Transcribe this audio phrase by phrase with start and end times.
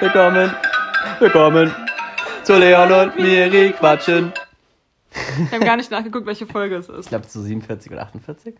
[0.00, 0.52] Willkommen,
[1.18, 1.74] willkommen
[2.44, 4.32] zu Leon und Miri quatschen.
[5.38, 7.08] Wir haben gar nicht nachgeguckt, welche Folge es Ich ist.
[7.08, 8.54] glaube, so 47 oder 48.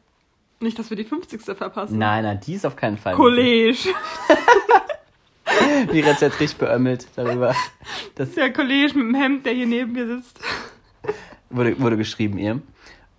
[0.58, 1.42] Nicht, dass wir die 50.
[1.56, 1.96] verpassen.
[1.96, 3.14] Nein, nein, die ist auf keinen Fall.
[3.14, 3.78] College.
[5.92, 7.54] Miri hat jetzt richtig beömmelt darüber.
[8.16, 10.40] Das Der Kollege mit dem Hemd, der hier neben mir sitzt.
[11.50, 12.60] wurde, wurde geschrieben, ihr.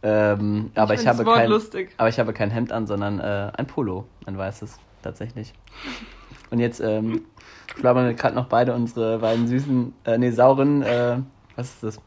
[0.05, 1.91] Ähm, aber ich, das habe kein, lustig.
[1.95, 5.53] aber ich habe kein Hemd an, sondern äh, ein Polo, ein weißes, tatsächlich.
[6.53, 7.21] Und jetzt ähm,
[7.75, 11.17] schlabbern wir gerade noch beide unsere beiden süßen, äh, nee, sauren, äh,
[11.55, 11.99] was ist das?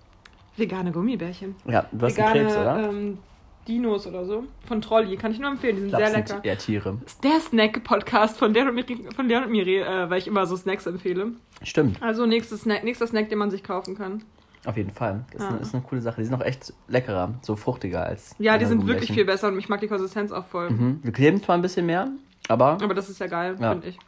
[0.56, 1.56] Vegane Gummibärchen.
[1.66, 2.88] Ja, du hast Vegane einen Krebs, oder?
[2.90, 3.18] Ähm,
[3.66, 4.44] Dinos oder so.
[4.68, 5.16] Von Trolli.
[5.16, 5.74] Kann ich nur empfehlen.
[5.74, 6.48] Die sind ich glaube, sehr es sind lecker.
[6.48, 6.98] eher Tiere.
[7.02, 10.28] Das ist der Snack-Podcast von Leon und Miri, von Leon und Miri äh, weil ich
[10.28, 11.32] immer so Snacks empfehle.
[11.64, 14.22] Stimmt, Also nächstes Snack, nächster Snack, den man sich kaufen kann.
[14.64, 15.24] auf jeden Fall.
[15.32, 15.48] Ist, Ja.
[15.48, 16.20] eine, ist eine coole Sache.
[16.20, 18.36] Die sind auch echt leckerer, so fruchtiger als.
[18.38, 20.70] Ja, die sind wirklich viel besser und ich mag die Konsistenz auch voll.
[20.70, 21.00] Mhm.
[21.02, 22.08] Wir kleben zwar ein bisschen mehr,
[22.48, 23.72] aber Aber das ist ja geil, Ja.
[23.72, 23.98] finde ich.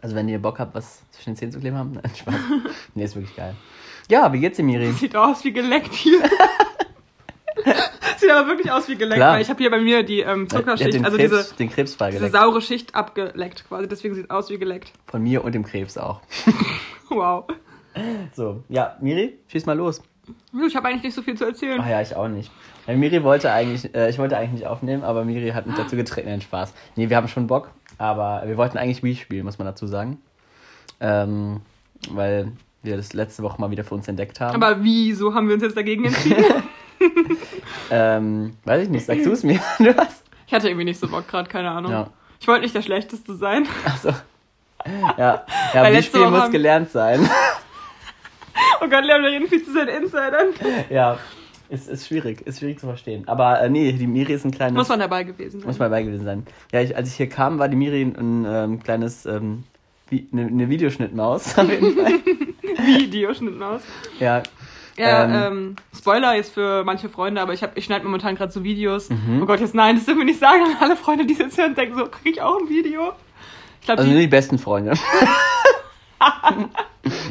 [0.00, 2.34] Also wenn ihr Bock habt, was zwischen den Zähnen zu kleben haben, nein, Spaß.
[2.94, 3.54] nee, ist wirklich geil.
[4.08, 4.92] Ja, wie geht's dir, Miri?
[4.92, 6.22] Sieht aus wie geleckt hier.
[8.16, 9.34] Sieht aber wirklich aus wie geleckt, Klar.
[9.34, 12.10] weil ich habe hier bei mir die ähm, Er Zuckerschicht, den, also Krebs, diese, den
[12.12, 13.88] diese saure Schicht abgeleckt quasi.
[13.88, 14.92] Deswegen sieht aus wie geleckt.
[15.06, 16.20] Von mir und dem Krebs auch.
[17.08, 17.44] Wow.
[18.34, 20.02] So, ja, Miri, schieß mal los.
[20.66, 21.80] Ich habe eigentlich nicht so viel zu erzählen.
[21.82, 22.50] Ach ja, ich auch nicht.
[22.86, 25.96] Ja, Miri wollte eigentlich, äh, ich wollte eigentlich nicht aufnehmen, aber Miri hat mich dazu
[25.96, 26.74] getreten, Nein, Spaß.
[26.96, 30.18] Nee, wir haben schon Bock, aber wir wollten eigentlich Wii spielen, muss man dazu sagen.
[31.00, 31.60] Ähm,
[32.10, 34.54] weil wir das letzte Woche mal wieder für uns entdeckt haben.
[34.54, 36.44] Aber wieso haben wir uns jetzt dagegen entschieden?
[37.90, 39.60] ähm, weiß ich nicht, sagst du es mir?
[39.78, 40.24] Du hast.
[40.46, 41.90] ich hatte irgendwie nicht so Bock gerade, keine Ahnung.
[41.92, 42.08] Ja.
[42.40, 43.66] Ich wollte nicht der Schlechteste sein.
[43.84, 44.10] Achso.
[45.16, 47.28] Ja, ja Wii Woche muss haben- gelernt sein.
[48.80, 50.48] Oh Gott, Leon, wir reden viel zu seinen Insidern.
[50.90, 51.18] ja,
[51.70, 53.26] ist, ist schwierig, ist schwierig zu verstehen.
[53.28, 54.76] Aber äh, nee, die Miri ist ein kleines.
[54.76, 55.66] Muss man dabei gewesen sein.
[55.66, 56.46] Muss mal dabei gewesen sein.
[56.72, 59.64] Ja, ich, als ich hier kam, war die Miri ein, ähm, kleines, ähm,
[60.08, 62.14] wie, eine, eine Videoschnittmaus auf jeden Fall.
[62.86, 63.82] Videoschnittmaus.
[64.18, 64.42] ja,
[64.96, 65.52] Ja, Ähm.
[65.58, 69.10] ähm, Spoiler jetzt für manche Freunde, aber ich, hab- ich schneide momentan gerade so Videos.
[69.10, 69.40] Mhm.
[69.42, 71.70] Oh Gott, jetzt nein, das dürfen wir nicht sagen an alle Freunde, die jetzt hören
[71.70, 73.12] und denken so, krieg ich auch ein Video?
[73.80, 74.94] Ich glaube, also die, nur die besten Freunde.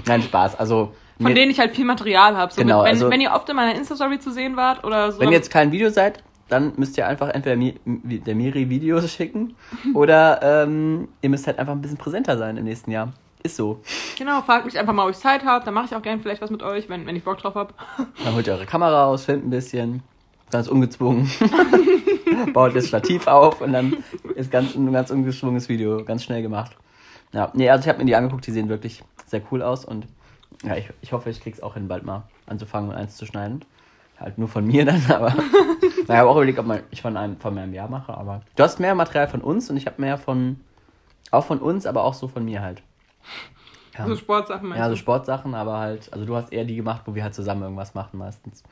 [0.06, 0.56] Nein, Spaß.
[0.60, 2.54] Also, von mir- denen ich halt viel Material habe.
[2.54, 5.12] So Genau, mit, wenn, also- wenn ihr oft in meiner Insta-Story zu sehen wart oder
[5.12, 5.20] so.
[5.20, 9.12] wenn ihr jetzt kein Video seid, dann müsst ihr einfach entweder Mi, der Miri Videos
[9.14, 9.56] schicken
[9.94, 13.12] oder ähm, ihr müsst halt einfach ein bisschen präsenter sein im nächsten Jahr.
[13.44, 13.82] Ist so.
[14.18, 15.64] Genau, fragt mich einfach mal, ob ich Zeit habe.
[15.64, 17.74] Dann mache ich auch gerne vielleicht was mit euch, wenn, wenn ich Bock drauf habe.
[18.24, 20.02] Dann holt ihr eure Kamera raus, filmt ein bisschen,
[20.50, 21.30] ganz ungezwungen,
[22.54, 23.98] baut das Stativ auf und dann
[24.36, 26.72] ist ganz, ein ganz ungezwungenes Video, ganz schnell gemacht.
[27.34, 30.08] Ja, nee, also ich habe mir die angeguckt, die sehen wirklich sehr cool aus und
[30.64, 33.64] ja, ich, ich hoffe, ich krieg's auch hin, bald mal anzufangen und eins zu schneiden.
[34.20, 35.34] Halt nur von mir dann, aber
[36.08, 38.42] na, ich habe auch überlegt, ob man, ich von einem von meinem Jahr mache, aber
[38.56, 40.60] du hast mehr Material von uns und ich habe mehr von,
[41.32, 42.82] auch von uns, aber auch so von mir halt.
[43.98, 44.08] Ja.
[44.08, 44.96] So Sportsachen meinst Ja, so?
[44.96, 48.18] Sportsachen, aber halt, also du hast eher die gemacht, wo wir halt zusammen irgendwas machen
[48.18, 48.64] meistens.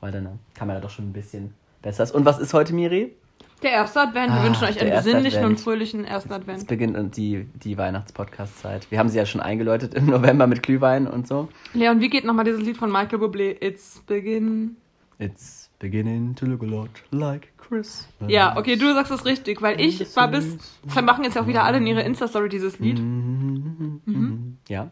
[0.00, 2.02] Weil dann äh, kann man ja doch schon ein bisschen besser.
[2.02, 2.12] ist.
[2.12, 3.14] Und was ist heute, Miri?
[3.62, 4.32] Der erste Advent.
[4.32, 5.58] Wir Ah, wünschen euch einen besinnlichen Advent.
[5.58, 6.66] und fröhlichen ersten Es Advent.
[6.66, 8.90] beginnt und die, die Weihnachtspodcast-Zeit.
[8.90, 11.48] Wir haben sie ja schon eingeläutet im November mit Glühwein und so.
[11.72, 13.56] Leon, wie geht nochmal dieses Lied von Michael Bublé?
[13.60, 14.76] It's begin.
[15.18, 18.06] It's beginning to look a lot like Christmas.
[18.28, 20.58] Ja, okay, du sagst es richtig, weil ich war bis.
[20.84, 22.98] Das machen jetzt auch wieder alle in ihrer Insta-Story dieses Lied.
[22.98, 24.58] Mhm.
[24.68, 24.90] Ja.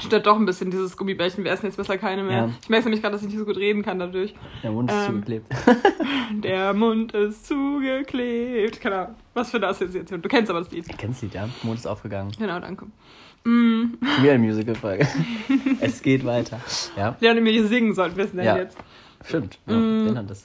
[0.00, 1.44] Stört doch ein bisschen dieses Gummibärchen.
[1.44, 2.36] Wir essen jetzt besser keine mehr.
[2.36, 2.50] Ja.
[2.62, 4.34] Ich merke nämlich gerade, dass ich nicht so gut reden kann dadurch.
[4.62, 5.46] Der Mund ist Ähm, zugeklebt.
[6.44, 8.80] Der Mund ist zugeklebt.
[8.80, 10.20] Keine Ahnung, was für eine Assoziation.
[10.22, 10.86] Du kennst aber das Lied.
[10.98, 11.48] Kennst das Lied, ja?
[11.62, 12.32] Mond ist aufgegangen.
[12.38, 12.86] Genau, danke.
[13.44, 15.06] Mm, Wieder eine Musical-Folge.
[15.80, 16.60] es geht weiter.
[16.96, 18.56] Ja, Leon und mir singen sollten wir es nennen Ja.
[18.56, 18.76] jetzt.
[19.24, 19.58] stimmt.
[19.66, 20.06] Ja, Mm.
[20.06, 20.44] den hat das.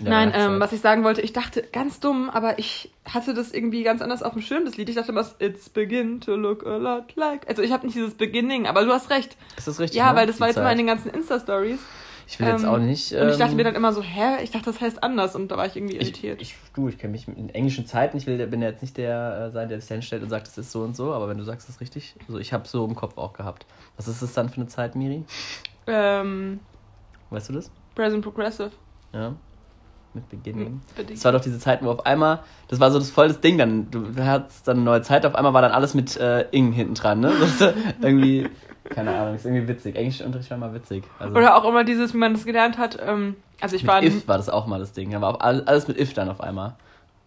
[0.00, 3.82] Nein, ähm, was ich sagen wollte, ich dachte, ganz dumm, aber ich hatte das irgendwie
[3.82, 4.88] ganz anders auf dem Schirm, das Lied.
[4.88, 7.48] Ich dachte immer, it's begin to look a lot like.
[7.48, 9.36] Also ich habe nicht dieses Beginning, aber du hast recht.
[9.56, 9.98] Ist das richtig?
[9.98, 10.18] Ja, ne?
[10.18, 10.62] weil das Die war jetzt Zeit.
[10.62, 11.80] immer in den ganzen Insta-Stories.
[12.26, 13.12] Ich will jetzt ähm, auch nicht.
[13.12, 14.40] Und ich dachte ähm, mir dann immer so, hä?
[14.44, 16.40] Ich dachte, das heißt anders und da war ich irgendwie irritiert.
[16.40, 18.16] ich, du, ich kenne mich in englischen Zeiten.
[18.16, 20.56] Ich will, bin ja jetzt nicht der äh, sein, der sich hinstellt und sagt, es
[20.56, 21.12] ist so und so.
[21.12, 23.66] Aber wenn du sagst, es ist richtig, also ich habe so im Kopf auch gehabt.
[23.96, 25.24] Was ist es dann für eine Zeit, Miri?
[25.88, 26.60] ähm,
[27.30, 27.70] Weißt du das?
[27.96, 28.70] Present Progressive.
[29.12, 29.34] Ja.
[30.12, 30.80] Mit Beginning.
[30.96, 31.18] Bedingt.
[31.18, 33.58] Es war doch diese Zeiten, wo auf einmal, das war so das voll das Ding
[33.58, 33.90] dann.
[33.90, 36.94] Du hattest dann eine neue Zeit, auf einmal war dann alles mit äh, Ing hinten
[36.94, 37.32] dran, ne?
[37.38, 37.72] Das
[38.02, 38.48] irgendwie,
[38.88, 39.94] keine Ahnung, ist irgendwie witzig.
[39.94, 41.04] Englischunterricht war mal witzig.
[41.20, 42.98] Also, Oder auch immer dieses, wie man das gelernt hat.
[43.06, 44.02] Ähm, also ich mit war.
[44.02, 45.12] if war das auch mal das Ding.
[45.20, 46.74] War auch alles mit if dann auf einmal.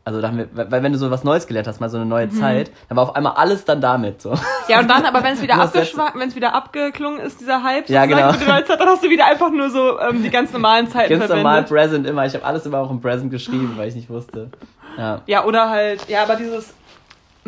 [0.06, 2.04] Also da haben wir, weil wenn du so was Neues gelernt hast, mal so eine
[2.06, 2.10] Mhm.
[2.12, 4.34] neue Zeit, dann war auf einmal alles dann damit so.
[4.68, 8.06] Ja, und dann, aber wenn es wieder, abgeschwa- wenn's wieder abgeklungen ist, dieser Hype, Ja,
[8.06, 8.34] genau.
[8.34, 11.66] Zeit, dann hast du wieder einfach nur so ähm, die ganz normalen Zeiten Ganz normal
[11.66, 11.70] verwendet.
[11.70, 12.26] Present immer.
[12.26, 14.50] Ich habe alles immer auch im Present geschrieben, weil ich nicht wusste.
[14.98, 15.22] Ja.
[15.26, 16.74] Ja, oder halt, ja, aber dieses,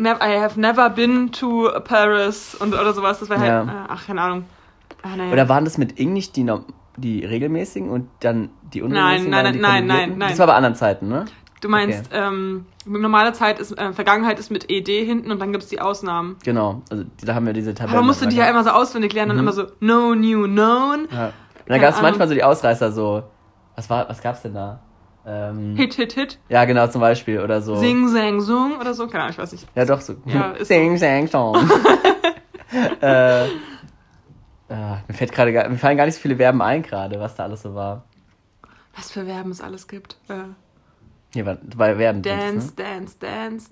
[0.00, 0.04] I
[0.40, 3.20] have never been to Paris und oder sowas.
[3.20, 3.62] Das wäre halt, Ja.
[3.64, 4.44] äh, ach, keine Ahnung.
[5.02, 5.30] Ah, naja.
[5.30, 6.50] Oder waren das mit Ing nicht die,
[6.96, 9.30] die regelmäßigen und dann die unregelmäßigen?
[9.30, 10.18] nein, die nein, nein, konjugierten?
[10.18, 10.28] nein.
[10.30, 11.26] Das war bei anderen Zeiten, ne?
[11.60, 15.68] Du meinst, ähm, normale Zeit ist, äh, Vergangenheit ist mit ED hinten und dann gibt's
[15.68, 16.36] die Ausnahmen.
[16.44, 16.82] Genau.
[16.90, 17.92] Also da haben wir diese Tabelle.
[17.92, 19.42] Aber man musste die ja immer so auswendig lernen, dann Mhm.
[19.44, 21.26] immer so, no new known, Ja.
[21.28, 23.24] Und dann gab es manchmal so die Ausreißer so.
[23.74, 24.80] Was war, was gab's denn da?
[25.26, 27.40] Ähm, Hit, hit, hit, Ja, genau, zum Beispiel.
[27.40, 27.74] Oder so.
[27.76, 29.66] sing, sang, sung oder so, keine Ahnung, ich weiß nicht.
[29.74, 30.14] Ja, doch, so.
[30.24, 31.56] Ja, Sing, sang, song.
[33.00, 33.48] äh,
[34.68, 37.42] ah, mir, fällt gerade mir fallen gar nicht so viele Verben ein gerade, was da
[37.44, 38.04] alles so war.
[38.96, 40.16] Was für Verben es alles gibt.
[40.28, 40.34] Äh,
[41.32, 41.56] Hier war
[41.96, 42.22] Verben.
[42.22, 42.72] drin, dance, ne?
[42.76, 43.70] dance, danced.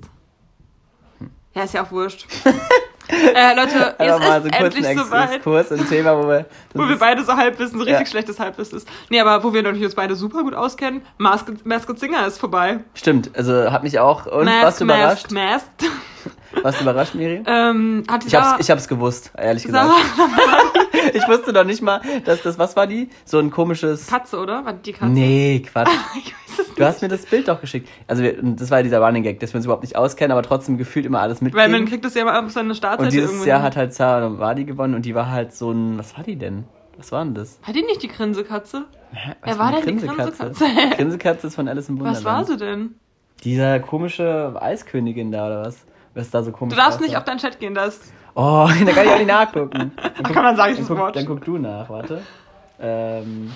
[1.54, 2.26] Ja, ist ja auch wurscht.
[3.08, 5.70] äh, Leute, es mal ist so kurzen endlich soweit.
[5.70, 6.46] In ein Thema, wo wir.
[6.74, 8.06] Wo wir ist- beide so Halbwissen, so richtig Ja.
[8.06, 8.88] schlechtes Halbwissen ist.
[9.08, 12.80] Nee, aber wo wir natürlich uns beide super gut auskennen, Masked, Masked Singer ist vorbei.
[12.94, 14.26] Stimmt, also hat mich auch.
[14.26, 15.30] Und was überrascht?
[15.30, 15.84] Masked, Masked.
[16.62, 17.42] Was überrascht, Miri?
[17.46, 19.90] ähm, Ich hab's, ich hab's gewusst, ehrlich gesagt.
[20.16, 20.72] Sarah
[21.14, 23.08] Ich wusste doch nicht mal, dass das, was war die?
[23.24, 24.06] So ein komisches.
[24.06, 24.64] Katze, oder?
[24.64, 25.12] War die Katze?
[25.12, 25.88] Nee, Quatsch.
[26.16, 27.88] Ich weiß es Du hast mir das Bild doch geschickt.
[28.06, 30.32] Also, wir, und das war ja dieser Running Gag, dass wir uns überhaupt nicht auskennen,
[30.32, 31.88] aber trotzdem gefühlt immer alles Weil man mitkriegen.
[31.88, 34.64] kriegt das ja mal auf seine Startseite Und dieses irgendwo Jahr hat halt Sarah Wadi
[34.64, 35.98] gewonnen und die war halt so ein.
[35.98, 36.64] Was war die denn?
[36.96, 37.58] Was war denn das?
[37.62, 38.84] Hat die nicht die Grinsekatze?
[39.12, 40.44] Hä, Wer war eine denn die Grinsekatze?
[40.44, 40.96] Grinsekatze?
[40.96, 42.18] Grinsekatze ist von Alice im Wunderland.
[42.18, 42.94] Was war sie denn?
[43.42, 45.84] Dieser komische Eiskönigin da oder was?
[46.14, 47.04] Was da so komisch Du darfst aussah.
[47.08, 48.00] nicht auf deinen Chat gehen, das.
[48.34, 49.92] Oh, da kann ich auch nicht nachgucken.
[49.96, 51.16] Dann guck, Kann man sagen, ich dann guck, Wort.
[51.16, 52.20] dann guck du nach, warte.
[52.80, 53.52] Ähm,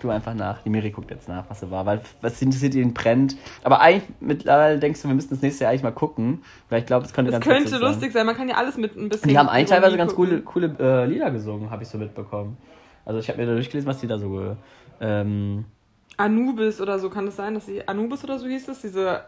[0.00, 0.62] du einfach nach.
[0.62, 3.36] Die Miri guckt jetzt nach, was sie war, weil was interessiert ihn brennt.
[3.62, 6.86] Aber eigentlich mittlerweile denkst du, wir müssten das nächste Jahr eigentlich mal gucken, weil ich
[6.86, 8.26] glaube, es könnte Das ganz könnte witzig lustig sein.
[8.26, 9.24] Man kann ja alles mit ein bisschen.
[9.24, 12.56] Und die haben eigentlich teilweise ganz coole, coole äh, Lieder gesungen, habe ich so mitbekommen.
[13.04, 14.56] Also ich habe mir da durchgelesen, was die da so
[15.00, 15.64] ähm,
[16.16, 17.86] Anubis oder so, kann es sein, dass sie.
[17.86, 18.80] Anubis oder so hieß es?
[18.80, 19.22] Diese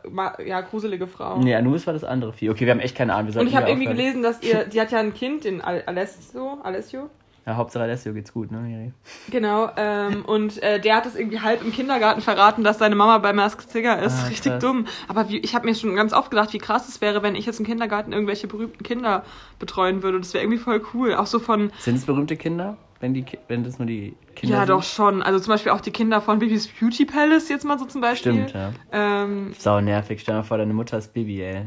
[0.45, 1.39] ja, gruselige Frau.
[1.39, 2.51] Nee, Anubis war das andere Vieh.
[2.51, 3.35] Okay, wir haben echt keine Ahnung.
[3.35, 4.65] Und ich habe irgendwie gelesen, dass ihr.
[4.73, 6.59] Die hat ja ein Kind, den Al Alessio.
[6.63, 7.11] Alessio?
[7.49, 8.93] Ja, Hauptsache Alessio geht's gut, ne, Miri?
[9.31, 13.17] Genau, ähm, und äh, der hat es irgendwie halb im Kindergarten verraten, dass seine Mama
[13.17, 14.19] bei Masked Singer ist.
[14.23, 14.63] Ah, Richtig krass.
[14.63, 14.87] dumm.
[15.09, 17.47] Aber wie, ich habe mir schon ganz oft gedacht, wie krass es wäre, wenn ich
[17.47, 19.25] jetzt im Kindergarten irgendwelche berühmten Kinder
[19.59, 20.19] betreuen würde.
[20.19, 21.15] Das wäre irgendwie voll cool.
[21.15, 24.61] Auch so von, Sind es berühmte Kinder, wenn, die, wenn das nur die Kinder ja
[24.63, 24.71] sind?
[24.71, 25.23] doch schon.
[25.23, 28.33] Also zum Beispiel auch die Kinder von Bibis Beauty Palace jetzt mal so zum Beispiel.
[28.33, 28.73] Stimmt, ja.
[28.93, 30.21] Ähm, Sau nervig.
[30.21, 31.67] Stell dir mal vor, deine Mutter ist Bibi, ey.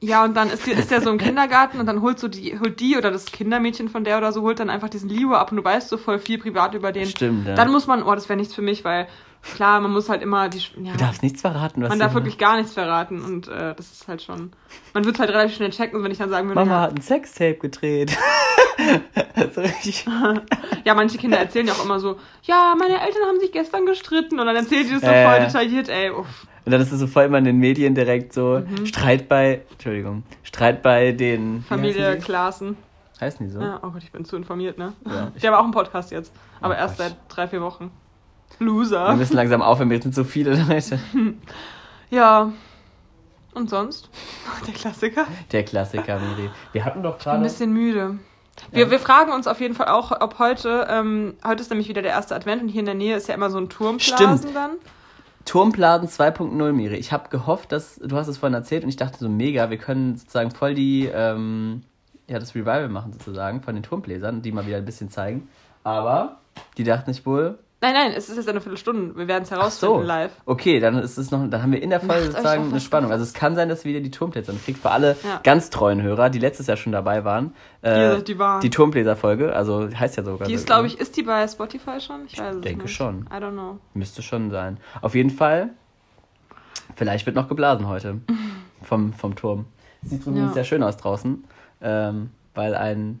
[0.00, 2.58] ja, und dann ist, die, ist der so im Kindergarten und dann holt so die,
[2.58, 5.50] holt die oder das Kindermädchen von der oder so, holt dann einfach diesen Leo ab
[5.50, 7.06] und du weißt so voll viel privat über den.
[7.06, 7.54] Stimmt, ja.
[7.54, 9.08] Dann muss man, oh, das wäre nichts für mich, weil
[9.54, 10.58] klar, man muss halt immer die.
[10.82, 13.92] Ja, du darfst nichts verraten, was man darf wirklich gar nichts verraten und äh, das
[13.92, 14.52] ist halt schon.
[14.94, 17.02] Man wird halt relativ schnell checken, wenn ich dann sagen würde, Mama ja, hat ein
[17.02, 18.16] Sextape gedreht.
[19.54, 20.04] so richtig.
[20.84, 24.38] ja, manche Kinder erzählen ja auch immer so, ja, meine Eltern haben sich gestern gestritten
[24.38, 25.24] und dann erzählt die das so Äh.
[25.28, 26.46] voll detailliert, ey, uff.
[26.64, 28.86] Und dann ist es so voll immer in den Medien direkt so Mhm.
[28.86, 32.76] Streit bei, Entschuldigung, Streit bei den Familie die?
[33.20, 33.60] Heißen die so?
[33.60, 34.92] Ja, oh Gott, ich bin zu informiert, ne?
[35.06, 35.30] Ja.
[35.36, 37.06] Ich habe auch einen Podcast jetzt, aber Oh erst Gott.
[37.08, 37.90] seit drei, vier Wochen.
[38.58, 39.14] Wir Loser.
[39.16, 40.98] müssen langsam aufhören, jetzt sind so viele Leute.
[42.10, 42.52] Ja.
[43.54, 44.10] Und sonst?
[44.66, 45.26] Der Klassiker.
[45.52, 46.50] Der Klassiker, Miri.
[46.72, 47.42] Wir hatten doch Ein gerade.
[47.42, 48.18] bisschen müde.
[48.72, 52.02] Wir, wir fragen uns auf jeden Fall auch, ob heute, ähm, heute ist nämlich wieder
[52.02, 54.56] der erste Advent und hier in der Nähe ist ja immer so ein Turmblasen Stimmt.
[54.56, 54.70] dann.
[55.44, 56.96] Turmblasen 2.0, Miri.
[56.96, 59.78] Ich habe gehofft, dass du hast es vorhin erzählt und ich dachte so mega, wir
[59.78, 61.82] können sozusagen voll die ähm,
[62.26, 65.48] ja das Revival machen sozusagen von den Turmbläsern, die mal wieder ein bisschen zeigen.
[65.84, 66.40] Aber
[66.76, 67.58] die dachten nicht wohl.
[67.82, 69.16] Nein, nein, es ist jetzt eine Viertelstunde.
[69.18, 70.02] Wir werden es herausfinden so.
[70.02, 70.32] live.
[70.46, 73.12] Okay, dann ist es noch, dann haben wir in der Folge Macht sozusagen eine Spannung.
[73.12, 75.40] Also es kann sein, dass wir wieder die Turmbläser kriegt für alle Ja.
[75.44, 77.52] ganz treuen Hörer, die letztes Jahr schon dabei waren.
[77.82, 78.60] Äh, Die- die waren.
[78.62, 80.48] Die Turmbläser-Folge, also heißt ja sogar.
[80.48, 82.24] Die ist, so, glaube ich, ist die bei Spotify schon?
[82.26, 82.94] Ich weiß es denke nicht.
[82.96, 83.26] schon.
[83.30, 83.78] I don't know.
[83.92, 84.78] Müsste schon sein.
[85.02, 85.68] Auf jeden Fall,
[86.94, 88.20] vielleicht wird noch geblasen heute
[88.82, 89.66] vom, vom Turm.
[90.02, 90.52] Sieht übrigens Ja.
[90.54, 91.44] sehr schön aus draußen,
[91.82, 93.20] ähm, weil ein,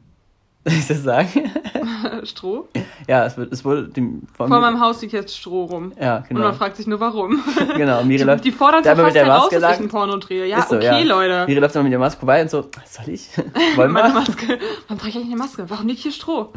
[0.66, 1.50] soll ich das sagen?
[2.24, 2.68] Stroh?
[3.08, 5.92] ja, es, wird, es wurde dem, Vor mir- meinem Haus liegt jetzt Stroh rum.
[6.00, 6.40] Ja, Und genau.
[6.40, 7.42] man fragt sich nur, warum.
[7.76, 9.88] genau, Miri Die, läuft, die fordern wir fast mit der heraus, Maske dass ich ein
[9.88, 10.46] Porno drehe.
[10.46, 10.98] Ja, so, okay, ja.
[11.00, 11.44] Leute.
[11.46, 13.28] Miri läuft dann mit der Maske vorbei und so, soll ich?
[13.76, 14.14] Wollen Meine wir?
[14.20, 14.58] Maske.
[14.88, 15.64] Warum trage ich eigentlich eine Maske?
[15.68, 16.52] Warum liegt hier Stroh?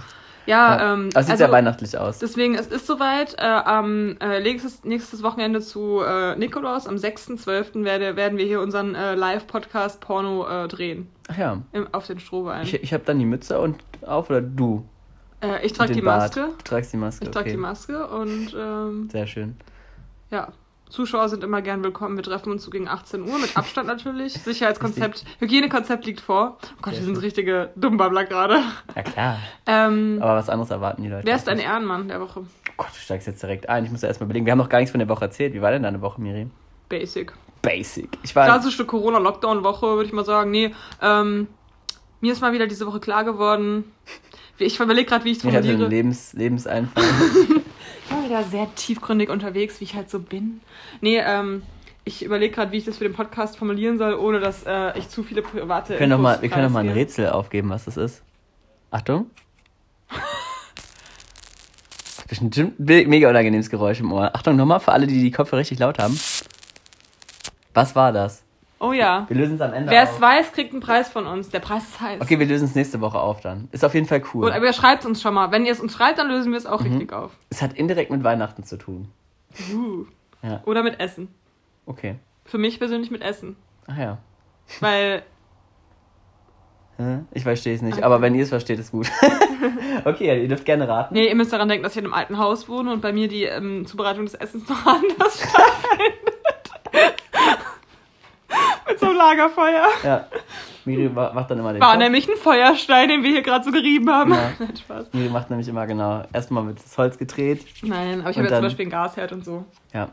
[0.49, 0.93] Ja, Ja.
[0.93, 1.05] ähm.
[1.07, 2.19] Es sieht also, sehr weihnachtlich aus.
[2.19, 3.35] Deswegen, es ist soweit.
[3.37, 7.83] Äh, am äh, nächstes, nächstes Wochenende zu äh, Nikolaus, am 6.12.
[7.83, 11.07] Werde, werden wir hier unseren äh, Live-Podcast Porno äh, drehen.
[11.27, 12.63] Ach ja, Im, auf den Strohballen.
[12.63, 14.83] ich, Ich, habe dann die Mütze und auf oder du?
[15.41, 16.35] äh, ich trage die Bart.
[16.35, 16.49] Maske.
[16.57, 17.51] Du tragst die Maske, Ich trage okay.
[17.51, 19.55] die Maske und ähm, Sehr schön.
[20.31, 20.49] ja.
[20.89, 22.15] Zuschauer sind immer gern willkommen.
[22.15, 24.33] Wir treffen uns so gegen 18 Uhr mit Abstand natürlich.
[24.43, 26.57] Sicherheitskonzept, Hygienekonzept liegt vor.
[26.63, 28.59] Oh Gott, wir sind richtige Dummbabbler gerade.
[28.95, 31.27] Ja klar, Ähm, aber was anderes erwarten die Leute.
[31.27, 31.59] wer ist dein.
[31.59, 32.39] Ehrenmann der Woche?
[32.41, 33.85] Oh Gott, du steigst jetzt direkt ein.
[33.85, 34.45] Ich muss ja erstmal überlegen.
[34.47, 35.53] Wir haben noch gar nichts von der Woche erzählt.
[35.53, 36.47] Wie war denn deine Woche, Miri?
[36.87, 37.33] Basic.
[37.61, 38.17] basic.
[38.23, 38.45] Ich war.
[38.45, 40.49] Klassische Corona-Lockdown-Woche, würde ich mal sagen.
[40.49, 41.47] Nee, ähm,
[42.19, 43.83] mir ist mal wieder diese Woche klar geworden.
[44.57, 45.89] Ich überlege gerade, wie ich es Ich hatte einen formuliere.
[45.89, 47.03] Lebens, Lebenseinfall.
[48.09, 50.61] Ich war wieder sehr tiefgründig unterwegs, wie ich halt so bin.
[50.99, 51.61] Nee, ähm,
[52.05, 55.09] ich überlege gerade, wie ich das für den Podcast formulieren soll, ohne dass äh, ich
[55.09, 56.89] zu viele private Wir können Infos mal, wir können doch mal ein.
[56.89, 58.23] Rätsel aufgeben, was das ist.
[58.89, 59.29] Achtung.
[62.27, 64.31] Bestimmt ein mega unangenehmes Geräusch im Ohr.
[64.33, 66.19] Achtung nochmal für alle, die die Kopfhörer richtig laut haben.
[67.75, 68.41] Was war das?
[68.81, 69.25] Oh ja.
[69.27, 70.13] Wir lösen es am Ende Wer auf.
[70.15, 71.49] es weiß, kriegt einen Preis von uns.
[71.49, 72.21] Der Preis ist heiß.
[72.21, 73.67] Okay, wir lösen es nächste Woche auf dann.
[73.71, 74.45] Ist auf jeden Fall cool.
[74.45, 75.51] Gut, aber ihr schreibt uns schon mal.
[75.51, 76.69] Wenn ihr es uns schreibt, dann lösen wir es Mhm.
[76.69, 77.31] auch richtig auf.
[77.49, 79.09] es hat indirekt mit Weihnachten zu tun.
[79.73, 80.05] Uh.
[80.41, 80.61] Ja.
[80.65, 81.27] Oder mit Essen.
[81.85, 82.15] Okay.
[82.45, 83.57] Für mich persönlich mit Essen.
[83.87, 84.17] Ach ja.
[84.79, 85.23] Weil?
[87.31, 88.03] Ich verstehe es nicht, Okay.
[88.03, 89.09] aber wenn ihr es versteht, ist gut.
[90.03, 91.13] okay, ihr dürft gerne raten.
[91.13, 93.29] nee, ihr müsst daran denken, dass ich in einem alten Haus wohne und bei mir
[93.29, 96.38] die ähm, Zubereitung des Essens noch anders stattfindet.
[98.89, 99.87] Mit so einem Lagerfeuer.
[100.03, 100.27] Ja.
[100.85, 101.99] Miri macht dann immer den War Topf.
[101.99, 104.31] nämlich ein Feuerstein, den wir hier gerade so gerieben haben.
[104.31, 104.51] Ja.
[104.59, 105.07] Nein, Spaß.
[105.13, 106.23] Miri macht nämlich immer genau.
[106.33, 107.65] Erstmal wird das Holz gedreht.
[107.83, 109.65] Nein, aber ich habe ja zum Beispiel einen Gasherd und so.
[109.93, 110.09] Ja.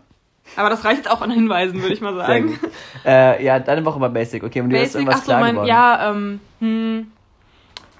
[0.55, 2.59] Aber das reicht jetzt auch an Hinweisen, würde ich mal sagen.
[3.05, 4.45] Äh, ja, deine Woche war Basic.
[4.45, 5.69] Okay, und Basic, irgendwas ach so, klar mein, geworden.
[5.69, 7.07] ja, ähm, hm,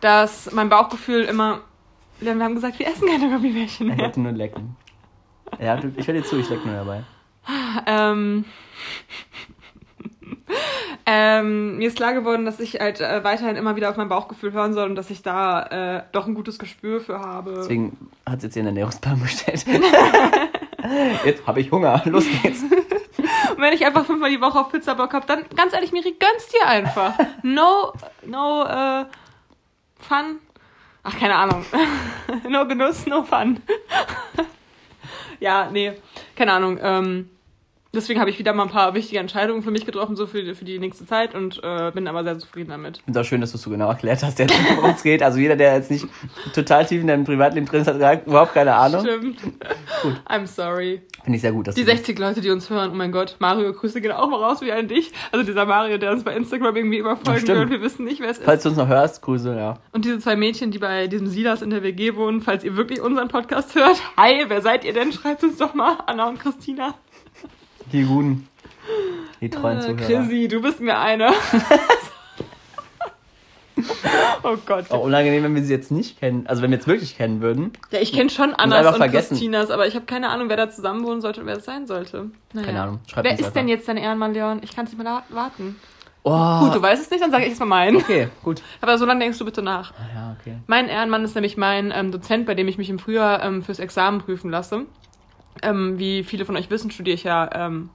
[0.01, 1.61] dass mein Bauchgefühl immer,
[2.21, 4.77] wir haben gesagt, wir essen keine Gummibärchen Ich wollte nur lecken.
[5.61, 7.03] Ja, ich höre dir zu, ich leck nur dabei.
[7.87, 8.45] Ähm,
[11.09, 14.53] ähm, mir ist klar geworden, dass ich halt äh, weiterhin immer wieder auf mein Bauchgefühl
[14.53, 17.55] hören soll und dass ich da äh, doch ein gutes Gespür für habe.
[17.59, 17.97] Deswegen
[18.29, 19.65] hat sie jetzt ihren Ernährungsplan bestellt.
[21.25, 22.03] jetzt habe ich Hunger.
[22.07, 22.63] Los geht's.
[22.63, 26.17] Und wenn ich einfach fünfmal die Woche auf Pizza Bock habe, dann ganz ehrlich, Miri,
[26.19, 27.15] gönn's dir einfach.
[27.43, 27.93] No,
[28.25, 29.05] no, äh,
[30.01, 30.41] fun.
[31.05, 31.65] Ach, keine Ahnung.
[32.49, 33.63] no Genuss, no fun.
[35.41, 35.93] ja, nee,
[36.35, 36.79] keine Ahnung.
[36.83, 37.31] Ähm,
[37.97, 40.65] deswegen habe ich wieder mal ein paar wichtige Entscheidungen für mich getroffen, so für, für
[40.65, 42.99] die nächste Zeit und äh, bin aber sehr zufrieden damit.
[42.99, 45.03] Ich finde es auch schön, dass du es so genau erklärt hast, jetzt, worum es
[45.03, 45.23] geht.
[45.23, 46.07] Also jeder, der jetzt nicht
[46.55, 49.01] total tief in deinem Privatleben drin ist, hat überhaupt keine Ahnung.
[49.01, 49.39] Stimmt.
[50.29, 51.03] I'm sorry.
[51.25, 53.37] Finde ich sehr gut, dass Die du 60 Leute, die uns hören, oh mein Gott,
[53.41, 55.13] Mario, Grüße gehen auch mal raus wie an dich.
[55.33, 58.21] Also dieser Mario, der uns bei Instagram irgendwie immer folgen will und wir wissen nicht,
[58.21, 58.45] wer es ist.
[58.45, 59.79] Falls du uns noch hörst, Grüße, ja.
[59.93, 63.01] Und diese zwei Mädchen, die bei diesem Silas in der WG wohnen, falls ihr wirklich
[63.01, 65.13] unseren Podcast hört, hi, wer seid ihr denn?
[65.13, 66.95] Schreibt uns doch mal, Anna und Christina.
[67.93, 68.49] Die guten,
[69.41, 69.97] die treuen Äh, Zuhörer.
[70.25, 71.31] Chrissy, du bist mir eine.
[74.43, 74.91] oh Gott.
[74.91, 76.47] Auch unangenehm, wenn wir sie jetzt nicht kennen.
[76.47, 77.73] Also wenn wir jetzt wirklich kennen würden.
[77.91, 79.35] Ja, ich kenne schon Annas und vergessen.
[79.35, 81.87] Christinas, aber ich habe keine Ahnung, wer da zusammen wohnen sollte und wer es sein
[81.87, 82.31] sollte.
[82.53, 82.67] Naja.
[82.67, 83.53] Keine Ahnung, schreibt Wer ist einfach.
[83.53, 84.61] denn jetzt dein Ehrenmann, Leon?
[84.63, 85.77] Ich kann es nicht mehr warten.
[86.29, 87.99] Oh, Gut, du weißt es nicht, dann sage ich jetzt mal meinen.
[87.99, 88.61] Okay, gut.
[88.81, 89.93] Aber so lange denkst du bitte nach.
[89.93, 90.57] Ah, ja, okay.
[90.67, 93.79] Mein Ehrenmann ist nämlich mein ähm, Dozent, bei dem ich mich im Frühjahr ähm, fürs
[93.79, 94.87] Examen prüfen lasse.
[95.63, 97.91] Ähm, wie viele von euch wissen, studiere ich ja ähm,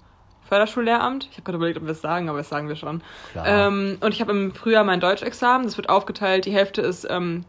[0.48, 1.28] Förderschullehramt.
[1.32, 3.02] Ich habe gerade überlegt, ob wir es sagen, aber das sagen wir schon.
[3.36, 5.66] Ähm, und ich habe im Frühjahr mein Deutschexamen.
[5.66, 6.46] Das wird aufgeteilt.
[6.46, 7.46] Die Hälfte ist ähm,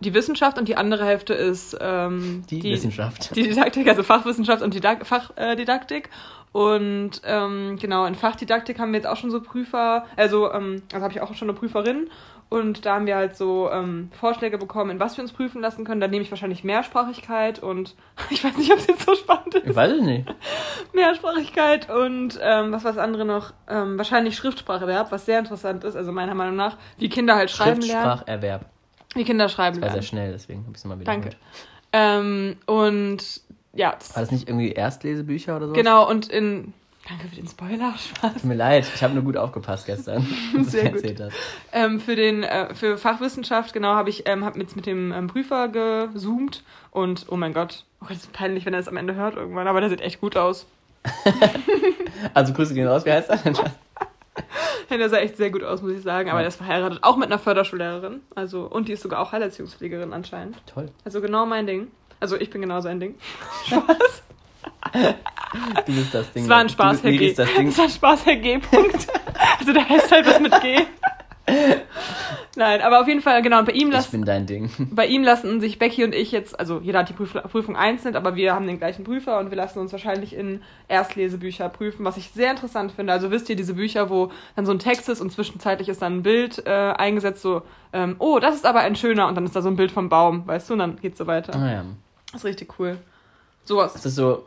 [0.00, 3.34] die Wissenschaft und die andere Hälfte ist ähm, die, Wissenschaft.
[3.34, 6.06] die Didaktik, also Fachwissenschaft und Didak Fachdidaktik.
[6.06, 10.82] Äh, und ähm, genau, in Fachdidaktik haben wir jetzt auch schon so Prüfer, also, ähm,
[10.92, 12.08] also habe ich auch schon eine Prüferin.
[12.48, 15.84] Und da haben wir halt so ähm, Vorschläge bekommen, in was wir uns prüfen lassen
[15.84, 16.00] können.
[16.00, 17.96] Da nehme ich wahrscheinlich Mehrsprachigkeit und
[18.30, 19.66] ich weiß nicht, ob es jetzt so spannend ist.
[19.66, 20.32] Ich weiß es nicht.
[20.92, 23.52] Mehrsprachigkeit und ähm, was war das andere noch?
[23.68, 27.80] Ähm, wahrscheinlich Schriftspracherwerb, was sehr interessant ist, also meiner Meinung nach, wie Kinder halt schreiben
[27.80, 28.02] lernen.
[28.04, 28.66] Schriftspracherwerb.
[29.14, 30.02] Wie Kinder schreiben War sehr lernen.
[30.06, 31.30] schnell, deswegen habe ich es mal wieder Danke.
[31.92, 33.40] Ähm, und
[33.74, 35.72] ja, das, War das nicht irgendwie Erstlesebücher oder so?
[35.72, 36.72] genau, und in.
[37.08, 38.32] Danke für den Spoiler, Spaß.
[38.34, 40.26] Tut mir leid, ich habe nur gut aufgepasst gestern.
[40.62, 41.02] Sehr gut.
[41.72, 45.28] Ähm, für den äh, für Fachwissenschaft, genau, habe ich ähm, hab mit, mit dem ähm,
[45.28, 49.14] Prüfer gezoomt und oh mein Gott, oh, das ist peinlich, wenn er es am Ende
[49.14, 50.66] hört irgendwann, aber der sieht echt gut aus.
[52.34, 53.38] Also Grüße gehen raus, wie heißt er?
[54.90, 56.30] Ja, der sah echt sehr gut aus, muss ich sagen.
[56.30, 56.42] Aber Ja.
[56.44, 58.20] der ist verheiratet, auch mit einer Förderschullehrerin.
[58.34, 60.56] Also, und die ist sogar auch Heilerziehungspflegerin anscheinend.
[60.66, 60.90] Toll.
[61.04, 61.88] Also genau mein Ding.
[62.20, 63.14] Also ich bin genau sein Ding.
[63.66, 64.22] Spaß.
[64.92, 66.44] Du bist das Ding.
[66.44, 67.28] Es war ein Spaß, Herr G.
[67.28, 67.68] ist das Ding.
[67.68, 68.58] Es war ein Spaß, Herr G.
[68.58, 69.06] Punkt.
[69.58, 70.78] Also der heißt halt was mit G.
[72.56, 74.70] Nein, aber auf jeden Fall, genau, und bei ihm Ich lassen, bin dein Ding.
[74.90, 78.16] bei ihm lassen sich Becky und ich jetzt, also jeder hat die Prüf Prüfung einzeln,
[78.16, 82.16] aber wir haben den gleichen Prüfer und wir lassen uns wahrscheinlich in Erstlesebücher prüfen, was
[82.16, 83.12] ich sehr interessant finde.
[83.12, 86.16] Also wisst ihr, diese Bücher, wo dann so ein Text ist und zwischenzeitlich ist dann
[86.18, 87.60] ein Bild äh, eingesetzt, so,
[87.92, 90.08] ähm, oh, das ist aber ein schöner und dann ist da so ein Bild vom
[90.08, 91.54] Baum, weißt du, und dann geht's so weiter.
[91.54, 91.84] Ah, ja.
[92.32, 92.96] Das ist richtig cool.
[93.64, 94.44] Sowas Das ist so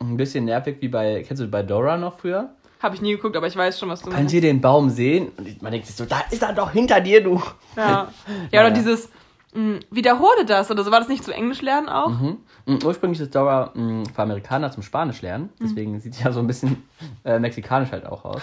[0.00, 2.50] ein bisschen nervig wie bei, kennst du bei Dora noch früher?
[2.80, 5.32] habe ich nie geguckt, aber ich weiß schon, was du Könnt ihr den Baum sehen?
[5.36, 7.42] Und man denkt sich so, da ist er doch hinter dir, du.
[7.76, 8.12] Ja.
[8.52, 8.70] ja, oder ja.
[8.70, 9.08] dieses,
[9.52, 10.92] mh, wiederhole das oder so.
[10.92, 12.10] War das nicht zum Englisch lernen auch?
[12.10, 12.36] Mhm.
[12.66, 15.48] Mhm, Ursprünglich ist Dora mh, für Amerikaner zum Spanisch lernen.
[15.58, 15.64] Mhm.
[15.66, 16.84] Deswegen sieht sie ja so ein bisschen
[17.24, 18.42] äh, mexikanisch halt auch aus.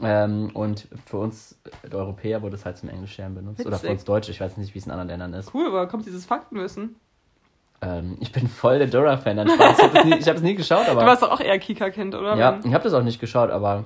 [0.00, 1.56] Ähm, und für uns
[1.88, 3.64] Europäer wurde es halt zum Englisch lernen benutzt.
[3.64, 3.90] Oder für Witzig.
[3.90, 4.30] uns Deutsche.
[4.32, 5.54] Ich weiß nicht, wie es in anderen Ländern ist.
[5.54, 6.96] Cool, woher kommt dieses Faktenwissen?
[7.82, 9.46] Ähm, ich bin voll der Dora-Fan.
[9.46, 11.00] Ich habe es nie, es nie geschaut, aber.
[11.00, 12.36] Du warst doch auch eher Kika-Kind, oder?
[12.36, 13.84] ja, ich habe das auch nicht geschaut, aber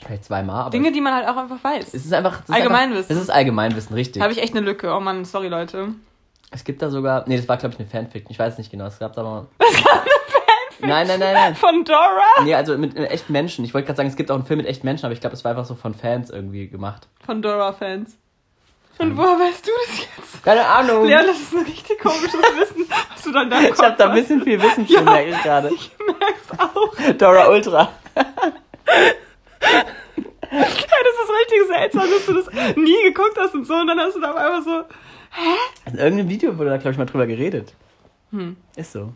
[0.00, 0.62] vielleicht zweimal.
[0.62, 1.88] Aber Dinge, die man halt auch einfach weiß.
[1.88, 2.40] es ist einfach.
[2.42, 3.02] Es ist Allgemeinwissen.
[3.02, 4.22] Einfach, es ist Allgemeinwissen, richtig.
[4.22, 4.94] Habe ich echt eine Lücke.
[4.94, 5.88] Oh Mann, sorry, Leute.
[6.52, 7.24] Es gibt da sogar.
[7.26, 8.30] Nee, das war, glaube ich, eine Fanfiction.
[8.30, 8.86] Ich weiß nicht genau.
[8.86, 9.46] Es gab da mal.
[10.80, 11.54] Nein, nein, nein, nein.
[11.54, 12.42] Von Dora?
[12.42, 13.64] Nee, also mit, mit echten Menschen.
[13.64, 15.34] Ich wollte gerade sagen, es gibt auch einen Film mit echten Menschen, aber ich glaube,
[15.34, 17.08] es war einfach so von Fans irgendwie gemacht.
[17.24, 18.18] Von Dora-Fans.
[18.98, 20.44] Und woher weißt du das jetzt?
[20.44, 21.04] Keine Ahnung.
[21.06, 24.14] Leon, das ist ein richtig komisches Wissen, was du dann da ich habe da ein
[24.14, 25.00] bisschen viel Wissen zu, Ja.
[25.02, 25.70] merke ich gerade.
[25.74, 26.94] Ich merk's auch.
[27.18, 27.90] Dora Ultra.
[28.16, 28.24] Ja,
[30.52, 33.74] das ist richtig seltsam, dass du das nie geguckt hast und so.
[33.74, 34.84] Und dann hast du da auf einmal so...
[35.90, 37.74] In irgendeinem Video wurde da, glaube ich, mal drüber geredet.
[38.30, 38.56] Hm.
[38.76, 39.12] Ist so.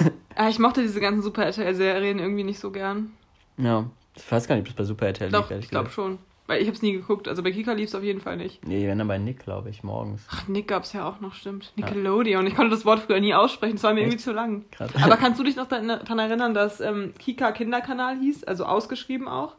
[0.36, 3.12] Ah, ich mochte diese ganzen Super RTL-Serien irgendwie nicht so gern.
[3.58, 3.84] Ja.
[4.16, 6.18] Ich weiß gar nicht, ob das bei Super RTL Doch, ehrlich ich glaube schon.
[6.50, 7.28] Weil ich hab's nie geguckt.
[7.28, 8.66] Also bei Kika lief's auf jeden Fall nicht.
[8.66, 10.26] Nee, wenn dann bei Nick, glaube ich, morgens.
[10.32, 11.72] Ach, Nick gab's ja auch noch, stimmt.
[11.76, 12.44] Nickelodeon.
[12.48, 13.74] Ich konnte das Wort früher nie aussprechen.
[13.76, 14.08] Das war mir Echt?
[14.08, 14.64] irgendwie zu lang.
[14.72, 14.90] Krass.
[15.00, 18.42] Aber kannst du dich noch daran erinnern, dass ähm, Kika Kinderkanal hieß?
[18.42, 19.54] Also ausgeschrieben auch?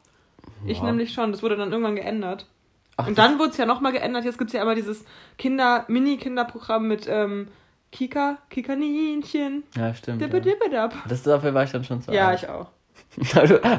[0.65, 0.83] Ich Ja.
[0.83, 1.31] nämlich schon.
[1.31, 2.45] Das wurde dann irgendwann geändert.
[2.97, 4.25] Ach, Und dann wurde es ja nochmal geändert.
[4.25, 5.05] Jetzt gibt's ja immer dieses
[5.37, 7.47] Kinder, Mini-Kinderprogramm mit ähm,
[7.93, 9.63] Kika, Kika-Ninchen.
[9.77, 10.19] Ja, stimmt.
[10.21, 10.27] Ja.
[10.27, 10.93] Dippedippedab.
[11.07, 12.43] Das dafür war ich dann schon zu Ja, alt.
[12.43, 12.67] ich auch.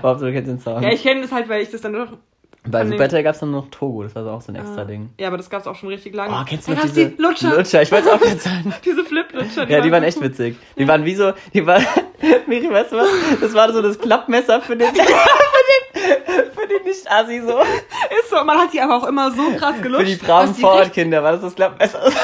[0.02, 0.82] Hauptsache du kennst den Song.
[0.82, 2.16] Ja, ich kenne das halt, weil ich das dann doch.
[2.64, 4.84] Bei von gab es dann noch Togo, das war so auch so ein extra Ah,
[4.84, 5.10] Ding.
[5.18, 6.32] Ja, aber das gab's auch schon richtig lange.
[6.32, 7.56] Oh, kennst du noch diese die Lutscher?
[7.56, 8.72] Lutscher, ich wollte es auch jetzt sagen.
[8.84, 9.68] Diese Flip-Lutscher.
[9.68, 10.56] Ja, die waren so echt witzig.
[10.78, 11.84] Die waren wie so, die waren,
[12.46, 13.08] Miri, weißt du was?
[13.40, 17.58] Das war so das Klappmesser für den, für den, für den Nicht-Assi so.
[18.20, 20.04] Ist so, man hat die aber auch immer so krass gelutscht.
[20.08, 22.02] Für die braven Vorortkinder war das das Klappmesser.
[22.04, 22.20] richtig-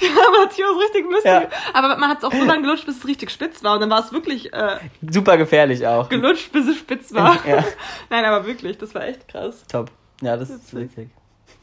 [0.00, 1.30] Ja, man hat sich was richtig lustig.
[1.32, 1.42] Ja.
[1.74, 3.74] Aber man hat es auch so lange gelutscht, bis es richtig spitz war.
[3.74, 4.78] Und dann war es wirklich äh,
[5.10, 6.08] Super gefährlich auch.
[6.08, 7.36] gelutscht, bis es spitz war.
[7.46, 7.64] Ja.
[8.10, 9.64] Nein, aber wirklich, das war echt krass.
[9.70, 9.90] Top.
[10.22, 11.08] Ja, das ist witzig.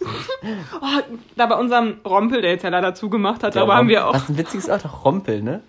[0.01, 0.85] Oh,
[1.35, 4.13] da bei unserem Rompel, der jetzt ja leider zugemacht hat, aber haben wir auch.
[4.13, 5.61] Was ein witziges Ort, auch Rompel, ne?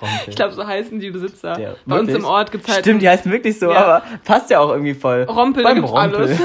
[0.00, 0.18] Rompel.
[0.28, 1.54] Ich glaube, so heißen die Besitzer.
[1.54, 2.24] Der- bei uns wirklich?
[2.24, 3.84] im Ort gibt's halt Stimmt, die heißen wirklich so, Ja.
[3.84, 5.22] aber passt ja auch irgendwie voll.
[5.24, 6.16] Rompel, da Beim gibt's Rompel.
[6.16, 6.38] alles.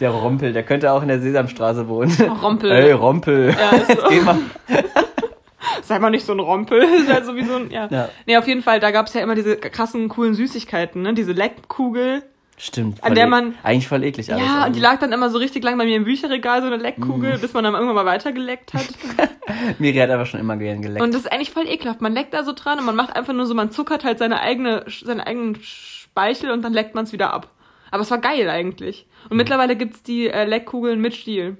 [0.00, 2.10] Der Rompel, der könnte auch in der Sesamstraße wohnen.
[2.42, 2.70] Rompel.
[2.72, 3.50] Ey, Rompel.
[3.58, 4.08] Ja, ist so.
[4.08, 4.38] Geh mal.
[5.82, 6.82] Sei mal nicht so ein Rompel.
[6.82, 7.86] ist halt so wie so ein, ja.
[7.90, 8.08] Ja.
[8.26, 11.14] Nee, auf jeden Fall, da gab's ja immer diese krassen, coolen Süßigkeiten, ne?
[11.14, 12.22] Diese Leckkugel.
[12.62, 13.02] Stimmt.
[13.02, 14.44] An der e- man- Eigentlich voll eklig alles.
[14.44, 16.76] Ja, und die lag dann immer so richtig lang bei mir im Bücherregal, so eine
[16.76, 17.40] Leckkugel, Mm.
[17.40, 18.86] bis man dann irgendwann mal weitergeleckt hat.
[19.78, 21.02] Miri hat einfach schon immer gern geleckt.
[21.02, 22.02] Und das ist eigentlich voll ekelhaft.
[22.02, 24.40] Man leckt da so dran und man macht einfach nur so, man zuckert halt seine
[24.40, 27.48] eigene, seinen eigenen Speichel und dann leckt man es wieder ab.
[27.90, 29.06] Aber es war geil eigentlich.
[29.30, 31.56] Und mittlerweile gibt's die äh, Leckkugeln mit Stiel.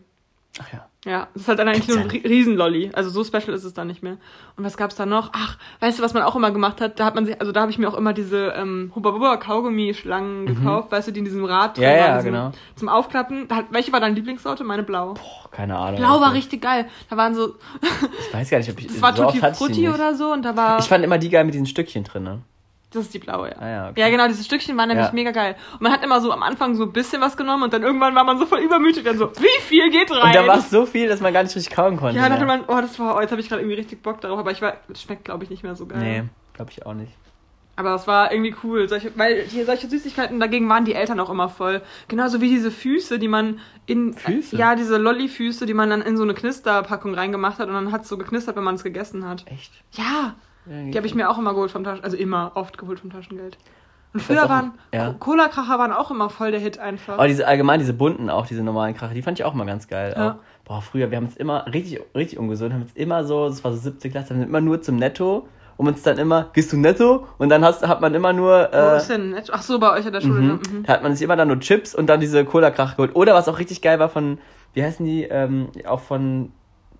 [0.63, 0.87] Ach ja.
[1.07, 2.91] Ja, das ist halt dann eigentlich Gibt's nur ein Ri- Riesenlolli.
[2.93, 4.19] Also so special ist es dann nicht mehr.
[4.57, 5.31] Und was gab's da noch?
[5.33, 7.01] Ach, weißt du, was man auch immer gemacht hat?
[7.01, 10.45] Da hat man sich, also da habe ich mir auch immer diese ähm, Hubba Kaugummi-Schlangen
[10.45, 11.83] gekauft, weißt du, die in diesem Rad Mhm.
[11.83, 12.53] Ja, drin ja, waren, diesem- genau.
[12.77, 13.49] Zum Aufklappen.
[13.49, 14.63] Da hat, welche war deine Lieblingssorte?
[14.63, 15.15] Meine blau.
[15.15, 16.01] Boah, keine Ahnung.
[16.01, 16.87] Blau war Ich- richtig geil.
[17.09, 17.55] Da waren so,
[18.29, 18.87] Ich weiß gar nicht, ob ich.
[18.89, 21.45] das war so Tutti Frutti oder so und da war, Ich fand immer die geil
[21.45, 22.41] mit diesen Stückchen drin, ne?
[22.93, 23.57] Das ist die blaue, ja.
[23.61, 24.01] Ah ja, okay.
[24.01, 25.13] Ja, genau, diese Stückchen waren nämlich Ja.
[25.13, 25.57] mega geil.
[25.75, 28.15] Und man hat immer so am Anfang so ein bisschen was genommen und dann irgendwann
[28.15, 30.23] war man so voll übermütig und so, wie viel geht rein?
[30.29, 32.17] Und da war es so viel, dass man gar nicht richtig kauen konnte.
[32.17, 34.21] ja, dann hatte man, oh, das war, oh, jetzt habe ich gerade irgendwie richtig Bock
[34.21, 36.01] darauf, aber ich war, das schmeckt glaube ich nicht mehr so geil.
[36.01, 36.23] Nee,
[36.55, 37.13] glaube ich auch nicht.
[37.77, 41.31] Aber es war irgendwie cool, solche, weil hier solche Süßigkeiten, dagegen waren die Eltern auch
[41.31, 41.81] immer voll.
[42.09, 44.13] Genauso wie diese Füße, die man in.
[44.13, 44.55] Füße?
[44.57, 48.03] Ja, diese Lolli-Füße, die man dann in so eine Knisterpackung reingemacht hat und dann hat
[48.03, 49.47] es so geknistert, wenn man es gegessen hat.
[49.47, 49.73] Echt?
[49.93, 50.35] Ja,
[50.71, 53.59] die habe ich mir auch immer geholt vom Taschen, also immer oft geholt vom Taschengeld.
[54.13, 55.11] Und früher auch- waren ja.
[55.13, 57.15] Co- Cola-Kracher waren auch immer voll der Hit einfach.
[57.15, 59.87] Aber diese allgemein, diese bunten auch, diese normalen Kracher, die fand ich auch mal ganz
[59.87, 60.15] geil.
[60.17, 60.31] Ja.
[60.31, 63.63] Auch, boah, früher, wir haben uns immer richtig, richtig ungesund, haben uns immer so, das
[63.63, 66.77] war so 70 Klasse, haben immer nur zum Netto, um uns dann immer, gehst du
[66.77, 67.27] Netto?
[67.39, 69.31] Und dann hast, hat man immer nur, Wo äh, ist denn?
[69.31, 69.53] Netto?
[69.55, 70.41] Ach so, bei euch an der Schule.
[70.41, 70.53] mhm, ne?
[70.73, 70.83] Mhm.
[70.83, 73.15] da hat man sich immer dann nur Chips und dann diese Cola-Kracher geholt.
[73.15, 74.39] Oder was auch richtig geil war von,
[74.75, 76.51] wie heißen die, ähm, auch von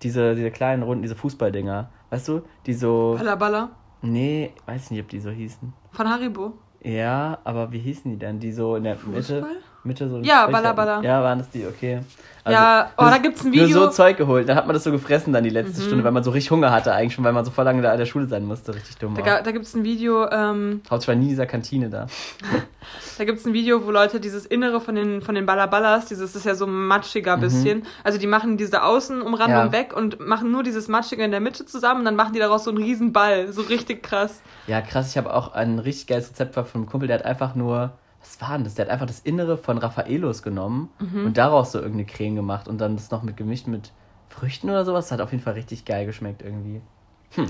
[0.03, 1.89] diese, diese kleinen Runden, diese Fußballdinger.
[2.09, 2.41] Weißt du?
[2.65, 3.69] Die so, Balla Balla.
[4.01, 5.73] nee, weiß nicht, ob die so hießen.
[5.91, 6.53] Von Haribo.
[6.83, 8.39] Ja, aber wie hießen die denn?
[8.39, 9.41] Die so in der Mitte, Fußball?
[9.41, 10.17] Mitte so.
[10.23, 11.01] Ja, Sprich- Balla Balla.
[11.01, 12.01] Ja, waren das die, okay.
[12.43, 13.81] Also, Ja, oh, nur- da gibt's ein Nur Video.
[13.81, 15.85] so Zeug geholt, dann hat man das so gefressen dann die letzte Mhm.
[15.85, 17.91] Stunde, weil man so richtig Hunger hatte eigentlich schon, weil man so voll lange da
[17.91, 19.13] an der Schule sein musste, richtig dumm.
[19.23, 22.07] Da, da gibt es ein Video, ähm, Hauptsache nie in dieser Kantine da.
[23.19, 26.45] da gibt's ein Video, wo Leute dieses Innere von den, von den Ballaballas, dieses ist
[26.45, 29.65] ja so matschiger bisschen, also die machen diese Außenumrandung Mhm.
[29.67, 29.71] Ja.
[29.71, 32.63] weg und machen nur dieses Matschige in der Mitte zusammen und dann machen die daraus
[32.63, 34.41] so einen riesen Ball, so richtig krass.
[34.65, 37.53] Ja, krass, ich habe auch ein richtig geiles Rezept von einem Kumpel, der hat einfach
[37.53, 38.75] nur, was war denn das?
[38.75, 41.25] Der hat einfach das Innere von Raffaelos genommen Mhm.
[41.25, 43.91] und daraus so irgendeine Creme gemacht und dann das noch mit gemischt mit
[44.29, 45.11] Früchten oder sowas.
[45.11, 46.81] Hat auf jeden Fall richtig geil geschmeckt irgendwie.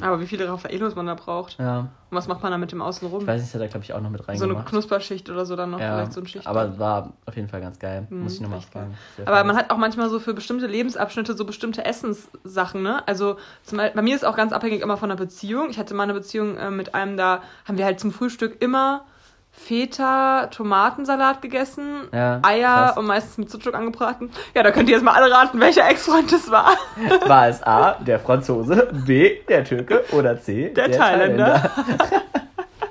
[0.01, 1.57] Aber wie viele Raffaellos man da braucht.
[1.57, 1.79] Ja.
[1.79, 3.21] Und was macht man da mit dem Außenrum?
[3.21, 4.67] Ich weiß nicht, das hat er, glaube ich, auch noch mit So eine reingemacht.
[4.67, 6.45] Knusperschicht oder so dann noch, ja, vielleicht so eine Schicht.
[6.45, 8.05] aber war auf jeden Fall ganz geil.
[8.10, 8.93] Hm, Muss ich nochmal fragen.
[9.25, 9.47] Aber fein.
[9.47, 13.01] man hat auch manchmal so für bestimmte Lebensabschnitte so bestimmte Essenssachen, ne?
[13.07, 15.71] Also zum Beispiel, bei mir ist auch ganz abhängig immer von der Beziehung.
[15.71, 19.05] Ich hatte mal eine Beziehung äh, mit einem, da haben wir halt zum Frühstück immer
[19.54, 22.98] Feta, Tomatensalat gegessen, Ja, Eier krass.
[22.98, 24.32] und meistens mit Sucuk angebraten.
[24.56, 26.72] Ja, da könnt ihr jetzt mal alle raten, welcher Ex-Freund das war.
[27.28, 31.70] War es A, der Franzose, B, der Türke oder C, Der Thailänder.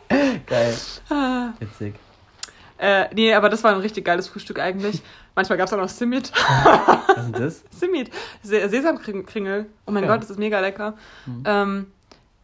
[0.47, 0.75] Geil.
[1.59, 1.95] Witzig.
[2.79, 5.03] Äh, nee, aber das war ein richtig geiles Frühstück eigentlich.
[5.35, 6.33] Manchmal gab es auch noch Simit.
[6.65, 7.65] Was ist denn das?
[7.71, 8.11] Simit.
[8.43, 9.67] Se Sesamkringel.
[9.87, 10.11] Oh mein Ja.
[10.13, 10.95] Gott, das ist mega lecker.
[11.45, 11.93] Ähm,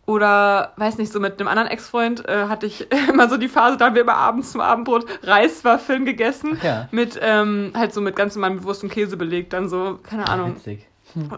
[0.07, 3.77] oder, weiß nicht, so mit einem anderen Ex-Freund äh, hatte ich immer so die Phase,
[3.77, 6.59] da haben wir immer abends zum Abendbrot Reiswaffeln gegessen.
[6.63, 6.89] Ja.
[6.93, 9.53] Mit, ähm, halt so mit ganz normalem Wurst und Käse belegt.
[9.53, 10.57] Dann so, keine Ahnung.
[10.57, 10.87] Witzig.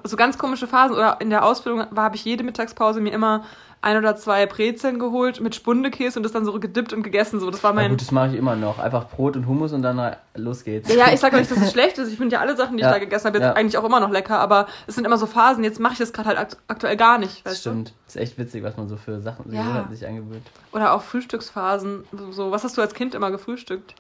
[0.05, 0.97] So ganz komische Phasen.
[0.97, 3.45] Oder in der Ausbildung war, habe ich jede Mittagspause mir immer
[3.81, 7.39] ein oder zwei Brezeln geholt mit Spundekäse und das dann so gedippt und gegessen.
[7.41, 7.91] So, das war mein.
[7.91, 8.79] gut, das mache ich immer noch.
[8.79, 10.93] Einfach Brot und Hummus und dann los geht's.
[10.93, 12.11] Ja, ich sage nicht, dass es schlecht ist.
[12.11, 13.53] Ich finde ja alle Sachen, die Ja, ich da gegessen habe, jetzt ja.
[13.55, 14.41] eigentlich auch immer noch lecker.
[14.41, 15.63] Aber es sind immer so Phasen.
[15.65, 17.45] Jetzt mache ich das gerade halt akt aktuell gar nicht.
[17.47, 17.93] Das Weißt stimmt.
[18.07, 19.61] Das ist echt witzig, was man so für Sachen Ja.
[19.61, 19.89] ja.
[19.91, 20.47] sich angewöhnt.
[20.73, 20.77] Du?
[20.79, 22.05] Oder auch Frühstücksphasen.
[22.31, 23.95] So, was hast du als Kind immer gefrühstückt?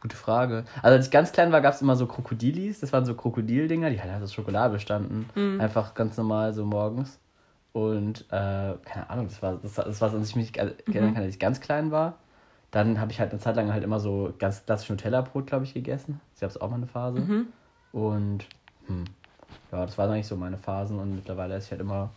[0.00, 0.64] Gute Frage.
[0.82, 2.78] Also als ich ganz klein war, gab es immer so Krokodilis.
[2.80, 5.28] Das waren so Krokodildinger, die halt aus Schokolade bestanden.
[5.34, 5.60] Mhm.
[5.60, 7.18] Einfach ganz normal so morgens.
[7.72, 10.92] Und äh, keine Ahnung, das war das, das war, als ich mich Mhm.
[10.92, 12.18] erinnern kann, als ich ganz klein war.
[12.70, 15.72] Dann habe ich halt eine Zeit lang halt immer so ganz klassisch Nutella-Brot, glaube ich,
[15.74, 16.20] gegessen.
[16.32, 17.20] Das gab es auch mal eine Phase.
[17.20, 17.46] Mhm.
[17.92, 18.44] Und
[18.86, 19.04] hm,
[19.72, 20.98] ja, das waren eigentlich so meine Phasen.
[20.98, 22.10] Und mittlerweile esse ich halt immer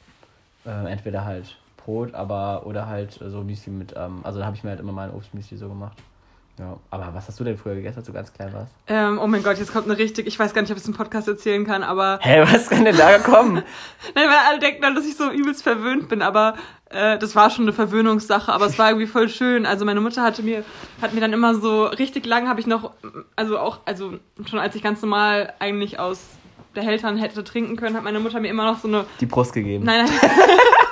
[0.65, 4.63] äh, entweder halt Brot, aber oder halt so Müsli mit, ähm, also da habe ich
[4.63, 5.97] mir halt immer mein Obstmüsli so gemacht.
[6.61, 8.71] Ja, aber was hast du denn früher gegessen, als du ganz klein warst?
[8.85, 10.87] Ähm, oh mein Gott, jetzt kommt eine richtig, ich weiß gar nicht, ob ich es
[10.87, 12.19] im Podcast erzählen kann, aber.
[12.21, 13.63] Hä, was kann denn da kommen?
[14.15, 16.53] Nein, weil alle denken dann, dass ich so übelst verwöhnt bin, aber
[16.91, 19.65] äh, das war schon eine Verwöhnungssache, aber es war irgendwie voll schön.
[19.65, 20.63] Also meine Mutter hatte mir,
[21.01, 22.91] hat mir dann immer so richtig lang habe ich noch,
[23.35, 26.19] also auch, also schon als ich ganz normal eigentlich aus
[26.75, 29.53] der Hältern hätte trinken können, hat meine Mutter mir immer noch so eine Die Brust
[29.53, 29.83] gegeben.
[29.83, 30.31] Nein, nein.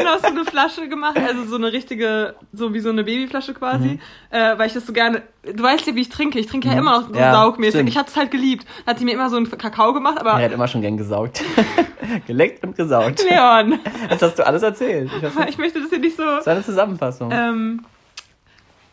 [0.00, 3.54] immer noch so eine Flasche gemacht, also so eine richtige, so wie so eine Babyflasche
[3.54, 4.00] quasi, Mhm.
[4.30, 6.74] äh, weil ich das so gerne, du weißt ja, wie ich trinke, ich trinke ja
[6.74, 7.88] immer noch so Ja, saugmäßig, stimmt.
[7.88, 8.66] ich hatte es halt geliebt.
[8.86, 11.42] Hat sie mir immer so einen Kakao gemacht, aber Er hat immer schon gern gesaugt.
[12.26, 13.24] Geleckt und gesaugt.
[13.28, 13.78] Leon,
[14.08, 15.10] Das hast du alles erzählt.
[15.16, 16.22] Ich ich möchte das hier nicht so...
[16.24, 17.30] Das war eine Zusammenfassung.
[17.32, 17.84] Ähm,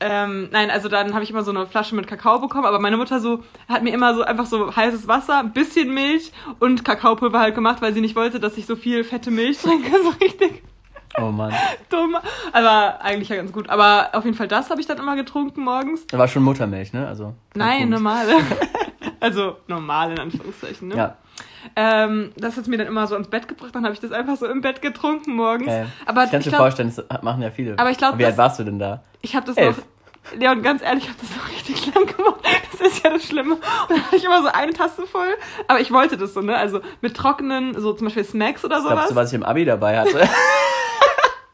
[0.04, 2.98] ähm, nein, also dann habe ich immer so eine Flasche mit Kakao bekommen, aber meine
[2.98, 7.40] Mutter so hat mir immer so einfach so heißes Wasser, ein bisschen Milch und Kakaopulver
[7.40, 10.64] halt gemacht, weil sie nicht wollte, dass ich so viel fette Milch trinke, so richtig
[11.17, 11.54] Oh Mann.
[11.89, 12.15] dumm.
[12.54, 13.69] Aber eigentlich ja ganz gut.
[13.69, 16.08] Aber auf jeden Fall das habe ich dann immer getrunken morgens.
[16.08, 17.08] Da war schon Muttermilch, ne?
[17.08, 17.34] Also.
[17.54, 17.91] Nein, Punkt.
[17.91, 18.34] normale.
[19.19, 20.95] also normal in Anführungszeichen, ne?
[20.95, 21.15] Ja.
[21.76, 24.36] Ähm, das hat mir dann immer so ins Bett gebracht, dann habe ich das einfach
[24.36, 25.67] so im Bett getrunken morgens.
[25.67, 25.88] Geil.
[26.06, 27.78] Aber Ich kann mir glaube, vorstellen, das machen ja viele.
[27.78, 29.04] Aber ich glaub, Wie alt warst du denn da?
[29.21, 29.78] ich habe das Elf.
[29.78, 29.84] noch.
[30.39, 32.36] Leon, ganz ehrlich, ich habe das noch richtig lang gemacht.
[32.71, 33.56] Das ist ja das Schlimme.
[33.56, 35.28] Und dann hatte ich immer so eine Tasse voll.
[35.67, 36.56] Aber ich wollte das so, ne?
[36.56, 39.10] Also mit trockenen, so zum Beispiel Smacks oder glaube, sowas.
[39.10, 40.19] so was ich im Abi dabei hatte.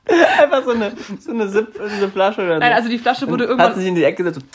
[0.42, 2.60] Einfach so eine, so eine, Zip, so eine Flasche oder so.
[2.60, 3.76] Nein, also die Flasche wurde Hat irgendwann.
[3.76, 4.46] sich in die Ecke gesetzt.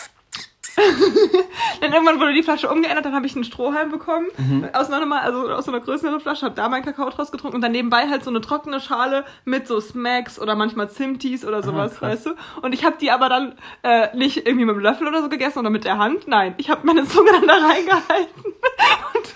[1.81, 4.27] Dann irgendwann wurde die Flasche umgeändert, dann habe ich einen Strohhalm bekommen.
[4.39, 4.69] Mhm.
[4.73, 7.61] Aus einer also aus so einer größeren Flasche, habe da meinen Kakao draus getrunken und
[7.61, 11.97] dann nebenbei halt so eine trockene Schale mit so Smacks oder manchmal Zimtis oder sowas,
[11.97, 12.11] krass.
[12.11, 12.31] weißt du?
[12.63, 15.59] Und ich habe die aber dann äh, nicht irgendwie mit dem Löffel oder so gegessen
[15.59, 16.27] oder mit der Hand.
[16.29, 18.45] Nein, ich habe meine Zunge dann da reingehalten
[19.15, 19.35] und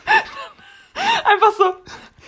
[1.25, 1.75] einfach so,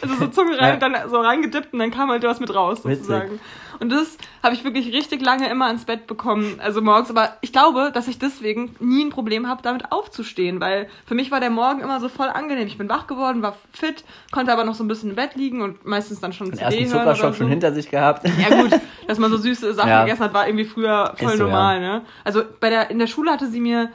[0.03, 0.89] also so Zunge rein, Ja.
[0.89, 2.99] dann so reingedippt und dann kam halt was mit raus Witzig.
[3.07, 3.41] sozusagen.
[3.81, 7.11] Und das habe ich wirklich richtig lange immer ins Bett bekommen, also morgens.
[7.11, 11.31] Aber ich glaube, dass ich deswegen nie ein Problem habe, damit aufzustehen, weil für mich
[11.31, 12.67] war der Morgen immer so voll angenehm.
[12.67, 15.63] Ich bin wach geworden, war fit, konnte aber noch so ein bisschen im Bett liegen
[15.63, 17.39] und meistens dann schon Den CD ersten Zuckerschock so.
[17.39, 18.27] schon hinter sich gehabt.
[18.41, 18.71] Ja gut,
[19.07, 20.03] dass man so süße Sachen Ja.
[20.05, 22.03] gegessen hat, war irgendwie früher voll so, normal, ne?
[22.25, 23.91] Also bei der in der Schule hatte sie mir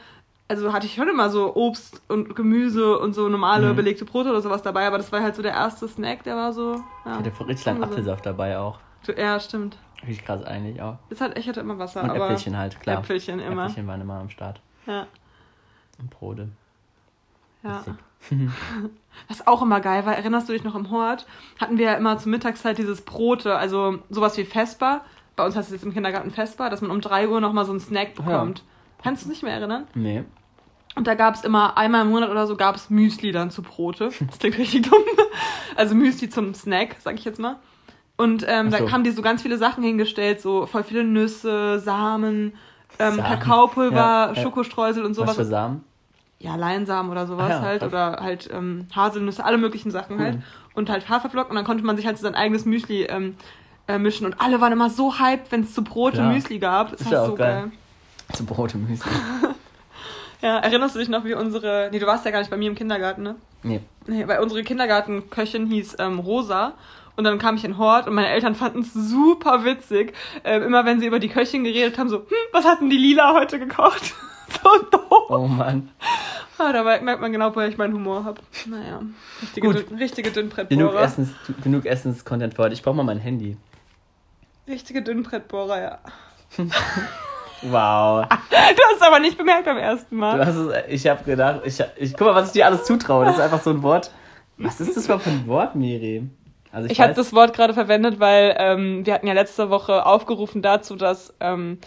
[0.55, 3.75] also hatte ich schon immer so Obst und Gemüse und so normale Mhm.
[3.75, 6.53] belegte Brote oder sowas dabei, aber das war halt so der erste Snack, der war
[6.53, 7.19] so ja.
[7.19, 8.79] Ich hatte richtig langen Also- Apfelsaft dabei auch.
[9.17, 9.77] Ja, stimmt.
[10.07, 10.97] Richtig krass eigentlich auch.
[11.09, 12.99] Das hat, ich hatte immer Wasser, Und aber Äpfelchen halt, klar.
[12.99, 13.63] Äpfelchen immer.
[13.65, 14.61] Äpfelchen waren immer am Start.
[14.85, 15.07] Ja,
[15.99, 16.49] Und Brote.
[17.63, 17.83] ja.
[19.27, 21.25] Was auch immer geil war, erinnerst du dich noch im Hort?
[21.59, 25.01] Hatten wir ja immer zur Mittagszeit dieses Brote, also sowas wie Vespa.
[25.35, 27.71] Bei uns heißt es jetzt im Kindergarten Vespa, dass man um 3 Uhr nochmal so
[27.71, 28.63] einen Snack bekommt.
[29.03, 29.87] Kannst du dich nicht mehr erinnern?
[29.93, 30.23] Nee.
[30.95, 33.61] Und da gab es immer einmal im Monat oder so gab es Müsli dann zu
[33.63, 34.09] Brote.
[34.27, 35.01] Das klingt richtig dumm.
[35.75, 37.55] Also Müsli zum Snack, sag ich jetzt mal.
[38.15, 38.77] Und ähm, so.
[38.77, 42.53] da haben die so ganz viele Sachen hingestellt, so voll viele Nüsse, Samen,
[42.99, 43.23] ähm, Samen.
[43.23, 44.35] Kakaopulver, Ja.
[44.35, 45.35] Schokostreusel und Was sowas.
[45.35, 45.83] für Samen?
[46.39, 47.79] ja, Leinsamen oder sowas Ah ja, halt.
[47.79, 47.89] krass.
[47.91, 50.39] Oder halt ähm, Haselnüsse, alle möglichen Sachen halt.
[50.75, 51.51] Und halt Haferflocken.
[51.51, 53.35] Und dann konnte man sich halt so sein eigenes Müsli ähm,
[53.87, 54.25] äh, mischen.
[54.27, 56.27] Und alle waren immer so hyped, wenn es zu Brot Klar.
[56.27, 56.91] und Müsli gab.
[56.91, 57.61] Das Ist ja auch so geil.
[57.63, 57.71] geil.
[58.33, 59.09] Zu Brot und Müsli.
[60.43, 61.87] Ja, erinnerst du dich noch, wie unsere.
[61.89, 63.35] Nee, du warst ja gar nicht bei mir im Kindergarten, ne?
[63.63, 63.79] Nee.
[64.07, 66.73] Nee, weil unsere Kindergartenköchin hieß ähm, Rosa.
[67.15, 70.13] Und dann kam ich in Hort und meine Eltern fanden es super witzig.
[70.43, 73.33] Ähm, immer wenn sie über die Köchin geredet haben, so, hm, was hatten die Lila
[73.35, 74.01] heute gekocht?
[74.49, 75.29] so doof.
[75.29, 75.89] Oh Mann.
[76.57, 78.41] Ah, da merkt man genau, woher ich meinen Humor habe.
[78.65, 79.01] Naja,
[79.41, 79.89] richtige, Gut.
[79.89, 81.01] dünn, richtige Genug, Dünnbrettbohrer.
[81.01, 81.29] Essens,
[81.63, 82.73] genug Essens-Content für heute.
[82.73, 83.55] Ich brauche mal mein Handy.
[84.67, 85.99] Richtige Dünnbrettbohrer, ja.
[87.69, 88.25] Wow.
[88.49, 90.45] Du hast es aber nicht bemerkt beim ersten Du Mal.
[90.45, 93.25] hast es, ich habe gedacht, ich, ich guck mal, was ich dir alles zutraue.
[93.25, 94.11] Das ist einfach so ein Wort.
[94.57, 96.27] Was ist das überhaupt für ein Wort, Miri?
[96.71, 100.61] Also Ich habe das Wort gerade verwendet, weil ähm, wir hatten ja letzte Woche aufgerufen
[100.61, 101.77] dazu, dass ähm,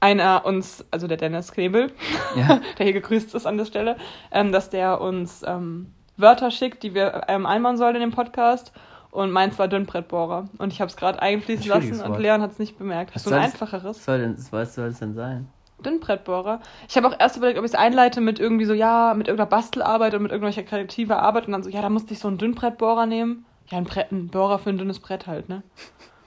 [0.00, 1.92] einer uns, also der Dennis Knebel,
[2.36, 2.60] Ja.
[2.78, 3.96] der hier gegrüßt ist an der Stelle,
[4.32, 8.72] ähm, dass der uns ähm, Wörter schickt, die wir ähm, einbauen sollen in den Podcast.
[9.14, 10.48] Und meins war Dünnbrettbohrer.
[10.58, 12.18] Und ich habe es gerade einfließen lassen und.
[12.18, 13.14] Leon hat es nicht bemerkt.
[13.14, 13.96] Hast Was du ein das- einfacheres?
[13.98, 15.48] Was soll denn, was soll das denn sein?
[15.84, 16.60] Dünnbrettbohrer.
[16.88, 19.48] Ich habe auch erst überlegt, ob ich es einleite mit irgendwie so, ja, mit irgendeiner
[19.50, 22.38] Bastelarbeit und mit irgendwelcher kreativer Arbeit und dann so, ja, da musste ich so einen
[22.38, 23.44] Dünnbrettbohrer nehmen.
[23.70, 25.62] Ja, ein, Brett, ein Bohrer für ein dünnes Brett halt, ne?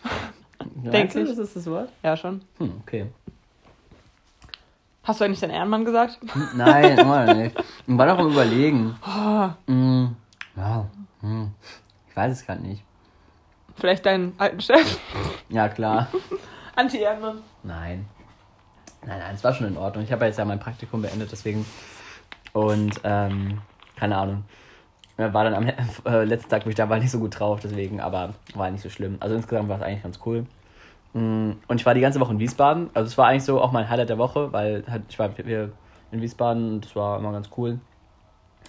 [0.76, 1.28] Denk Meinst du, ich.
[1.30, 1.90] Das ist das Wort?
[2.04, 2.42] Ja, schon.
[2.60, 3.08] Hm, okay.
[5.04, 6.20] Hast du eigentlich deinen Ehrenmann gesagt?
[6.56, 7.56] Nein, immer nicht.
[7.86, 8.96] Ich war noch am Überlegen.
[9.06, 10.16] Oh, Hm,
[10.56, 10.86] ja,
[11.22, 11.52] hm.
[12.18, 12.84] Weiß es gerade nicht.
[13.76, 15.00] vielleicht deinen alten Chef?
[15.50, 16.08] Ja, klar.
[16.76, 17.44] Anti-Ehrenmann.
[17.62, 18.08] Nein.
[19.06, 20.04] Nein, nein, es war schon in Ordnung.
[20.04, 21.64] Ich habe ja jetzt ja mein Praktikum beendet, deswegen.
[22.54, 23.62] Und, ähm,
[23.96, 24.46] keine Ahnung.
[25.18, 25.68] War dann am
[26.06, 28.82] äh, letzten Tag, wo ich da war, nicht so gut drauf, deswegen, aber war nicht
[28.82, 29.18] so schlimm.
[29.20, 30.48] Also insgesamt war es eigentlich ganz cool.
[31.14, 32.90] Mm, Und ich war die ganze Woche in Wiesbaden.
[32.96, 35.72] Also es war eigentlich so auch mein Highlight der Woche, weil halt, ich war hier
[36.12, 37.80] in Wiesbaden und es war immer ganz cool.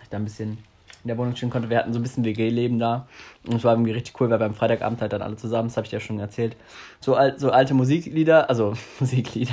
[0.03, 0.59] Ich da ein bisschen
[1.05, 1.71] in der Wohnung chillen konnte.
[1.71, 3.07] Wir hatten so ein bisschen WG-Leben da.
[3.47, 5.85] Und es war irgendwie richtig cool, weil beim Freitagabend halt dann alle zusammen, das habe
[5.85, 6.57] ich dir ja schon erzählt,
[7.01, 9.53] so, al so alte Musiklieder, also Musiklieder,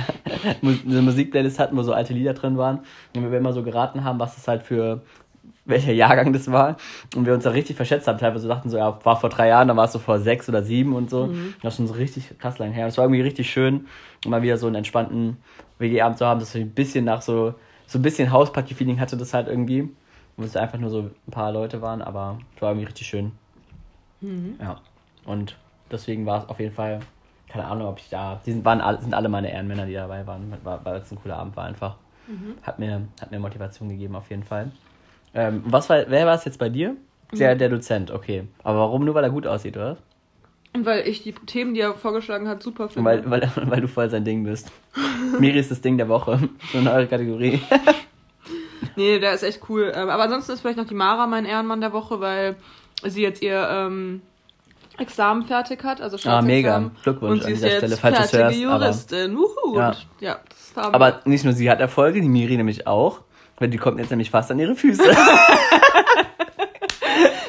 [0.60, 2.80] Mus- eine Musikplaylist hatten, wo so alte Lieder drin waren.
[3.14, 5.02] Und wir immer so geraten haben, was das halt für
[5.64, 6.76] welcher Jahrgang das war.
[7.14, 8.18] Und wir uns da richtig verschätzt haben.
[8.18, 10.62] Teilweise dachten so, ja, war vor drei Jahren, dann war es so vor sechs oder
[10.62, 11.28] sieben und so.
[11.62, 12.86] Das ist schon so richtig krass lang her.
[12.86, 13.86] Es war irgendwie richtig schön,
[14.26, 15.36] mal wieder so einen entspannten
[15.78, 17.54] WG-Abend zu haben, dass ich ein bisschen nach so,
[17.86, 19.88] so ein bisschen Hausparty-Feeling hatte das halt irgendwie.
[20.36, 23.32] Wo es einfach nur so ein paar Leute waren, aber es war irgendwie richtig schön.
[24.60, 24.80] Ja.
[25.24, 25.56] Und
[25.90, 27.00] deswegen war es auf jeden Fall,
[27.48, 28.40] keine Ahnung, ob ich da.
[28.44, 31.18] Die sind, waren alle, sind alle meine Ehrenmänner, die dabei waren, war, weil es ein
[31.20, 31.96] cooler Abend war einfach.
[32.62, 34.72] Hat, mir, hat mir Motivation gegeben, auf jeden Fall.
[35.32, 36.96] Ähm, was war, wer war es jetzt bei dir?
[37.32, 38.44] Der, der Dozent, okay.
[38.62, 39.04] Aber warum?
[39.04, 39.96] Nur weil er gut aussieht, oder?
[40.78, 43.08] Weil ich die Themen, die er vorgeschlagen hat, super finde.
[43.08, 44.70] Weil, weil, weil du voll sein Ding bist.
[45.38, 46.48] Miri ist das Ding der Woche.
[46.72, 47.60] So eine neue Kategorie.
[48.96, 49.92] Nee, der ist echt cool.
[49.94, 52.56] Ähm, Aber ansonsten ist vielleicht noch die Mara mein Ehrenmann der Woche, weil
[53.04, 54.22] sie jetzt ihr ähm,
[54.98, 56.00] Examen fertig hat.
[56.00, 56.90] Also Ah, mega.
[57.02, 58.64] Glückwunsch Und sie an ist dieser jetzt Stelle, falls du hörst.
[58.66, 59.36] Aber, Juristin.
[59.36, 59.76] Wuhu.
[59.76, 59.88] Ja.
[59.90, 60.38] Und Ja,
[60.74, 63.20] aber nicht nur sie hat Erfolge, die Miri nämlich auch.
[63.58, 65.02] Weil die kommt jetzt nämlich fast an ihre Füße.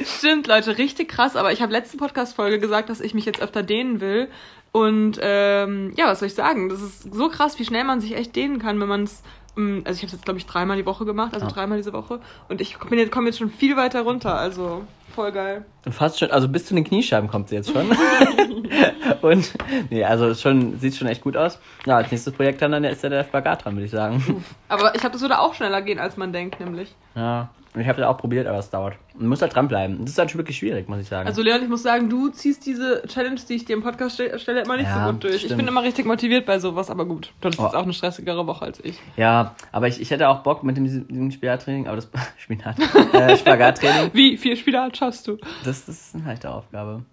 [0.06, 1.36] Stimmt, Leute, richtig krass.
[1.36, 4.30] Aber ich habe letzte Podcast-Folge gesagt, dass ich mich jetzt öfter dehnen will.
[4.72, 6.70] Und ähm, ja, was soll ich sagen?
[6.70, 9.22] Das ist so krass, wie schnell man sich echt dehnen kann, wenn man es.
[9.58, 11.52] Also ich habe es jetzt, glaube ich, dreimal die Woche gemacht, also Ja.
[11.52, 12.20] dreimal diese Woche.
[12.48, 14.36] Und ich komme jetzt, komm jetzt schon viel weiter runter.
[14.38, 14.84] Also
[15.16, 15.66] voll geil.
[15.84, 17.88] Und fast schon, also bis zu den Kniescheiben kommt sie jetzt schon.
[19.22, 19.52] und,
[19.90, 21.60] nee, also schon, sieht schon echt gut aus.
[21.86, 24.44] Ja, als nächstes Projekt dann, dann ist ja der Spagat dran, würde ich sagen.
[24.70, 26.94] Aber ich habe das würde auch schneller gehen, als man denkt, nämlich.
[27.16, 28.96] Ja, und ich habe das auch probiert, aber es dauert.
[29.18, 30.00] Man muss halt dranbleiben.
[30.02, 31.28] Das ist halt schon wirklich schwierig, muss ich sagen.
[31.28, 34.38] Also Leon, ich muss sagen, du ziehst diese Challenge, die ich dir im Podcast ste
[34.40, 35.36] stelle, immer nicht Ja, so gut durch.
[35.36, 35.58] Ich stimmt.
[35.60, 37.32] bin immer richtig motiviert bei sowas, aber gut.
[37.40, 37.66] Du hattest Oh.
[37.66, 39.00] jetzt auch eine stressigere Woche als ich.
[39.16, 42.76] ja, aber ich, ich hätte auch Bock mit dem, diesem Spinattraining, aber das Spinat,
[43.14, 45.38] äh, Spagattraining, Wie viel Spinat schaffst du?
[45.64, 47.04] das, das ist eine leichte Aufgabe.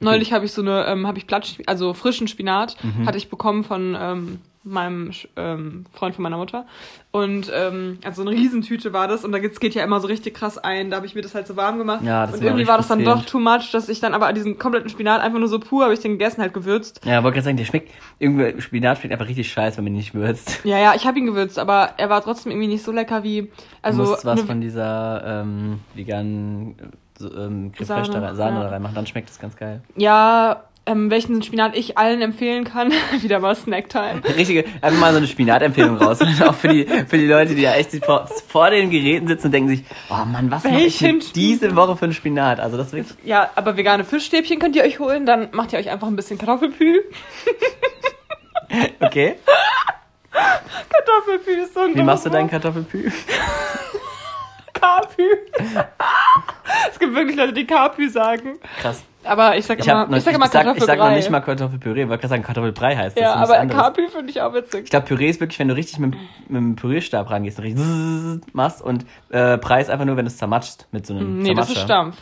[0.00, 3.06] Neulich habe ich so eine, ähm, habe ich Blatt, also frischen Spinat, Mhm.
[3.06, 6.66] hatte ich bekommen von ähm, meinem ähm, Freund von meiner Mutter.
[7.10, 10.06] Und ähm, also so eine Riesentüte war das und da geht's, geht ja immer so
[10.08, 10.90] richtig krass ein.
[10.90, 12.02] Da habe ich mir das halt so warm gemacht.
[12.04, 14.58] Ja, das und irgendwie war das dann doch too much, dass ich dann aber diesen
[14.58, 17.00] kompletten Spinat einfach nur so pur habe ich den gegessen, halt gewürzt.
[17.04, 19.98] Ja, wollte gerade sagen, der schmeckt, irgendwie, Spinat schmeckt einfach richtig scheiße, wenn man ihn
[19.98, 20.60] nicht würzt.
[20.64, 23.50] Ja, ja, ich habe ihn gewürzt, aber er war trotzdem irgendwie nicht so lecker wie.
[23.80, 26.76] Also du musst was von dieser ähm, veganen
[27.18, 28.62] so, ähm, Sahne, Sahne ja.
[28.64, 29.82] da reinmachen, dann schmeckt das ganz geil.
[29.96, 32.92] Ja, ähm, welchen Spinat ich allen empfehlen kann.
[33.20, 34.22] Wieder mal Snacktime.
[34.36, 36.20] Richtige, einfach mal so eine Spinatempfehlung raus.
[36.46, 39.52] auch für die, für die Leute, die ja echt vor, vor den Geräten sitzen und
[39.52, 42.60] denken sich, oh Mann, was mache ich denn diese Woche für einen Spinat?
[42.60, 45.78] Also das ist wirklich, Ja, aber vegane Fischstäbchen könnt ihr euch holen, dann macht ihr
[45.78, 47.02] euch einfach ein bisschen Kartoffelpü.
[49.00, 49.36] okay.
[50.30, 52.48] Kartoffelpü ist so ein Wie machst du dein.
[52.48, 53.10] Kartoffelpü?
[56.90, 58.58] Es gibt wirklich Leute, die Capri sagen.
[58.80, 59.02] Krass.
[59.24, 61.16] Aber ich sag Ich, immer, noch, ich sag immer ich, sag, ich sag noch Kartoffelbrei.
[61.16, 63.22] nicht mal Kartoffelpüree, weil ich gerade sagen, Kartoffelbrei heißt das.
[63.22, 63.66] Ja, aber.
[63.66, 64.84] Capri finde ich auch witzig.
[64.84, 66.14] Ich glaube, Püree ist wirklich, wenn du richtig mit,
[66.48, 67.84] mit dem Pürierstab rangehst und richtig
[68.52, 71.54] machst und äh, Brei ist einfach nur, wenn du es zermatscht mit so einem Nee,
[71.54, 71.94] das ist Zermatscher.
[71.94, 72.16] Stampf.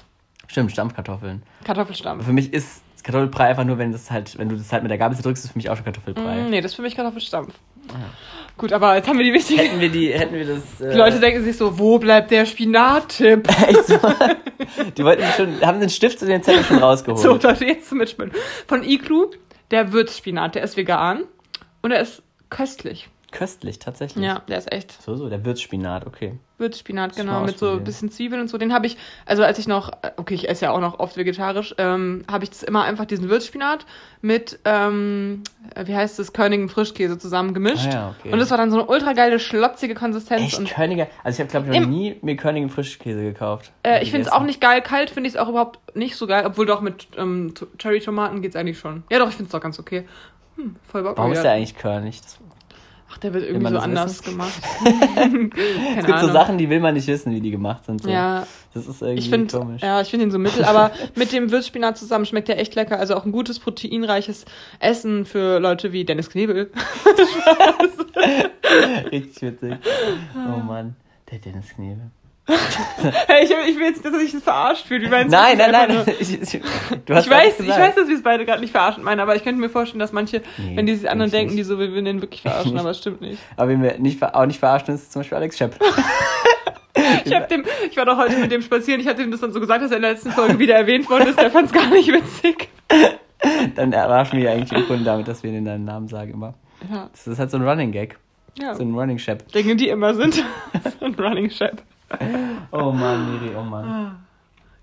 [0.48, 1.42] Stimmt, Stampfkartoffeln.
[1.64, 2.24] Kartoffelstampf.
[2.24, 4.98] Für mich ist Kartoffelbrei einfach nur, wenn das halt, wenn du das halt mit der
[4.98, 6.42] Gabel drückst, ist für mich auch schon Kartoffelbrei.
[6.42, 7.52] Mm, Nee, das ist für mich Kartoffelstampf.
[8.58, 9.60] Gut, aber jetzt haben wir die wichtigen.
[9.60, 10.80] Hätten wir die, hätten wir das.
[10.80, 13.46] Äh, Die Leute denken sich so, wo bleibt der Spinat-Tipp?
[13.68, 13.98] echt so.
[14.96, 17.20] Die wollten schon, haben den Stift zu den Zettel schon rausgeholt.
[17.20, 18.32] So, Leute, jetzt zum Mitspielen.
[18.66, 19.30] Von Iglu,
[19.70, 21.24] der Würzspinat, der ist vegan
[21.82, 23.08] und er ist köstlich.
[23.30, 24.24] Köstlich, tatsächlich.
[24.24, 26.38] Ja, der ist echt So, so, der Würzspinat, okay.
[26.58, 28.56] Würzspinat, genau, mit so ein bisschen Zwiebeln und so.
[28.56, 31.74] Den habe ich, also als ich noch, okay, ich esse ja auch noch oft vegetarisch,
[31.76, 33.84] ähm, habe ich das immer einfach diesen Würzspinat
[34.22, 35.42] mit, ähm,
[35.84, 37.88] wie heißt das, Körnigen Frischkäse zusammen gemischt.
[37.88, 38.32] Ah ja, okay.
[38.32, 40.42] Und das war dann so eine ultra geile, schlotzige Konsistenz.
[40.42, 41.08] Echt und Körniger?
[41.22, 43.70] Also ich habe glaube ich noch nie mir Körnigen Frischkäse gekauft.
[43.82, 44.80] Äh, ich finde es auch nicht geil.
[44.80, 46.44] Kalt finde ich es auch überhaupt nicht so geil.
[46.46, 49.04] Obwohl doch mit ähm, Cherry-Tomaten geht es eigentlich schon.
[49.10, 50.06] Ja, doch, ich finde es doch ganz okay.
[50.56, 51.18] Hm, voll Bock.
[51.18, 52.22] Warum ist der eigentlich körnig?
[52.22, 52.38] Das,
[53.08, 54.30] Ach, der wird irgendwie so anders wissen?
[54.32, 54.52] gemacht.
[55.96, 56.32] Es gibt so Ahnung.
[56.32, 58.02] Sachen, die will man nicht wissen, wie die gemacht sind.
[58.02, 58.10] So.
[58.10, 59.80] Ja, Das ist irgendwie ich finde komisch.
[59.82, 62.98] ja, ich finde ihn so mittel, aber mit dem Würzspinat zusammen schmeckt der echt lecker.
[62.98, 64.44] Also auch ein gutes proteinreiches
[64.80, 66.70] Essen für Leute wie Dennis Knebel.
[69.12, 69.74] Richtig witzig.
[70.34, 70.96] Oh Mann,
[71.30, 72.10] der Dennis Knebel.
[73.26, 75.08] hey, ich, ich will jetzt, dass ich das verarscht fühle.
[75.08, 75.92] Nein, nein, nein.
[75.94, 76.62] nur- Ich, ich,
[77.04, 79.34] du hast Ich weiß, ich weiß, dass wir es beide gerade nicht verarschend meinen, aber
[79.34, 81.60] ich könnte mir vorstellen, dass manche, Nee, wenn die sich anderen denk denken, ich die
[81.62, 81.66] nicht.
[81.68, 83.38] so, wir würden den wirklich verarschen, aber es stimmt nicht.
[83.56, 85.76] Aber wen wir nicht, auch nicht verarschen, ist zum Beispiel Alex Schepp.
[87.24, 89.52] Ich, hab dem, ich war doch heute mit dem spazieren, ich hatte ihm das dann
[89.52, 91.72] so gesagt, dass er in der letzten Folge wieder erwähnt worden ist, der fand es
[91.72, 92.68] gar nicht witzig.
[93.74, 96.54] Dann verarschen wir eigentlich im Grunde damit, dass wir den deinen Namen sagen immer.
[96.90, 98.16] Ja, Das ist halt so ein Running Gag.
[98.58, 98.74] ja.
[98.74, 99.50] So ein Running Schepp.
[99.52, 100.42] Dinge, die immer sind.
[101.00, 101.82] Ein Running Shap.
[102.70, 104.16] Oh Mann, Miri, oh Mann.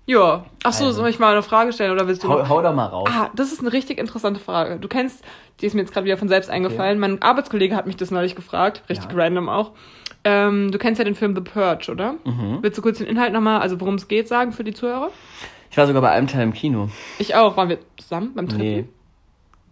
[0.06, 0.44] Ja.
[0.62, 1.00] Achso, Also.
[1.00, 2.40] soll ich mal eine Frage stellen oder willst du noch?
[2.40, 3.08] Hau, hau doch mal raus.
[3.10, 4.78] Ah, das ist eine richtig interessante Frage.
[4.78, 5.24] Du kennst,
[5.60, 6.98] die ist mir jetzt gerade wieder von selbst eingefallen.
[6.98, 9.16] Mein Arbeitskollege hat mich das neulich gefragt, richtig Ja.
[9.18, 9.72] random auch.
[10.24, 12.14] Ähm, du kennst ja den Film The Purge, oder?
[12.24, 12.58] Mhm.
[12.60, 15.10] Willst du kurz den Inhalt nochmal, also worum es geht, sagen für die Zuhörer?
[15.70, 16.88] Ich war sogar bei einem Teil im Kino.
[17.18, 17.56] Ich auch.
[17.56, 18.62] Waren wir zusammen beim dritten?
[18.62, 18.84] Nee.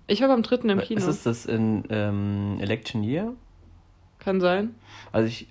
[0.09, 0.99] Ich war beim dritten im Kino.
[1.07, 3.33] Ist das in ähm, Election Year?
[4.19, 4.75] Kann sein.
[5.13, 5.47] Also ich.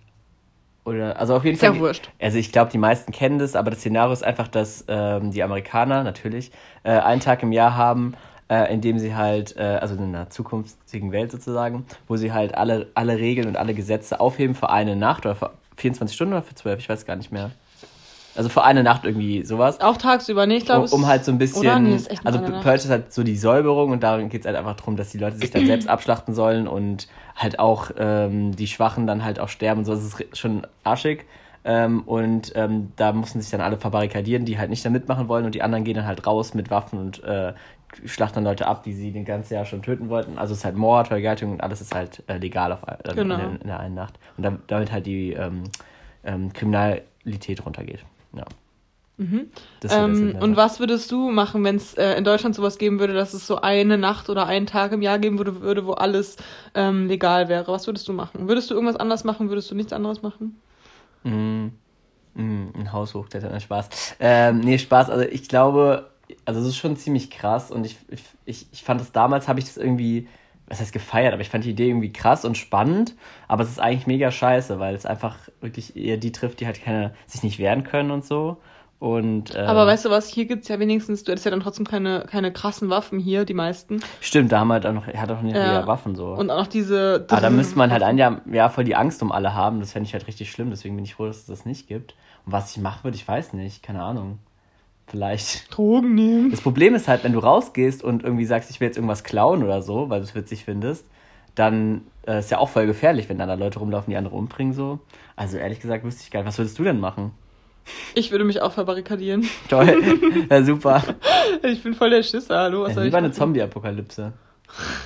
[0.84, 1.80] Oder, also auf jeden Ist ja Fall.
[1.80, 2.10] wurscht.
[2.20, 5.44] Also ich glaube, die meisten kennen das, aber das Szenario ist einfach, dass ähm, die
[5.44, 6.52] Amerikaner natürlich
[6.84, 8.15] äh, einen Tag im Jahr haben,
[8.50, 12.56] äh, in dem sie halt, äh, also in einer zukünftigen Welt sozusagen, wo sie halt
[12.56, 16.44] alle, alle Regeln und alle Gesetze aufheben für eine Nacht oder für 24 Stunden oder
[16.44, 17.52] für 12, ich weiß gar nicht mehr.
[18.36, 19.82] Also für eine Nacht irgendwie sowas.
[19.82, 21.84] Auch tagsüber, nee, ich glaube, Um, um halt so ein bisschen.
[21.84, 25.10] Nee, also ist halt so die Säuberung und darin geht es halt einfach darum, dass
[25.10, 29.39] die Leute sich dann selbst abschlachten sollen und halt auch ähm, die Schwachen dann halt
[29.39, 29.94] auch sterben und so.
[29.94, 31.26] Das ist schon arschig.
[31.63, 35.46] Ähm, und ähm, da mussten sich dann alle verbarrikadieren, die halt nicht da mitmachen wollen
[35.46, 37.54] und die anderen gehen dann halt raus mit Waffen und äh,
[38.06, 40.39] schlachten dann Leute ab, die sie den ganzen Jahr schon töten wollten.
[40.39, 43.36] Also es ist halt Mord, Vergewaltigung und alles ist halt äh, legal auf, dann Genau.
[43.36, 44.17] in, der, in der einen Nacht.
[44.38, 45.63] Und da, damit halt die ähm,
[46.24, 48.06] ähm, Kriminalität runtergeht.
[48.34, 48.46] Ja.
[49.17, 49.50] Sinn
[49.89, 53.34] Ähm, und was würdest du machen, wenn es äh, in Deutschland sowas geben würde, dass
[53.34, 56.38] es so eine Nacht oder einen Tag im Jahr geben würde, würde wo alles
[56.74, 57.72] ähm, legal wäre?
[57.72, 58.48] Was würdest du machen?
[58.48, 59.50] Würdest du irgendwas anders machen?
[59.50, 60.60] Würdest du nichts anderes machen?
[61.24, 61.67] Mm,
[62.34, 64.15] mm, ein Haus hochklettern, Spaß.
[64.20, 66.10] Ähm, nee, Spaß, also ich glaube,
[66.46, 69.60] also es ist schon ziemlich krass und ich, ich, ich, ich fand das damals, habe
[69.60, 70.28] ich das irgendwie,
[70.72, 73.16] was heißt gefeiert, aber ich fand die Idee irgendwie krass und spannend,
[73.48, 76.82] aber es ist eigentlich mega scheiße, weil es einfach wirklich eher die trifft, die halt
[76.82, 78.58] keine, sich nicht wehren können und so.
[78.98, 81.88] Und, ähm, Aber weißt du was, hier gibt's ja wenigstens, du hättest ja dann trotzdem
[81.88, 84.00] keine, keine krassen Waffen hier, die meisten.
[84.22, 85.88] Stimmt, da haben halt auch noch, er hat auch nicht Ja.
[85.88, 86.28] Waffen so.
[86.28, 87.26] Und auch noch diese.
[87.28, 89.80] Aber da müsste man halt ein Jahr, Jahr voll die Angst um alle haben.
[89.80, 90.70] Das fände ich halt richtig schlimm.
[90.70, 92.14] Deswegen bin ich froh, dass es das nicht gibt.
[92.46, 93.82] Und was ich machen würde, ich weiß nicht.
[93.82, 94.38] Keine Ahnung.
[95.12, 95.76] Vielleicht.
[95.76, 96.52] Drogen nehmen.
[96.52, 99.62] Das Problem ist halt, wenn du rausgehst und irgendwie sagst, ich will jetzt irgendwas klauen
[99.63, 101.06] oder so, weil du es witzig findest,
[101.54, 104.74] dann äh, ist ja auch voll gefährlich, wenn dann da Leute rumlaufen, die andere umbringen
[104.74, 105.00] so.
[105.36, 106.47] Also ehrlich gesagt wüsste ich gar nicht.
[106.47, 107.32] Was würdest du denn machen?
[108.15, 109.45] Ich würde mich auch verbarrikadieren.
[109.69, 110.02] Toll.
[110.50, 111.04] ja, super.
[111.63, 112.84] Ich bin voll der Schisser, hallo.
[112.84, 113.38] Was Ja, soll ich lieber eine machen?
[113.38, 114.34] Zombie-Apokalypse.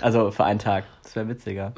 [0.02, 0.84] Also für einen Tag.
[1.02, 1.74] Das wäre witziger.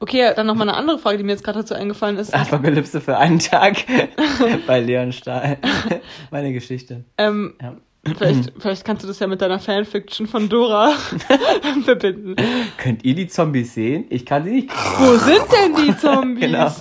[0.00, 2.34] Okay, dann noch mal eine andere Frage, die mir jetzt gerade dazu eingefallen ist.
[2.34, 3.76] Apokalypse für einen Tag
[4.66, 5.58] bei Leon Stahl.
[6.30, 7.04] Meine Geschichte.
[7.18, 7.76] Ähm, Ja.
[8.16, 10.92] vielleicht, vielleicht kannst du das ja mit deiner Fanfiction von Dora
[11.84, 12.36] verbinden.
[12.78, 14.04] Könnt ihr die Zombies sehen?
[14.10, 14.70] Ich kann sie nicht.
[14.98, 16.40] Wo sind denn die Zombies?
[16.40, 16.72] Genau.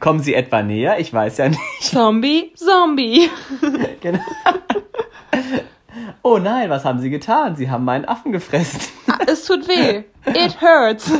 [0.00, 0.98] Kommen sie etwa näher?
[0.98, 1.60] Ich weiß ja nicht.
[1.80, 3.28] Zombie, Zombie.
[4.00, 4.18] Genau.
[6.22, 7.54] Oh nein, was haben sie getan?
[7.56, 8.80] Sie haben meinen Affen gefressen.
[9.08, 10.04] Ah, es tut weh.
[10.26, 11.10] It hurts.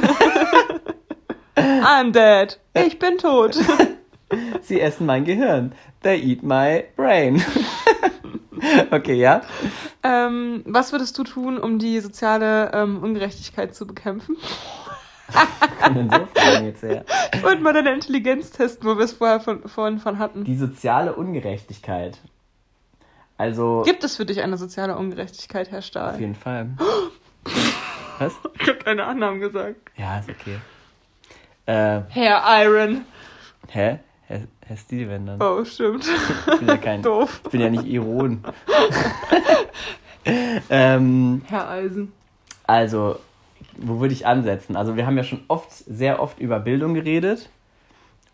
[1.57, 2.59] I'm dead.
[2.75, 3.59] Ich bin tot.
[4.63, 5.73] Sie essen mein Gehirn.
[6.03, 7.45] They eat my brain.
[8.91, 9.43] okay, ja.
[10.03, 14.37] Ähm, was würdest du tun, um die soziale ähm, Ungerechtigkeit zu bekämpfen?
[16.81, 17.01] So?
[17.33, 20.45] Ich wollte mal deine Intelligenz testen, wo wir es vorher von, vorhin von hatten.
[20.45, 22.19] Die soziale Ungerechtigkeit.
[23.39, 23.83] Also.
[23.85, 26.15] Gibt es für dich eine soziale Ungerechtigkeit, Herr Stahl?
[26.15, 26.71] Auf jeden Fall.
[28.19, 28.35] Was?
[28.61, 29.77] Ich habe deine Annahmen gesagt.
[29.97, 30.59] Ja, ist okay.
[31.73, 33.07] Äh, Herr Iron.
[33.69, 33.99] hä?
[34.27, 35.41] Herr, Herr Steven dann.
[35.41, 36.05] Oh, stimmt.
[36.07, 37.03] Ich bin ja kein.
[37.03, 37.41] Doof.
[37.45, 38.45] Ich bin ja nicht Iron.
[40.71, 42.13] ähm, Herr Eisen.
[42.67, 43.17] also,
[43.79, 44.77] wo würde ich ansetzen?
[44.77, 47.49] Also, wir haben ja schon oft, sehr oft über Bildung geredet.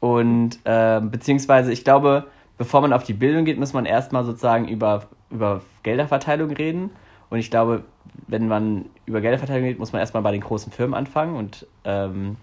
[0.00, 2.26] Und, ähm, beziehungsweise, ich glaube,
[2.56, 6.90] bevor man auf die Bildung geht, muss man erstmal sozusagen über, über Gelderverteilung reden.
[7.30, 7.84] Und ich glaube,
[8.26, 11.36] wenn man über Gelderverteilung geht, muss man erstmal bei den großen Firmen anfangen.
[11.36, 12.36] Und ähm,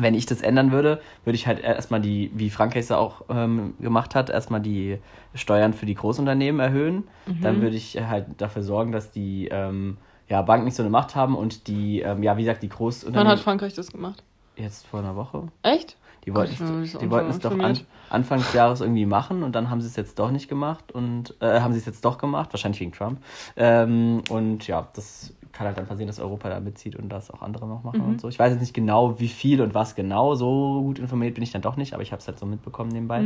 [0.00, 3.74] wenn ich das ändern würde, würde ich halt erstmal die, wie Frankreich es auch ähm,
[3.80, 4.98] gemacht hat, erstmal die
[5.34, 7.04] Steuern für die Großunternehmen erhöhen.
[7.42, 9.96] Dann würde ich halt dafür sorgen, dass die ähm,
[10.28, 12.76] ja, Banken nicht so eine Macht haben und die, ähm, ja, wie gesagt, die Wann
[12.76, 13.32] Großunternehmen.
[13.32, 14.22] hat Frankreich das gemacht?
[14.60, 15.48] jetzt vor einer Woche.
[15.62, 15.96] Echt?
[16.24, 17.78] Die wollten, Gott, so die wollten es doch an.
[18.10, 21.34] Anfang des Jahres irgendwie machen und dann haben sie es jetzt doch nicht gemacht und
[21.40, 23.22] äh, haben sie es jetzt doch gemacht, wahrscheinlich wegen Trump.
[23.56, 27.42] Ähm, und ja, das kann halt dann passieren, dass Europa da mitzieht und das auch
[27.42, 28.28] andere noch machen und so.
[28.28, 30.34] Ich weiß jetzt nicht genau, wie viel und was genau.
[30.34, 32.90] So gut informiert bin ich dann doch nicht, aber ich habe es halt so mitbekommen
[32.90, 33.24] nebenbei.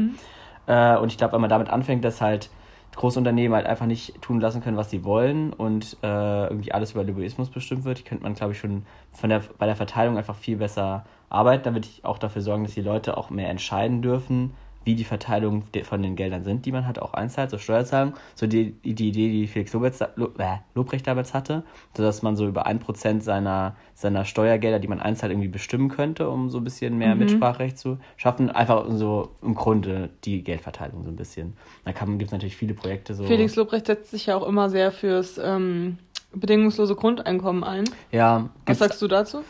[0.66, 2.50] Äh, und ich glaube, wenn man damit anfängt, dass halt
[2.96, 7.04] Großunternehmen halt einfach nicht tun lassen können, was sie wollen und äh, irgendwie alles über
[7.04, 10.56] Liberalismus bestimmt wird, könnte man, glaube ich, schon von der, bei der Verteilung einfach viel
[10.56, 11.62] besser arbeiten.
[11.62, 14.54] Da würde ich auch dafür sorgen, dass die Leute auch mehr entscheiden dürfen,
[14.84, 18.14] wie die Verteilung von den Geldern sind, die man halt auch einzahlt, so Steuerzahlung.
[18.34, 21.64] So die, die, Idee, die Felix Lobrecht, Lo, äh, Lobrecht damals hatte,
[21.96, 26.28] sodass man so über ein Prozent seiner, seiner Steuergelder, die man einzahlt, irgendwie bestimmen könnte,
[26.28, 28.50] um so ein bisschen mehr Mitspracherecht zu schaffen.
[28.50, 31.54] Einfach so im Grunde die Geldverteilung so ein bisschen.
[31.84, 33.24] Da gibt es natürlich viele Projekte so.
[33.24, 35.98] Felix Lobrecht setzt sich ja auch immer sehr fürs ähm,
[36.32, 37.84] bedingungslose Grundeinkommen ein.
[38.10, 39.44] ja, Was sagst du dazu?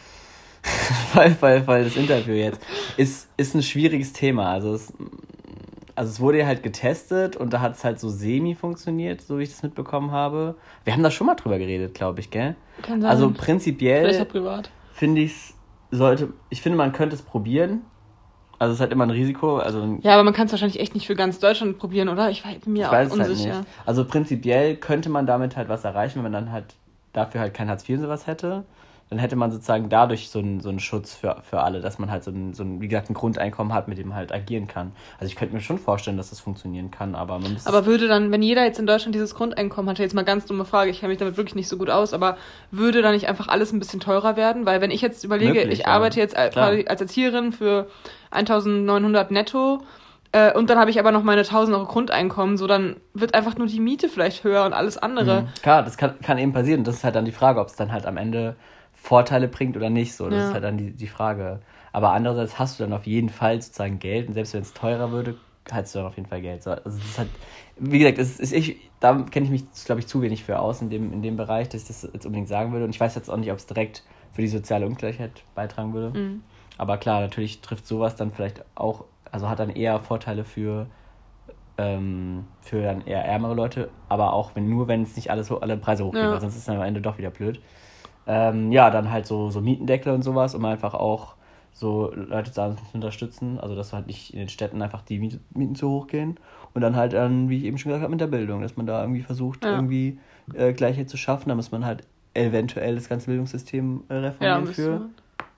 [1.14, 2.60] Weil, weil, weil das Interview jetzt
[2.96, 4.50] ist, ist ein schwieriges Thema.
[4.50, 4.92] Also es,
[5.94, 9.38] also es wurde ja halt getestet und da hat es halt so semi funktioniert, so
[9.38, 10.56] wie ich das mitbekommen habe.
[10.84, 12.56] Wir haben da schon mal drüber geredet, glaube ich, gell?
[12.82, 13.10] Kann sein.
[13.10, 14.26] Also prinzipiell
[14.92, 15.54] finde ich es
[15.90, 17.82] sollte, ich finde, man könnte es probieren.
[18.58, 19.58] Also es ist halt immer ein Risiko.
[19.58, 22.30] Also Ja, aber man kann es wahrscheinlich echt nicht für ganz Deutschland probieren, oder?
[22.30, 23.58] Ich bin mir ich auch weiß es halt unsicher.
[23.58, 23.68] nicht.
[23.84, 26.74] Also prinzipiell könnte man damit halt was erreichen, wenn man dann halt
[27.12, 28.64] dafür halt kein Hartz IV und sowas hätte.
[29.10, 32.10] Dann hätte man sozusagen dadurch so einen, so einen Schutz für, für alle, dass man
[32.10, 34.66] halt so ein, so ein, wie gesagt, ein Grundeinkommen hat, mit dem man halt agieren
[34.66, 34.92] kann.
[35.18, 38.08] Also ich könnte mir schon vorstellen, dass das funktionieren kann, aber man muss Aber würde
[38.08, 41.00] dann, wenn jeder jetzt in Deutschland dieses Grundeinkommen hatte, jetzt mal ganz dumme Frage, ich
[41.00, 42.36] kenne mich damit wirklich nicht so gut aus, aber
[42.70, 44.66] würde da nicht einfach alles ein bisschen teurer werden?
[44.66, 45.92] Weil wenn ich jetzt überlege, Möglich, ich ja.
[45.92, 47.88] arbeite jetzt als, als Erzieherin für
[48.30, 49.82] 1900 netto
[50.34, 53.56] äh, und dann habe ich aber noch meine 1000 Euro Grundeinkommen, so dann wird einfach
[53.56, 55.42] nur die Miete vielleicht höher und alles andere.
[55.42, 55.48] Mhm.
[55.62, 56.82] Klar, das kann, kann eben passieren.
[56.82, 58.56] Das ist halt dann die Frage, ob es dann halt am Ende
[59.04, 60.14] Vorteile bringt oder nicht.
[60.14, 60.46] So, das Ja.
[60.48, 61.60] ist halt dann die, die Frage.
[61.92, 65.12] Aber andererseits hast du dann auf jeden Fall sozusagen Geld und selbst wenn es teurer
[65.12, 65.36] würde,
[65.70, 66.62] hast du dann auf jeden Fall Geld.
[66.62, 67.28] So, also es ist halt,
[67.78, 70.80] wie gesagt, es ist ich, da kenne ich mich, glaube ich, zu wenig für aus
[70.80, 72.86] in dem, in dem Bereich, dass ich das jetzt unbedingt sagen würde.
[72.86, 76.18] Und ich weiß jetzt auch nicht, ob es direkt für die soziale Ungleichheit beitragen würde.
[76.18, 76.42] Mhm.
[76.78, 80.86] Aber klar, natürlich trifft sowas dann vielleicht auch, also hat dann eher Vorteile für,
[81.76, 85.76] ähm, für dann eher ärmere Leute, aber auch wenn nur wenn es nicht alles alle
[85.76, 86.32] Preise hochgehen, Ja.
[86.32, 87.60] weil sonst ist es dann am Ende doch wieder blöd.
[88.26, 91.34] Ähm, ja, dann halt so, so Mietendeckel und sowas, um einfach auch
[91.72, 95.74] so Leute zu unterstützen, also dass halt nicht in den Städten einfach die Miet- Mieten
[95.74, 96.38] zu hoch gehen
[96.72, 98.86] und dann halt, dann, wie ich eben schon gesagt habe, mit der Bildung, dass man
[98.86, 99.72] da irgendwie versucht, Ja.
[99.72, 100.18] irgendwie
[100.54, 104.60] äh, Gleichheit zu schaffen, da muss man halt eventuell das ganze Bildungssystem äh, Ja, reformieren
[104.64, 105.00] müsste für.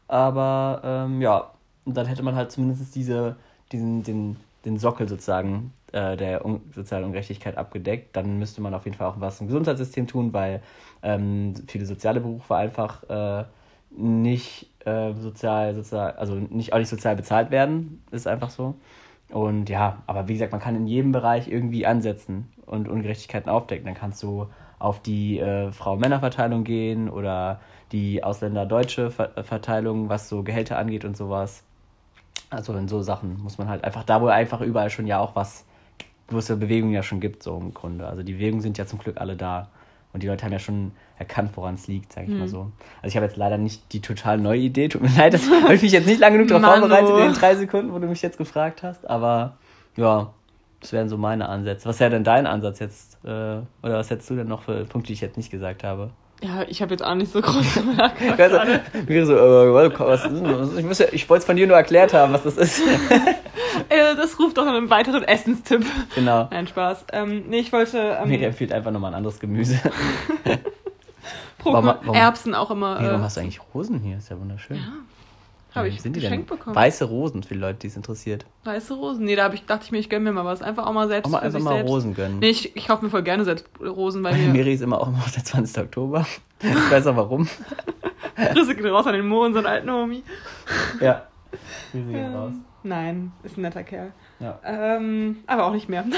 [0.09, 1.51] Aber ähm, ja,
[1.85, 3.37] dann hätte man halt zumindest diese,
[3.73, 8.17] diesen, den, den Sockel sozusagen äh, der Un sozialen Ungerechtigkeit abgedeckt.
[8.17, 10.63] Dann müsste man auf jeden Fall auch was im Gesundheitssystem tun, weil
[11.03, 13.45] ähm, viele soziale Berufe einfach äh,
[13.91, 18.03] nicht äh, sozial, sozial, also nicht auch nicht sozial bezahlt werden.
[18.11, 18.75] Ist einfach so.
[19.31, 23.85] Und ja, aber wie gesagt, man kann in jedem Bereich irgendwie ansetzen und Ungerechtigkeiten aufdecken.
[23.85, 24.47] Dann kannst du
[24.79, 27.61] auf die äh, Frau-Männer-Verteilung gehen oder
[27.93, 31.63] die Ausländer-Deutsche Ver Verteilung, was so Gehälter angeht und sowas.
[32.51, 35.35] Also in so Sachen muss man halt einfach, da wo einfach überall schon ja auch
[35.35, 35.65] was,
[36.29, 38.07] wo es ja Bewegungen ja schon gibt, so im Grunde.
[38.07, 39.69] Also die Bewegungen sind ja zum Glück alle da.
[40.13, 42.39] Und die Leute haben ja schon erkannt, woran es liegt, sage ich Hm.
[42.41, 42.71] mal so.
[43.03, 44.89] Also ich habe jetzt leider nicht die total neue Idee.
[44.89, 47.33] Tut mir leid, das habe ich mich jetzt nicht lange genug darauf vorbereitet in den
[47.35, 49.09] drei Sekunden, wo du mich jetzt gefragt hast.
[49.09, 49.57] Aber
[49.97, 50.33] ja,
[50.81, 51.89] das wären so meine Ansätze.
[51.89, 53.19] Was wäre denn dein Ansatz jetzt?
[53.25, 56.11] Äh, oder was hättest du denn noch für Punkte, die ich jetzt nicht gesagt habe?
[56.43, 58.21] Ja, ich habe jetzt auch nicht so groß gemerkt.
[59.09, 61.77] Mir so, äh, was ist denn ich, muss ja, ich wollte es von dir nur
[61.77, 62.83] erklärt haben, was das ist.
[63.89, 65.85] Äh, das ruft doch einen weiteren Essenstipp.
[66.15, 66.49] Genau.
[66.51, 67.07] Nein, Spaß.
[67.13, 69.79] Ähm, nee, ich wollte ähm, Mir empfiehlt einfach nochmal ein anderes Gemüse.
[71.63, 72.99] Warum- warum- Erbsen auch immer.
[72.99, 74.19] Hey, warum Äh, hast du eigentlich Rosen hier?
[74.19, 74.79] Ist ja wunderschön.
[75.75, 76.59] habe Wie ich sind die geschenkt denn?
[76.59, 76.77] bekommen.
[76.77, 78.47] Weiße Rosen für die Leute, die es interessiert.
[78.65, 79.25] Weiße Rosen.
[79.25, 80.63] Nee, da ich, dachte ich mir, ich gönne mir mal was.
[80.63, 81.91] Einfach auch mal selbst Auch mal für einfach sich mal selbst.
[81.91, 82.39] Rosen gönnen.
[82.39, 85.09] Nee, ich, ich kaufe mir voll gerne selbst Rosen, weil mir Miri ist immer auch
[85.09, 85.83] immer auf der 20.
[85.83, 86.25] Oktober.
[86.61, 87.49] Ich weiß auch warum.
[88.55, 90.23] Grüße gehen raus an den Mo, unseren alten Homie.
[91.01, 91.27] Ja.
[91.93, 92.53] Grüße gehen raus.
[92.83, 94.13] Nein, ist ein netter Kerl.
[94.39, 94.61] Ja.
[94.65, 96.05] Ähm, aber auch nicht mehr.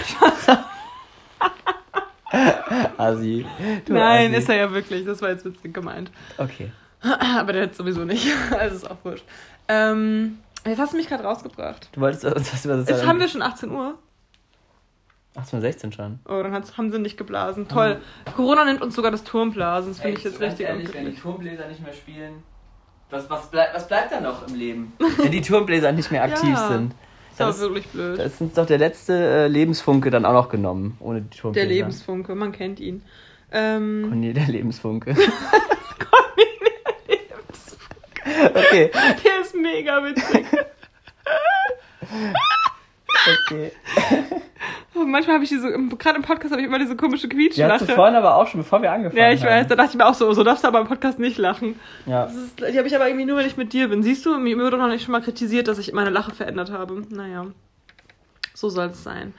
[2.99, 3.47] Asi.
[3.86, 4.39] Du Nein, Asi.
[4.39, 5.05] ist er ja wirklich.
[5.05, 6.11] Das war jetzt witzig gemeint.
[6.36, 6.70] Okay.
[7.01, 8.26] Aber der hat sowieso nicht.
[8.59, 9.24] Also ist auch wurscht.
[9.68, 11.89] Ähm, jetzt hast du mich gerade rausgebracht.
[11.93, 13.99] Du wolltest uns was über das Jetzt haben wir schon 18 Uhr.
[15.36, 16.18] 1816 schon.
[16.28, 17.68] Oh, dann haben sie nicht geblasen.
[17.68, 18.01] Toll.
[18.34, 19.93] Corona nimmt uns sogar das Turmblasen.
[19.93, 21.20] Das finde ich jetzt richtig unglücklich.
[21.20, 22.43] Turmbläser nicht mehr spielen,
[23.11, 24.92] was, was, bleib, was bleibt dann noch im Leben?
[25.18, 26.68] Wenn die Turmbläser nicht mehr aktiv Ja.
[26.68, 26.94] sind.
[27.36, 28.18] Das Das, ist wirklich blöd.
[28.18, 31.38] da ist uns doch der letzte äh, Lebensfunke dann auch noch genommen, ohne die Der
[31.40, 31.68] Turmbläser.
[31.68, 33.02] Lebensfunke, man kennt ihn.
[33.52, 35.11] Ähm, Cornelia, der Lebensfunke.
[38.54, 40.44] okay, der ist mega witzig.
[43.27, 43.73] okay.
[44.95, 47.43] Oh, Manchmal habe ich diese, gerade im Podcast habe ich immer diese komische Die hast
[47.49, 47.87] du Quietschlache.
[47.95, 49.51] vorhin aber auch schon, bevor wir angefangen Ja, ich haben.
[49.51, 51.79] weiß, da dachte ich mir auch so, so darfst du aber im Podcast nicht lachen.
[52.07, 52.25] Ja.
[52.25, 54.03] Das ist, die habe ich aber irgendwie nur, wenn ich mit dir bin.
[54.03, 57.03] Siehst du, mir wurde noch nicht schon mal kritisiert, dass ich meine Lache verändert habe.
[57.11, 57.47] Naja,
[58.55, 59.35] so soll es sein.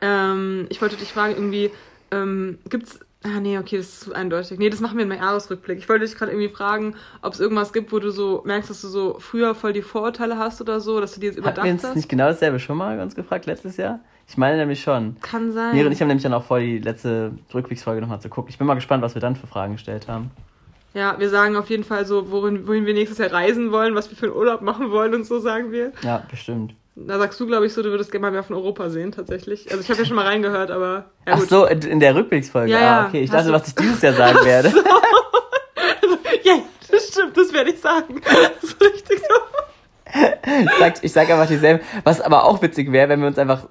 [0.00, 1.70] Ähm, ich wollte dich fragen, irgendwie,
[2.10, 2.98] ähm, gibt's.
[3.24, 4.58] Ah, nee, okay, das ist zu eindeutig.
[4.58, 5.78] Nee, das machen wir in meinem Jahresrückblick.
[5.78, 8.80] Ich wollte dich gerade irgendwie fragen, ob es irgendwas gibt, wo du so merkst, dass
[8.82, 11.64] du so früher voll die Vorurteile hast oder so, dass du dir jetzt Hatten überdacht
[11.64, 11.96] wir uns hast.
[11.96, 14.00] nicht genau dasselbe schon mal uns gefragt letztes Jahr?
[14.28, 15.16] Ich meine nämlich schon.
[15.20, 15.74] Kann sein.
[15.74, 18.50] Miri und ich haben nämlich dann auch vor, die letzte Rückblicksfolge nochmal zu gucken.
[18.50, 20.30] Ich bin mal gespannt, was wir dann für Fragen gestellt haben.
[20.94, 24.10] Ja, wir sagen auf jeden Fall so, wohin, wohin wir nächstes Jahr reisen wollen, was
[24.10, 25.92] wir für einen Urlaub machen wollen und so sagen wir.
[26.02, 26.74] Ja, bestimmt.
[26.94, 29.70] Da sagst du, glaube ich, so, du würdest gerne mal mehr von Europa sehen, tatsächlich.
[29.70, 31.48] Also ich habe ja schon mal reingehört, aber ja Ach gut.
[31.48, 32.70] so, in der Rückblicksfolge.
[32.70, 33.06] Ja, ah, ja.
[33.08, 33.22] okay.
[33.22, 34.72] Ich dachte, was ich dieses Jahr sagen werde.
[36.44, 36.54] Ja,
[36.90, 38.20] das stimmt, das werde ich sagen.
[38.60, 39.34] Das ist richtig so.
[40.44, 41.84] Ich sag, ich sag einfach dieselben.
[42.04, 43.68] Was aber auch witzig wäre, wenn wir uns einfach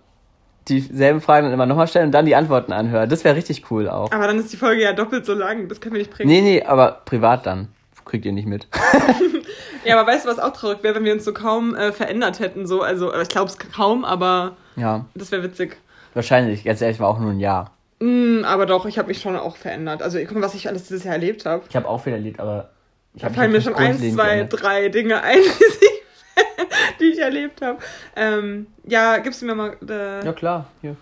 [0.68, 3.10] dieselben Fragen dann immer nochmal stellen und dann die Antworten anhören.
[3.10, 4.12] Das wäre richtig cool auch.
[4.12, 6.30] Aber dann ist die Folge ja doppelt so lang, das können wir nicht bringen.
[6.30, 7.68] Nee, nee, aber privat dann.
[8.06, 8.68] Kriegt ihr nicht mit.
[9.86, 12.40] Ja, aber weißt du, was auch traurig wäre, wenn wir uns so kaum äh, verändert
[12.40, 15.78] hätten, so, also, ich glaube es kaum, aber Ja, das wäre witzig.
[16.14, 16.64] wahrscheinlich.
[16.64, 17.72] Ganz ehrlich, war auch nur ein Jahr.
[18.00, 20.02] Mm, aber doch, ich habe mich schon auch verändert.
[20.02, 21.64] Also, guck mal, was ich alles dieses Jahr erlebt habe.
[21.70, 22.70] Ich habe auch viel erlebt, aber
[23.14, 25.46] ich Da habe fallen mir schon eins, zwei, drei Dinge ein, die
[25.86, 27.80] ich, die ich erlebt habe.
[28.16, 29.76] Ähm, ja, gibst du mir mal.
[29.88, 30.66] Äh, Ja, klar.
[30.82, 30.96] Hier.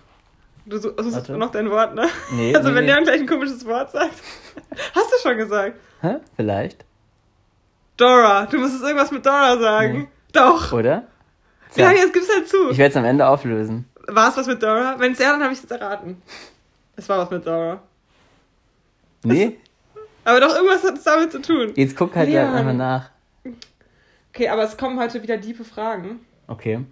[0.66, 1.32] Du suchst Warte.
[1.38, 2.06] noch dein Wort, ne?
[2.32, 2.92] Nee, Also nee, wenn nee.
[2.92, 4.14] der gleich ein komisches Wort sagt.
[4.94, 5.76] Hast du schon gesagt?
[6.02, 6.16] Hä?
[6.36, 6.84] Vielleicht.
[8.00, 8.46] Dora.
[8.46, 9.98] Du musstest irgendwas mit Dora sagen.
[9.98, 10.08] Nee.
[10.32, 10.72] Doch.
[10.72, 11.04] Oder?
[11.74, 12.70] Ja, Tja, jetzt gib's halt zu.
[12.70, 13.86] ich werde es am Ende auflösen.
[14.08, 14.96] War es was mit Dora?
[14.98, 16.20] Wenn es ja, dann habe ich es jetzt erraten.
[16.96, 17.80] Es war was mit Dora.
[19.22, 19.58] Nee?
[20.24, 21.72] Aber doch irgendwas hat es damit zu tun.
[21.76, 23.10] Jetzt guck halt ja einfach nach.
[24.32, 26.20] Okay, aber es kommen heute wieder diepe Fragen.
[26.46, 26.84] Okay.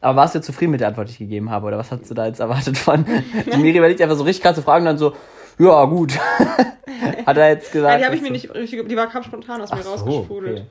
[0.00, 1.66] Aber warst du zufrieden mit der Antwort, die ich gegeben habe?
[1.66, 3.04] Oder was hast du da jetzt erwartet von?
[3.52, 5.16] Die Miri überlegt einfach so richtig krasse Fragen und dann so,
[5.58, 6.18] ja, gut.
[7.26, 8.00] Hat er jetzt gesagt.
[8.00, 8.88] Die habe ich mir nicht richtig.
[8.88, 10.58] Die war kam spontan aus mir so, rausgesprudelt.
[10.60, 10.66] okay.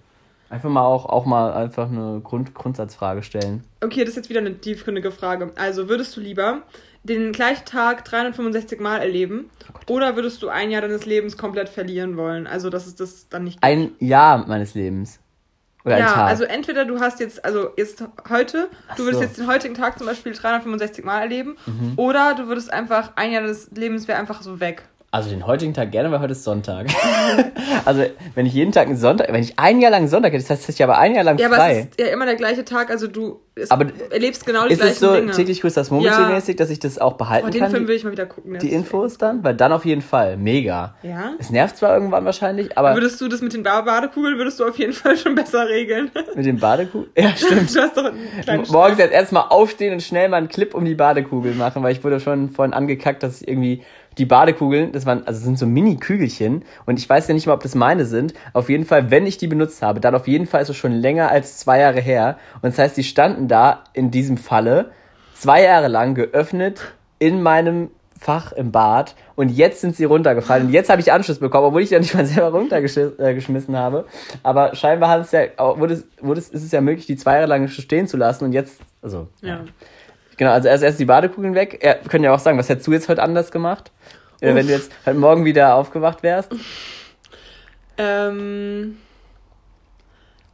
[0.50, 3.64] Einfach mal auch, auch mal einfach eine Grund, Grundsatzfrage stellen.
[3.84, 5.52] Okay, das ist jetzt wieder eine tiefgründige Frage.
[5.56, 6.62] Also, würdest du lieber
[7.04, 9.50] den gleichen Tag 365 Mal erleben
[9.90, 12.46] oder würdest du ein Jahr deines Lebens komplett verlieren wollen?
[12.46, 13.64] Also, dass es das dann nicht gibt.
[13.64, 15.20] Ein Jahr meines Lebens.
[15.86, 19.28] Oder ja, also entweder du hast jetzt, also jetzt heute, Ach du würdest so.
[19.28, 21.94] jetzt den heutigen Tag zum Beispiel 365 Mal erleben Mhm.
[21.98, 24.84] oder du würdest einfach, ein Jahr des Lebens wäre einfach so weg.
[25.16, 26.88] Also den heutigen Tag gerne, weil heute ist Sonntag.
[27.86, 28.04] also
[28.34, 30.68] wenn ich jeden Tag einen Sonntag, wenn ich ein Jahr lang Sonntag hätte, das heißt,
[30.68, 31.80] ich aber ein Jahr lang Ja, aber es frei.
[31.90, 34.92] ist ja immer der gleiche Tag, also du es, Aber erlebst genau die Ist gleichen
[34.94, 35.32] es so Dinge.
[35.32, 37.72] täglich grüßt das Murmeltier-mäßig, dass ich das auch behalten oh, den kann?
[37.72, 38.52] Film die- will ich mal wieder gucken.
[38.52, 39.42] der die ist- Infos dann?
[39.46, 40.36] Weil dann auf jeden Fall.
[40.36, 40.96] Mega.
[41.02, 41.32] Ja?
[41.40, 44.66] Es nervt zwar irgendwann wahrscheinlich, aber Würdest du das mit den Ba- Badekugeln, würdest du
[44.66, 46.12] auf jeden Fall schon besser regeln.
[46.36, 47.10] mit dem Badekugel.
[47.18, 47.74] Ja, stimmt.
[47.74, 50.84] Du hast doch einen kleinen Morgens jetzt erstmal aufstehen und schnell mal einen Clip um
[50.84, 53.84] die Badekugel machen, weil ich wurde schon vorhin angekackt, dass ich irgendwie
[54.18, 57.64] die Badekugeln, das waren, also sind so Mini-Kügelchen und ich weiß ja nicht mal, ob
[57.64, 58.34] das meine sind.
[58.54, 60.94] Auf jeden Fall, wenn ich die benutzt habe, dann auf jeden Fall ist es schon
[60.94, 62.38] länger als zwei Jahre her.
[62.62, 64.92] Und das heißt, die standen da in diesem Falle
[65.34, 67.90] zwei Jahre lang geöffnet in meinem
[68.20, 71.82] Fach im Bad und jetzt sind sie runtergefallen und jetzt habe ich Anschluss bekommen, obwohl
[71.82, 74.06] ich ja nicht mal selber runtergeschmissen habe.
[74.42, 77.48] Aber scheinbar hat es ja, wurde wurde es, ist es ja möglich, die zwei Jahre
[77.48, 79.66] lang stehen zu lassen und jetzt, also Ja.
[80.38, 81.80] Genau, also erst erst die Badekugeln weg.
[81.84, 83.92] Ja, können ja auch sagen, was hättest du jetzt heute anders gemacht?
[84.42, 86.52] Äh, wenn du jetzt heute Morgen wieder aufgewacht wärst?
[87.98, 88.98] Ähm,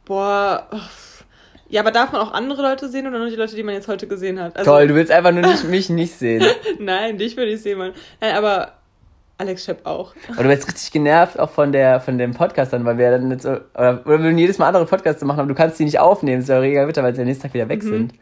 [0.04, 1.24] boah, uff.
[1.68, 3.88] Ja, aber darf man auch andere Leute sehen oder nur die Leute, die man jetzt
[3.88, 4.56] heute gesehen hat?
[4.56, 6.44] Also, Toll, du willst einfach nur nicht, mich nicht sehen.
[6.78, 7.92] Nein, dich würde ich sehen, Mann.
[8.20, 8.72] Nein, aber
[9.38, 10.14] Alex Schepp auch.
[10.34, 13.30] Aber du bist richtig genervt auch von der von dem Podcast dann, weil wir dann
[13.30, 15.84] jetzt so, oder, oder wir würden jedes Mal andere Podcasts machen, aber du kannst die
[15.84, 16.36] nicht aufnehmen.
[16.40, 17.88] Das ist ja reger Witter, weil sie am nächsten Tag wieder weg Mhm.
[17.88, 18.12] sind.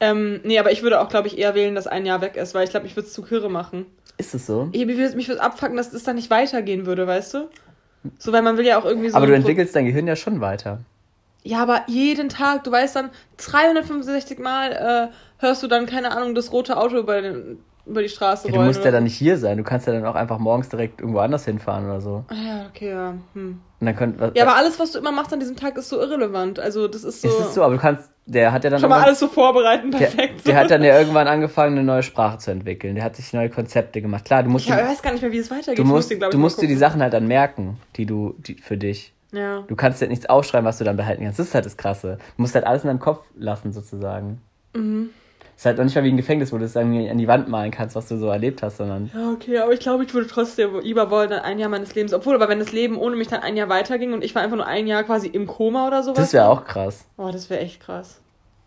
[0.00, 2.54] Ähm, nee, aber ich würde auch, glaube ich, eher wählen, dass ein Jahr weg ist,
[2.54, 3.86] weil ich glaube, ich würde es zu kirre machen.
[4.18, 4.68] Ist es so?
[4.72, 7.48] Ich, mich würde mich würd's abfacken, dass es dann nicht weitergehen würde, weißt du?
[8.18, 9.16] So, weil man will ja auch irgendwie so.
[9.16, 10.80] aber du ein Pro- entwickelst dein Gehirn ja schon weiter.
[11.42, 14.72] Ja, aber jeden Tag, du weißt dann, 365 Mal
[15.10, 18.54] äh, hörst du dann, keine Ahnung, das rote Auto über, den, über die Straße Ja,
[18.54, 19.58] du musst ja dann nicht hier sein.
[19.58, 22.24] Du kannst ja dann auch einfach morgens direkt irgendwo anders hinfahren oder so.
[22.28, 22.34] so.
[22.34, 23.14] Ah Ja, okay, ja.
[23.34, 23.60] Hm.
[23.84, 26.00] Und dann könnt, Ja, aber alles, was du immer machst an diesem Tag, ist so
[26.00, 26.58] irrelevant.
[26.58, 27.28] Also, das ist so.
[27.28, 29.28] ist es so, aber du kannst, der hat ja dann Schon mal irgendwann- alles so
[29.28, 30.46] vorbereiten, der, perfekt.
[30.46, 32.94] der hat dann ja irgendwann angefangen, eine neue Sprache zu entwickeln.
[32.94, 34.24] Der hat sich neue Konzepte gemacht.
[34.24, 35.78] Klar, du musst, ich die, weiß gar nicht mehr, wie es weitergeht.
[35.78, 36.76] du Ich muss musst, den, du musst dir die.
[36.76, 39.12] Sachen halt dann merken, die du, die für dich.
[39.32, 39.62] Ja.
[39.66, 41.38] Du kannst ja nichts aufschreiben, was du dann behalten kannst.
[41.38, 42.18] Das ist halt das Krasse.
[42.36, 44.40] Du musst halt alles in deinem Kopf lassen, sozusagen.
[44.74, 45.10] Mhm.
[45.56, 47.48] Ist halt noch nicht mal wie ein Gefängnis, wo du es irgendwie an die Wand
[47.48, 49.10] malen kannst, was du so erlebt hast, sondern.
[49.14, 52.12] Ja, okay, aber ich glaube, ich würde trotzdem lieber wollen, dann ein Jahr meines Lebens.
[52.12, 54.56] Obwohl, aber wenn das Leben ohne mich dann ein Jahr weiterging und ich war einfach
[54.56, 56.18] nur ein Jahr quasi im Koma oder sowas.
[56.18, 57.06] Das wäre auch krass.
[57.16, 58.20] Oh, das wäre echt krass.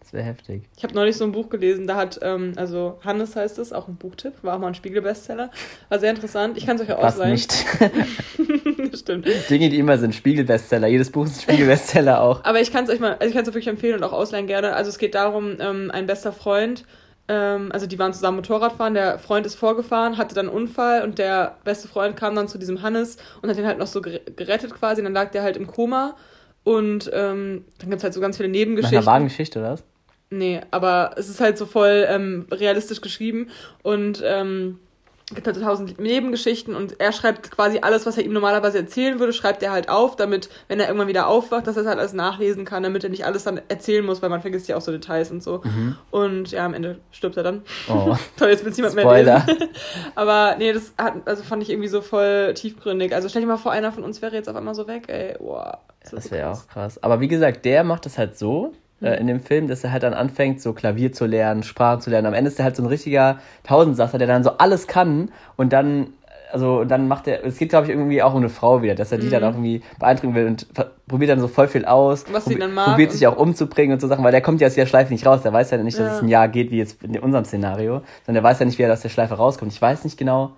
[0.07, 0.63] Das wäre heftig.
[0.77, 3.89] Ich habe neulich so ein Buch gelesen, da hat, ähm, also Hannes heißt es, auch
[3.89, 5.51] ein Buchtipp, war auch mal ein Spiegel-Bestseller.
[5.89, 6.55] War sehr interessant.
[6.57, 7.31] Ich kann es euch ja ausleihen.
[7.33, 7.51] nicht.
[8.97, 9.27] Stimmt.
[9.49, 10.15] Dinge, die immer sind.
[10.15, 10.87] Spiegel-Bestseller.
[10.87, 12.41] Jedes Buch ist ein Spiegel-Bestseller auch.
[12.45, 14.47] Aber ich kann es euch mal, also ich kann es wirklich empfehlen und auch ausleihen
[14.47, 14.75] gerne.
[14.75, 16.85] Also es geht darum, ähm, ein bester Freund,
[17.27, 21.19] ähm, also die waren zusammen Motorradfahren, der Freund ist vorgefahren, hatte dann einen Unfall und
[21.19, 24.21] der beste Freund kam dann zu diesem Hannes und hat ihn halt noch so ger-
[24.37, 25.01] gerettet quasi.
[25.01, 26.15] Und dann lag der halt im Koma
[26.63, 29.05] und ähm, dann gibt es halt so ganz viele Nach einer Nebengeschichten.
[29.05, 29.83] wahren Geschichte, oder was?
[30.29, 33.49] Nee, aber es ist halt so voll ähm, realistisch geschrieben
[33.81, 34.79] und ähm,
[35.33, 39.19] gibt halt so tausend Nebengeschichten und er schreibt quasi alles, was er ihm normalerweise erzählen
[39.19, 41.99] würde, schreibt er halt auf, damit, wenn er irgendwann wieder aufwacht, dass er es halt
[41.99, 44.81] alles nachlesen kann, damit er nicht alles dann erzählen muss, weil man vergisst ja auch
[44.81, 45.61] so Details und so.
[46.11, 47.63] Und ja, am Ende stirbt er dann.
[47.89, 48.15] Oh.
[48.37, 49.43] Toll, jetzt will es niemand mehr Spoiler.
[49.47, 49.69] lesen.
[50.15, 53.13] Aber nee, das hat, also fand ich irgendwie so voll tiefgründig.
[53.13, 55.35] Also stell dir mal vor, einer von uns wäre jetzt auf einmal so weg, ey.
[55.39, 55.79] Boah.
[56.09, 57.03] Das wäre auch krass.
[57.03, 58.86] Aber wie gesagt, der macht das halt so Mhm.
[59.01, 62.09] Äh, in dem Film, dass er halt dann anfängt, so Klavier zu lernen, Sprachen zu
[62.09, 62.27] lernen.
[62.27, 65.73] Am Ende ist er halt so ein richtiger Tausendsasser, der dann so alles kann und
[65.73, 66.07] dann,
[66.51, 69.11] also dann macht er, es geht glaube ich irgendwie auch um eine Frau wieder, dass
[69.11, 70.65] er die dann auch irgendwie beeindrucken will und
[71.07, 72.27] probiert dann so voll viel aus.
[72.27, 72.33] Mhm.
[72.33, 74.61] Was sie dann mag Probiert und sich auch umzubringen und so Sachen, weil der kommt
[74.61, 75.41] ja aus der Schleife nicht raus.
[75.41, 76.15] Der weiß ja nicht, dass Ja.
[76.15, 78.83] es ein Jahr geht, wie jetzt in unserem Szenario, sondern der weiß ja nicht, wie
[78.83, 79.71] er aus der Schleife rauskommt.
[79.73, 80.51] Ich weiß nicht genau.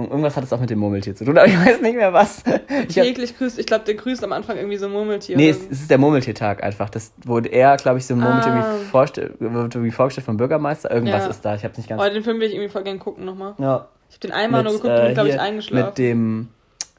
[0.00, 2.12] Und irgendwas hat es auch mit dem Murmeltier zu tun, aber ich weiß nicht mehr
[2.14, 2.42] was.
[2.88, 5.36] Ich Täglich grüßt, ich glaube, der grüßt am Anfang irgendwie so ein Murmeltier.
[5.36, 6.88] Nee, es, es ist der Murmeltiertag einfach.
[6.88, 9.06] Das wurde er, glaube ich, so ein Murmeltier Ah.
[9.30, 10.90] irgendwie, vorgestellt vom Bürgermeister.
[10.90, 11.28] Irgendwas Ja.
[11.30, 12.00] ist da, ich habe nicht ganz.
[12.02, 13.54] Oh, den Film will ich irgendwie voll gern gucken nochmal.
[13.58, 15.82] ja, Ich habe den einmal nur geguckt und bin, glaube ich, eingeschlafen.
[15.84, 16.48] äh, Mit dem,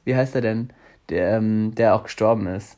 [0.06, 0.70] wie heißt er denn?
[1.10, 2.78] Der, ähm, der auch gestorben ist.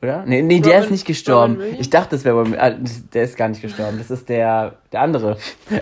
[0.00, 0.24] Oder?
[0.26, 1.60] Nee, nee, der ist nicht gestorben.
[1.80, 3.98] Ich dachte, das wäre Robin, ah, der ist gar nicht gestorben.
[3.98, 5.38] Das ist der, der andere.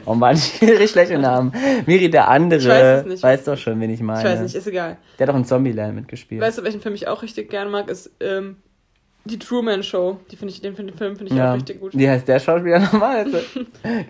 [0.07, 1.53] Oh Mann, ich richtig schlechte Namen.
[1.85, 2.61] Miri, der andere.
[2.61, 3.23] Ich weiß es nicht.
[3.23, 4.21] Weiß doch schon, wen ich meine.
[4.21, 4.97] ich weiß nicht, ist egal.
[5.19, 6.41] Der hat doch in Zombieland mitgespielt.
[6.41, 8.57] Weißt du, welchen Film ich auch richtig gerne mag, ist ähm,
[9.27, 10.19] die Truman Show.
[10.31, 11.51] Die finde ich, den Film finde ich ja.
[11.51, 11.97] auch richtig gut.
[11.97, 13.25] Wie heißt der Schauspieler nochmal?
[13.25, 13.39] Also,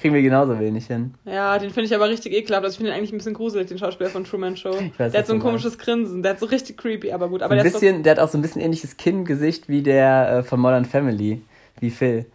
[0.01, 1.14] kriegen wir genauso wenig hin.
[1.25, 2.64] Ja, den finde ich aber richtig ekelhaft.
[2.64, 4.75] Also ich finde ihn eigentlich ein bisschen gruselig, den Schauspieler von Truman Show.
[4.99, 6.23] weiß, der hat so ein du komisches Grinsen.
[6.23, 7.41] Der hat so richtig creepy, aber gut.
[7.41, 10.39] So Aber ein der bisschen, der hat auch so ein bisschen ähnliches Kinngesicht wie der
[10.39, 11.43] äh, von Modern Family,
[11.81, 12.27] wie Phil.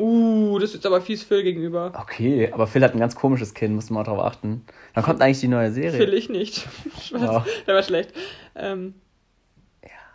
[0.00, 1.92] Uh, das ist aber fies Phil gegenüber.
[1.94, 4.64] Okay, aber Phil hat ein ganz komisches Kinn, muss man auch drauf achten.
[4.94, 5.92] Wann kommt eigentlich die neue Serie?
[5.92, 6.66] Phil ich nicht.
[7.02, 7.20] Spaß.
[7.20, 7.44] Ja.
[7.66, 8.14] Der war schlecht.
[8.56, 8.94] Ähm,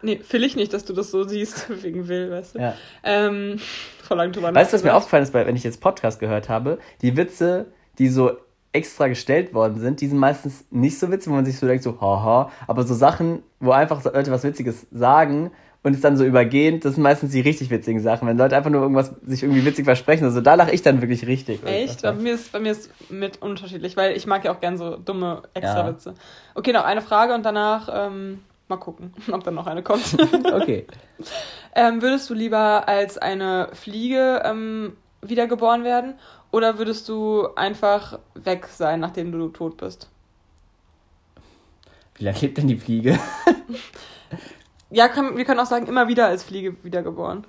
[0.06, 2.60] Nee, Phil ich nicht, dass du das so siehst, wegen Will, weißt du.
[2.60, 2.76] Ja.
[3.03, 3.60] Ähm,
[4.03, 6.78] vor langem drüber Weißt du, was mir aufgefallen ist, wenn ich jetzt Podcast gehört habe?
[7.01, 7.66] Die Witze,
[7.97, 8.38] die so
[8.72, 11.84] extra gestellt worden sind, die sind meistens nicht so witzig, wo man sich so denkt,
[11.84, 15.49] so, haha, aber so Sachen, wo einfach Leute was Witziges sagen
[15.82, 18.28] und es dann so übergehen, das sind meistens die richtig witzigen Sachen.
[18.28, 21.26] Wenn Leute einfach nur irgendwas sich irgendwie witzig versprechen, also da lache ich dann wirklich
[21.26, 21.66] richtig.
[21.66, 22.03] Echt?
[22.03, 24.97] Bei mir, ist, bei mir ist mit unterschiedlich, weil ich mag ja auch gern so
[24.97, 26.14] dumme Extrawitze.
[26.53, 30.16] Okay, noch eine Frage und danach ähm, mal gucken, ob dann noch eine kommt.
[30.53, 30.88] Okay.
[31.76, 36.16] ähm, würdest du lieber als eine Fliege ähm, wiedergeboren werden
[36.51, 40.09] oder würdest du einfach weg sein, nachdem du tot bist?
[42.16, 43.20] Wie lange lebt denn die Fliege?
[44.89, 47.45] Ja, kann, wir können auch sagen, immer wieder als Fliege wiedergeboren.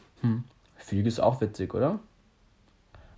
[0.76, 2.00] Fliege ist auch witzig, oder?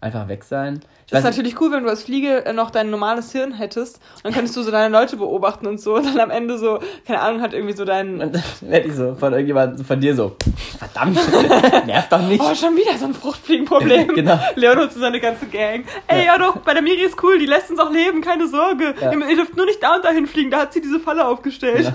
[0.01, 0.81] Einfach weg sein.
[1.07, 4.01] Ich Das ist natürlich cool, wenn du als Fliege äh, noch dein normales Hirn hättest.
[4.23, 5.97] Dann könntest du so deine Leute beobachten und so.
[5.97, 8.21] Und dann am Ende so, keine Ahnung, hat irgendwie so dein.
[8.21, 10.37] und dann werde ich so von irgendjemandem, von dir so,
[10.79, 11.19] verdammt,
[11.87, 12.41] nervt doch nicht.
[12.41, 14.09] Oh, schon wieder so ein Fruchtfliegenproblem.
[14.19, 14.39] Genau.
[14.57, 15.85] Leon und so seine ganze Gang.
[16.07, 16.39] Ey, ja.
[16.39, 18.95] doch, bei der Miri ist cool, die lässt uns auch leben, keine Sorge.
[19.01, 19.13] Ja.
[19.13, 21.93] Ihr, ihr dürft nur nicht da und dahin fliegen, da hat sie diese Falle aufgestellt.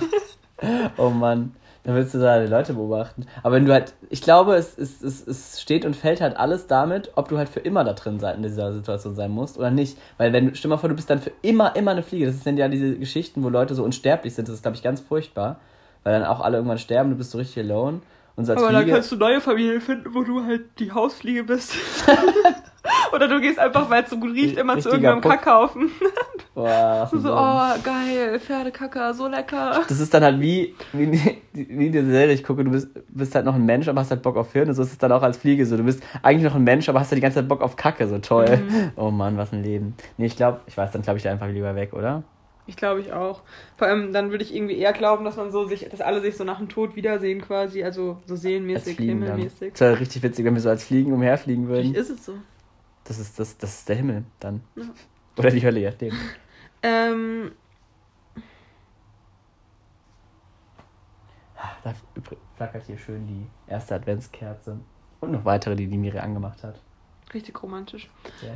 [0.98, 1.54] Oh Mann.
[1.84, 3.26] Dann willst du da die Leute beobachten.
[3.42, 6.68] Aber wenn du halt, ich glaube, es, es, es, es steht und fällt halt alles
[6.68, 9.70] damit, ob du halt für immer da drin sein, in dieser Situation sein musst oder
[9.70, 9.98] nicht.
[10.18, 12.26] Weil wenn, stell mal vor, du bist dann für immer, immer eine Fliege.
[12.26, 14.48] Das sind ja diese Geschichten, wo Leute so unsterblich sind.
[14.48, 15.60] Das ist, glaube ich, ganz furchtbar.
[16.04, 18.00] Weil dann auch alle irgendwann sterben, du bist so richtig alone.
[18.36, 20.92] Und so als Aber dann Fliege, kannst du neue Familien finden, wo du halt die
[20.92, 21.76] Hausfliege bist.
[23.14, 25.32] Oder du gehst einfach, weil es so gut riecht, immer zu Richtiger irgendeinem Puck.
[25.32, 25.92] Kackhaufen.
[26.54, 29.82] boah, So, oh, geil, Pferdekacker, so lecker.
[29.88, 33.46] Das ist dann halt wie, wie, wie diese Serie, ich gucke, du bist, bist halt
[33.46, 34.68] noch ein Mensch, aber hast halt Bock auf Hirn.
[34.70, 35.78] Und so ist es dann auch als Fliege so.
[35.78, 38.08] Du bist eigentlich noch ein Mensch, aber hast halt die ganze Zeit Bock auf Kacke.
[38.08, 38.60] So toll.
[38.96, 39.96] Oh Mann, was ein Leben.
[40.18, 42.24] Nee, ich glaube, ich weiß, dann glaube ich da einfach lieber weg, oder?
[42.66, 43.42] Ich glaube ich auch.
[43.78, 46.38] Vor allem, dann würde ich irgendwie eher glauben, dass man so sich, dass alle sich
[46.38, 49.72] so nach dem Tod wiedersehen quasi, also so seelenmäßig, himmelmäßig.
[49.74, 52.02] Das wäre richtig witzig, wenn wir so als Fliegen umherfliegen Vielleicht würden.
[52.02, 52.34] ist es so.
[53.06, 54.62] Das ist, das, das ist der Himmel dann.
[54.76, 54.84] Ja.
[55.38, 56.14] Oder die Hölle, je nachdem.
[56.86, 57.54] Ähm,
[61.84, 64.80] Da übr- flackert hier schön die erste Adventskerze.
[65.22, 66.82] Und noch weitere, die die Miri angemacht hat.
[67.34, 68.10] richtig romantisch.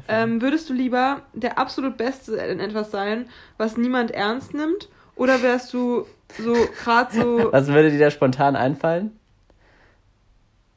[0.10, 4.90] Ähm, würdest du lieber der absolut Beste in etwas sein, was niemand ernst nimmt?
[5.16, 6.06] Oder wärst du
[6.38, 9.18] so gerade so Was würde dir da spontan einfallen?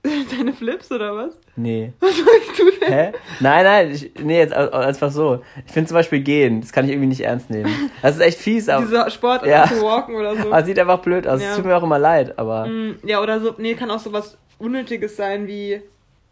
[0.37, 1.39] deine Flips oder was?
[1.57, 1.93] Nee.
[2.01, 2.93] Was sagst du denn?
[2.93, 3.13] Hä?
[3.41, 5.43] Nein, nein, ich, nee, jetzt einfach so.
[5.67, 7.71] Ich finde zum Beispiel gehen, das kann ich irgendwie nicht ernst nehmen.
[8.01, 9.67] Das ist echt fies, aber Diese Sport Ja.
[9.67, 10.49] zu walken oder so.
[10.53, 11.43] aber sieht einfach blöd aus.
[11.43, 11.51] Ja.
[11.51, 14.39] Es tut mir auch immer leid, aber Mm, Ja, oder so, nee, kann auch sowas
[14.59, 15.83] Unnötiges sein wie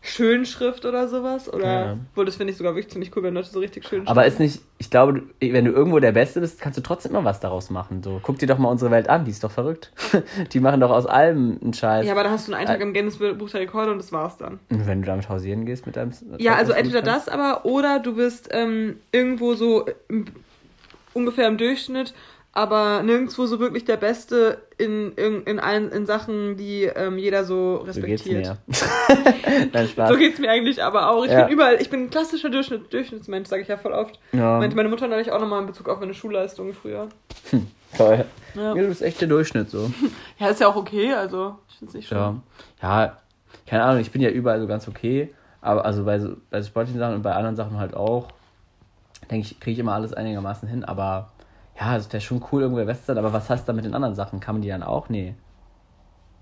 [0.09, 1.53] Schönschrift oder sowas.
[1.53, 1.97] Oder, Ja.
[2.15, 4.29] wohl, das finde ich sogar wirklich ziemlich cool, wenn Leute so richtig schön aber schreiben.
[4.33, 7.41] ist nicht, ich glaube, wenn du irgendwo der Beste bist, kannst du trotzdem immer was
[7.41, 8.03] daraus machen.
[8.03, 9.93] So, guck dir doch mal unsere Welt an, die ist doch verrückt.
[10.53, 12.07] die machen doch aus allem einen Scheiß.
[12.07, 12.83] Ja, aber da hast du einen Eintrag Äh.
[12.83, 14.59] im Guinness Buch der Rekorde und das war's dann.
[14.69, 18.49] Wenn du damit hausieren gehst mit deinem Ja, also entweder das aber oder du bist
[18.53, 20.25] ähm, irgendwo so im,
[21.15, 22.15] ungefähr im Durchschnitt,
[22.53, 27.45] aber nirgendwo so wirklich der Beste in, in, in allen in Sachen, die ähm, jeder
[27.45, 28.57] so So geht's respektiert.
[28.67, 29.69] mir.
[29.73, 30.09] Nein, Spaß.
[30.11, 31.25] So geht's mir eigentlich aber auch.
[31.25, 31.43] Ich Ja.
[31.45, 34.19] bin überall, ich bin ein klassischer Durchschnitt, Durchschnittsmensch, sage ich ja voll oft.
[34.33, 37.09] ja, Meinte meine Mutter neulich auch nochmal in Bezug auf meine Schulleistung früher.
[37.97, 38.25] toll.
[38.55, 38.75] Ja.
[38.75, 39.91] Ja, du bist echt der Durchschnitt so.
[40.39, 42.43] ja, ist ja auch okay, also ich find's nicht schlimm.
[42.83, 43.05] Ja.
[43.07, 43.17] ja,
[43.67, 46.99] keine Ahnung, ich bin ja überall so ganz okay, aber also bei, so, bei sportlichen
[46.99, 48.29] Sachen und bei anderen Sachen halt auch,
[49.31, 51.31] denke ich, kriege ich immer alles einigermaßen hin, aber
[51.81, 53.95] ja, es wäre schon cool, irgendwo der Beste sein, aber was heißt da mit den
[53.95, 54.41] anderen Sachen?
[54.41, 55.09] Kann man die dann auch?
[55.09, 55.35] Nee.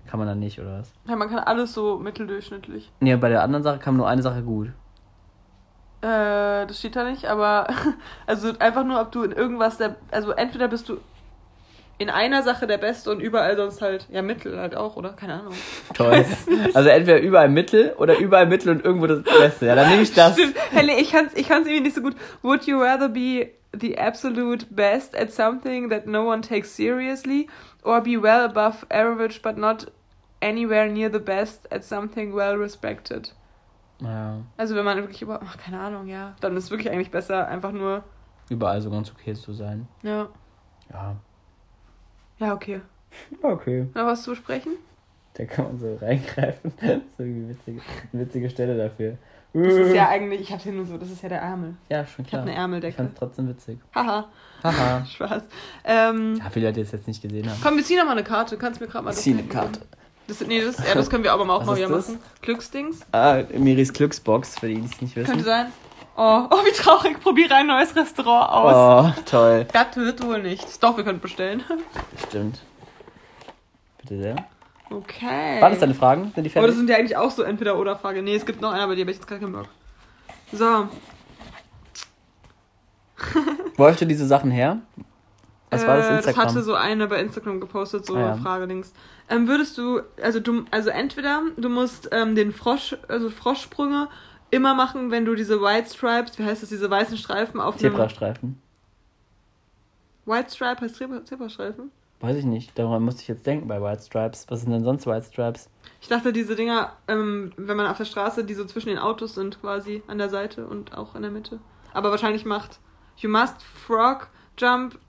[0.07, 0.91] Kann man dann nicht, oder was?
[1.07, 2.91] Ja, man kann alles so mitteldurchschnittlich.
[3.01, 4.69] Nee, bei der anderen Sache kam nur eine Sache gut.
[6.01, 7.67] Äh, das steht da nicht, aber
[8.25, 10.97] also einfach nur, ob du in irgendwas der, also entweder bist du
[11.99, 15.09] in einer Sache der Beste und überall sonst halt, ja, Mittel halt auch, oder?
[15.13, 15.53] Keine Ahnung.
[15.95, 16.23] Toll.
[16.75, 19.65] Also entweder überall Mittel oder überall Mittel und irgendwo das Beste.
[19.65, 20.33] Ja, dann nehme ich das.
[20.33, 20.55] Stimmt.
[20.71, 22.15] Helle, ich kann's, ich kann's irgendwie nicht so gut.
[22.43, 27.47] Would you rather be the absolute best at something that no one takes seriously
[27.83, 29.91] or be well above average but not
[30.41, 33.33] anywhere near the best at something well respected?
[34.01, 37.09] Ja, Also wenn man wirklich über, ach, keine Ahnung, ja, dann ist es wirklich eigentlich
[37.11, 38.03] besser, einfach nur,
[38.49, 39.87] überall so ganz okay zu sein.
[40.03, 40.27] ja,
[40.93, 41.15] Ja.
[42.39, 42.81] ja, okay.
[43.41, 43.87] Okay.
[43.95, 44.73] Noch was zu besprechen?
[45.33, 46.71] Da kann man so reingreifen.
[46.79, 47.81] Das ist irgendwie witzige,
[48.13, 49.17] eine witzige Stelle dafür.
[49.53, 51.75] Das ist ja eigentlich, ich hab's hier nur so, das ist ja der Ärmel.
[51.89, 52.41] Ja, schon Ich klar.
[52.41, 52.97] hab eine Ich Ärmeldecke.
[52.97, 53.79] fand's trotzdem witzig.
[53.95, 54.25] Haha,
[54.63, 55.05] Haha.
[55.13, 55.43] Spaß.
[55.83, 57.59] Ähm, Ja, viele Leute, die es jetzt nicht gesehen haben.
[57.63, 58.57] komm, wir ziehen noch mal eine Karte.
[58.57, 59.43] Kannst du mir gerade mal das Zieh eine?
[59.43, 59.79] Karte.
[60.27, 62.09] Das, nee, das, ja, das können wir aber auch Was mal wieder das?
[62.09, 62.19] machen.
[62.41, 62.99] Glücksdings.
[63.13, 65.43] Ah, Miris Glücksbox, für die, die es nicht Könnte wissen.
[65.45, 65.71] sein.
[66.17, 67.19] Oh, oh, wie traurig.
[67.21, 69.15] Probiere ein neues Restaurant aus.
[69.17, 69.65] Oh, toll.
[69.71, 70.79] Das wird wohl nichts.
[70.79, 71.63] Doch, wir können bestellen.
[72.27, 72.59] Stimmt.
[74.01, 74.35] Bitte sehr.
[74.89, 75.61] Okay.
[75.61, 76.31] Waren das deine Fragen?
[76.33, 76.75] Sind die Aber das fertig?
[76.77, 78.21] sind ja eigentlich auch so Entweder-Oder-Frage.
[78.21, 79.67] Nee, es gibt noch eine, aber die habe ich jetzt gar keinen Bock.
[80.53, 80.87] So.
[83.75, 84.79] Wo hast du diese Sachen her?
[85.69, 86.45] Was war das Äh, Instagram?
[86.45, 88.35] Das hatte so eine bei Instagram gepostet, so Ah, ja.
[88.35, 88.93] Frage-Dings.
[89.29, 94.07] Ähm, würdest du, also du, also entweder du musst ähm, den Frosch, also Froschsprünge
[94.51, 97.75] immer machen, wenn du diese White Stripes, wie heißt das, diese weißen Streifen auf.
[97.77, 98.61] Zebrastreifen.
[100.25, 101.91] White Stripe heißt Zebra, Zebrastreifen?
[102.19, 102.77] Weiß ich nicht.
[102.77, 104.45] Daran musste ich jetzt denken bei White Stripes.
[104.49, 105.69] Was sind denn sonst White Stripes?
[106.01, 109.35] Ich dachte, diese Dinger, ähm, wenn man auf der Straße, die so zwischen den Autos
[109.35, 111.59] sind, quasi an der Seite und auch in der Mitte.
[111.93, 112.79] Aber wahrscheinlich macht
[113.17, 114.99] You must frog jump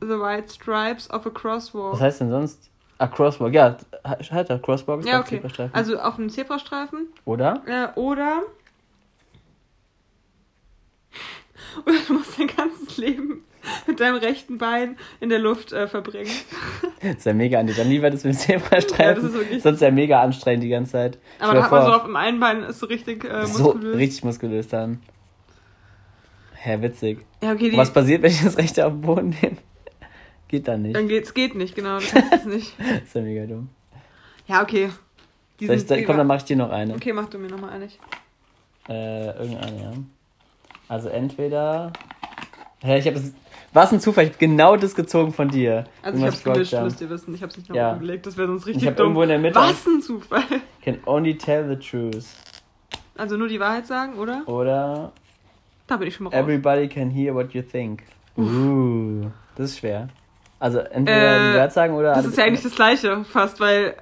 [0.00, 1.94] the white stripes of a crosswalk.
[1.94, 2.70] Was heißt denn sonst?
[2.98, 3.52] Ah, Crosswalk.
[3.52, 5.36] Ja, halt der Crosswalk ist ja, okay.
[5.36, 5.74] Zebrastreifen.
[5.74, 7.08] Also auf einem Zebrastreifen.
[7.26, 7.62] Oder?
[7.66, 8.42] Äh, oder.
[11.84, 13.44] Oder du musst dein ganzes Leben
[13.86, 16.30] mit deinem rechten Bein in der Luft äh, verbringen.
[17.00, 19.32] Das ist ja mega an Dann lieber das mit dem Zebrastreifen.
[19.32, 21.18] Ja, das Sonst ja mega anstrengend die ganze Zeit.
[21.38, 23.96] Aber da hat man so auf dem einen Bein ist so richtig äh, so muskulös.
[23.96, 25.00] richtig muskulös dann.
[26.54, 27.24] Hä, witzig.
[27.42, 29.56] Ja, okay, die, was passiert, wenn ich das rechte auf den Boden nehme?
[30.48, 30.96] Geht dann nicht.
[30.96, 31.98] Dann geht's geht nicht, genau.
[31.98, 32.74] Du kannst es nicht.
[33.04, 33.68] ist ja mega dumm.
[34.46, 34.90] Ja, okay.
[35.60, 36.94] Die Soll ich, sind komm, dann mach ich dir noch eine.
[36.94, 37.88] Okay, mach du mir nochmal eine.
[38.88, 39.92] Äh, irgendeine, ja.
[40.88, 41.92] Also entweder.
[42.82, 43.32] Hä, ich habe es.
[43.76, 45.84] Was ein Zufall, ich hab genau das gezogen von dir.
[46.02, 46.84] Also ich hab's Rockdown.
[46.84, 47.34] müsst ihr wissen.
[47.34, 47.94] Ich hab's nicht Ja.
[47.94, 48.24] gelegt.
[48.26, 49.04] Das wäre sonst Ich richtig hab dumm.
[49.08, 49.54] irgendwo in der Mitte.
[49.54, 50.42] Was ein Zufall.
[50.82, 52.24] Can only tell the truth.
[53.18, 54.42] Also nur die Wahrheit sagen, oder?
[54.48, 55.12] Oder
[55.86, 56.38] Da bin ich schon mal raus.
[56.40, 58.02] everybody can hear what you think.
[58.38, 60.08] Uh, das ist schwer.
[60.58, 62.14] Also entweder Äh, die Wahrheit sagen oder.
[62.14, 63.94] Das ist ja eigentlich das Gleiche fast, weil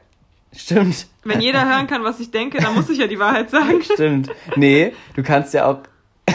[0.52, 1.08] Stimmt.
[1.24, 3.82] wenn jeder hören kann, was ich denke, dann muss ich ja die Wahrheit sagen.
[3.82, 4.30] Stimmt.
[4.54, 5.78] Nee, du kannst ja auch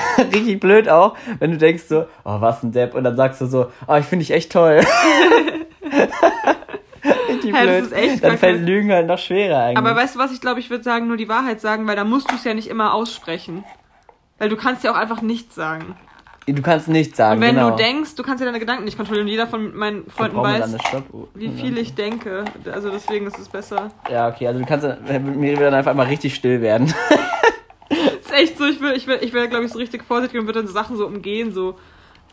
[0.34, 3.45] richtig blöd auch, wenn du denkst so, oh, was ein Depp, und dann sagst du
[3.45, 4.82] so, oh, ich finde dich echt toll.
[7.30, 7.93] richtig das blöd.
[7.93, 9.78] echt dann fällt Lügen halt noch schwerer eigentlich.
[9.78, 12.04] Aber weißt du was, ich glaube, ich würde sagen, nur die Wahrheit sagen, weil da
[12.04, 13.64] musst du es ja nicht immer aussprechen.
[14.38, 15.95] Weil du kannst ja auch einfach nichts sagen.
[16.45, 17.72] du kannst nichts sagen, Und wenn genau.
[17.72, 19.28] du denkst, du kannst ja deine Gedanken nicht kontrollieren.
[19.28, 21.28] Und jeder von meinen Freunden weiß, Stoppuhr?
[21.34, 22.45] wie viel ich denke.
[22.72, 23.91] Also deswegen ist es besser.
[24.10, 26.93] Ja, okay, also du kannst, mir wird dann einfach mal richtig still werden.
[28.30, 30.45] ist echt so, ich will, ich will, ich will glaube ich, so richtig vorsichtig und
[30.47, 31.77] würde dann so Sachen so umgehen, so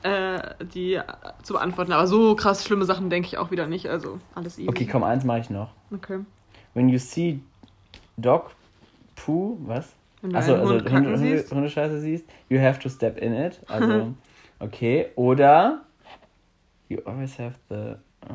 [0.03, 0.39] äh,
[0.73, 1.01] die
[1.43, 1.93] zu beantworten.
[1.93, 3.89] Aber so krass schlimme Sachen denke ich auch wieder nicht.
[3.89, 4.69] Also alles easy.
[4.69, 5.71] Okay, komm, eins mache ich noch.
[5.93, 6.21] Okay.
[6.75, 7.41] When you see
[8.17, 8.51] dog
[9.15, 9.95] poo, was?
[10.23, 11.53] Wenn du Achso, also Hund Hunde, siehst.
[11.53, 13.61] Hundescheiße siehst, you have to step in it.
[13.69, 14.15] Also,
[14.61, 15.07] okay.
[15.17, 15.83] Oder
[16.89, 17.75] you always have the.
[17.75, 18.35] äh,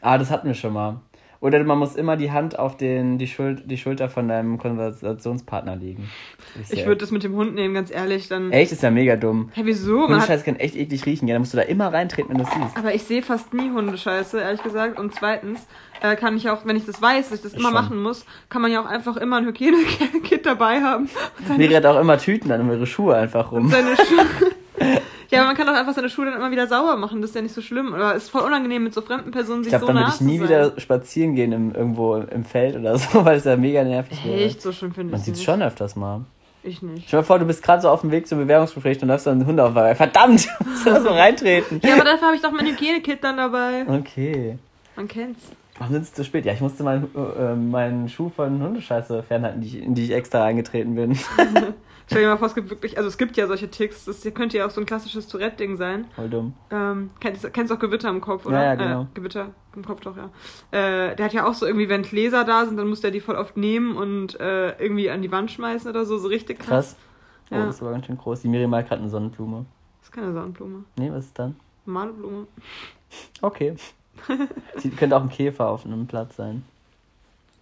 [0.00, 1.00] Ah, das hatten wir schon mal.
[1.42, 5.74] Oder man muss immer die Hand auf den, die, Schul die Schulter von deinem Konversationspartner
[5.74, 6.08] legen.
[6.70, 8.28] Ich ja- würde das mit dem Hund nehmen, ganz ehrlich.
[8.28, 8.52] Dann.
[8.52, 9.50] Echt, ist ja mega dumm.
[9.52, 9.90] Hä, wieso?
[9.92, 11.26] Man hat, Hundescheiße kann echt eklig riechen.
[11.26, 12.76] Ja, da musst du da immer reintreten, wenn du es siehst.
[12.76, 15.00] aber ich sehe fast nie Hundescheiße, ehrlich gesagt.
[15.00, 15.66] Und zweitens
[16.00, 17.74] äh, kann ich auch, wenn ich das weiß, dass ich das immer Schon.
[17.74, 21.08] machen muss, kann man ja auch einfach immer ein Hygienekit dabei haben.
[21.48, 23.68] Und Miri hat auch immer Tüten dann um ihre Schuhe einfach rum.
[23.68, 24.26] seine Schuhe.
[25.32, 27.20] ja, aber man kann doch einfach seine Schuhe dann immer wieder sauber machen.
[27.20, 27.92] Das ist ja nicht so schlimm.
[27.92, 30.14] Oder ist voll unangenehm, mit so fremden Personen Ich sich glaube, so dann nah würde
[30.14, 33.82] ich nie wieder spazieren gehen im, irgendwo im Feld oder so, weil es ja mega
[33.82, 34.36] nervig wäre.
[34.44, 36.22] Echt, so schlimm finde Man ich sieht es schon öfters mal.
[36.64, 37.08] Ich nicht.
[37.08, 39.40] Stell dir vor, du bist gerade so auf dem Weg zum Bewerbungsgespräch und läufst dann
[39.40, 39.94] einen Hund auf dabei.
[39.96, 40.46] Verdammt!
[40.64, 41.80] Musst du da so reintreten?
[41.82, 43.84] Ja, aber dafür habe ich doch mein Hygienekit dann dabei.
[43.88, 44.58] Okay.
[44.94, 45.40] Man kennt's.
[45.78, 46.44] Warum ist es zu spät?
[46.44, 50.12] Ja, ich musste meinen, äh, meinen Schuh von Hundescheiße fernhalten, die ich, in die ich
[50.12, 51.18] extra eingetreten bin.
[52.12, 54.58] Stell dir mal vor, es gibt wirklich, also es gibt ja solche Ticks, das könnte
[54.58, 56.06] ja auch so ein klassisches Tourette-Ding sein.
[56.14, 56.54] Voll dumm.
[56.70, 58.58] Ähm, kennst, kennst du auch Gewitter im Kopf, oder?
[58.58, 59.02] Ja, ja, genau.
[59.02, 60.30] Äh, Gewitter im Kopf doch, ja.
[60.70, 63.20] Äh, der hat ja auch so irgendwie, wenn Gläser da sind, dann muss der die
[63.20, 66.68] voll oft nehmen und äh, irgendwie an die Wand schmeißen oder so, so richtig krass.
[66.68, 66.96] Krass.
[67.50, 67.66] Oh, Ja.
[67.66, 68.42] das war ganz schön groß.
[68.42, 69.66] Die Miri malt gerade eine Sonnenblume.
[70.00, 70.84] Das ist keine Sonnenblume.
[70.98, 71.56] Nee, was ist dann?
[71.84, 72.46] Normale Blume.
[73.40, 73.74] Okay.
[74.76, 76.64] Sie könnte auch ein Käfer auf einem Platz sein.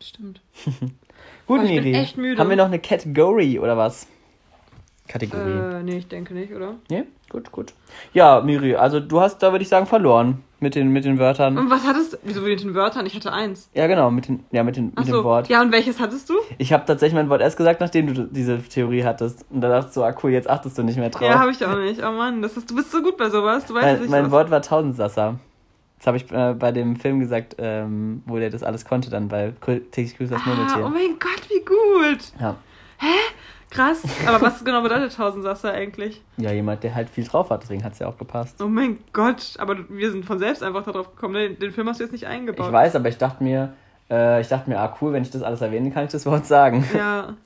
[0.01, 0.40] Stimmt.
[1.46, 1.94] Gut, ich bin Miri.
[1.94, 2.38] echt müde.
[2.40, 4.07] Haben wir noch eine Category oder was?
[5.11, 5.51] Kategorie.
[5.79, 6.75] Äh, nee, ich denke nicht, oder?
[6.89, 7.73] Nee, gut, gut.
[8.13, 11.59] Ja, Miri, also du hast da, würde ich sagen, verloren mit den, mit den Wörtern.
[11.59, 12.17] Und was hattest du?
[12.23, 13.07] Wieso mit den Wörtern?
[13.07, 13.69] Ich hatte eins.
[13.75, 15.25] Ja, genau, mit, den, ja, mit, den, mit Ach dem so.
[15.25, 15.49] Wort.
[15.49, 16.35] Ja, und welches hattest du?
[16.59, 19.45] Ich habe tatsächlich mein Wort erst gesagt, nachdem du diese Theorie hattest.
[19.51, 21.23] Und da dachte ich so, ah cool, jetzt achtest du nicht mehr drauf.
[21.29, 22.01] Ja, habe ich auch nicht.
[22.05, 23.67] Oh Mann, das ist, du bist so gut bei sowas.
[23.67, 24.11] Du weißt mein nicht.
[24.11, 25.41] mein was- Wort war Tausendsasser.
[25.99, 29.29] Das habe ich äh, bei dem Film gesagt, ähm, wo der das alles konnte, dann
[29.29, 29.53] bei
[29.91, 30.89] täglich grüßt das Ah, oh Murmeltier.
[30.89, 32.33] mein Gott, wie gut.
[32.41, 32.57] Ja.
[33.71, 34.03] Krass.
[34.27, 36.21] Aber was genau bedeutet Tausendsasser eigentlich?
[36.37, 38.61] ja, jemand, der halt viel drauf hat, deswegen hat es ja auch gepasst.
[38.61, 39.55] Oh mein Gott.
[39.59, 41.35] Aber wir sind von selbst einfach darauf gekommen.
[41.35, 42.66] Den, den Film hast du jetzt nicht eingebaut.
[42.66, 43.73] Ich weiß, aber ich dachte mir,
[44.11, 46.47] äh, ich dachte mir, ah cool, wenn ich das alles erwähne, kann ich das Wort
[46.47, 46.85] sagen.
[46.95, 47.37] Ja,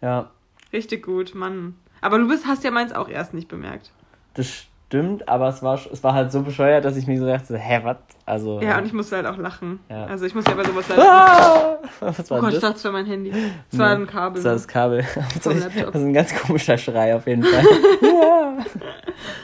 [0.00, 0.30] Ja,
[0.72, 1.74] richtig gut, Mann.
[2.00, 3.90] Aber du bist, hast ja meins auch erst nicht bemerkt.
[4.34, 4.64] das
[4.94, 7.80] stimmt, aber es war, es war halt so bescheuert, dass ich mir so dachte, hä,
[7.82, 7.96] was?
[8.26, 8.60] Also.
[8.60, 9.80] Ja, und ich musste halt auch lachen.
[9.90, 10.04] Ja.
[10.06, 11.02] Also ich muss ja bei sowas leider.
[11.02, 11.78] Ah!
[12.00, 12.62] Was Oh war Gott, ich das?
[12.62, 13.32] dachte, es war mein Handy.
[13.72, 14.36] Es war ein Kabel.
[14.36, 15.04] Das war das Kabel.
[15.42, 17.64] Das ist ein ganz komischer Schrei auf jeden Fall.
[18.02, 18.56] ja.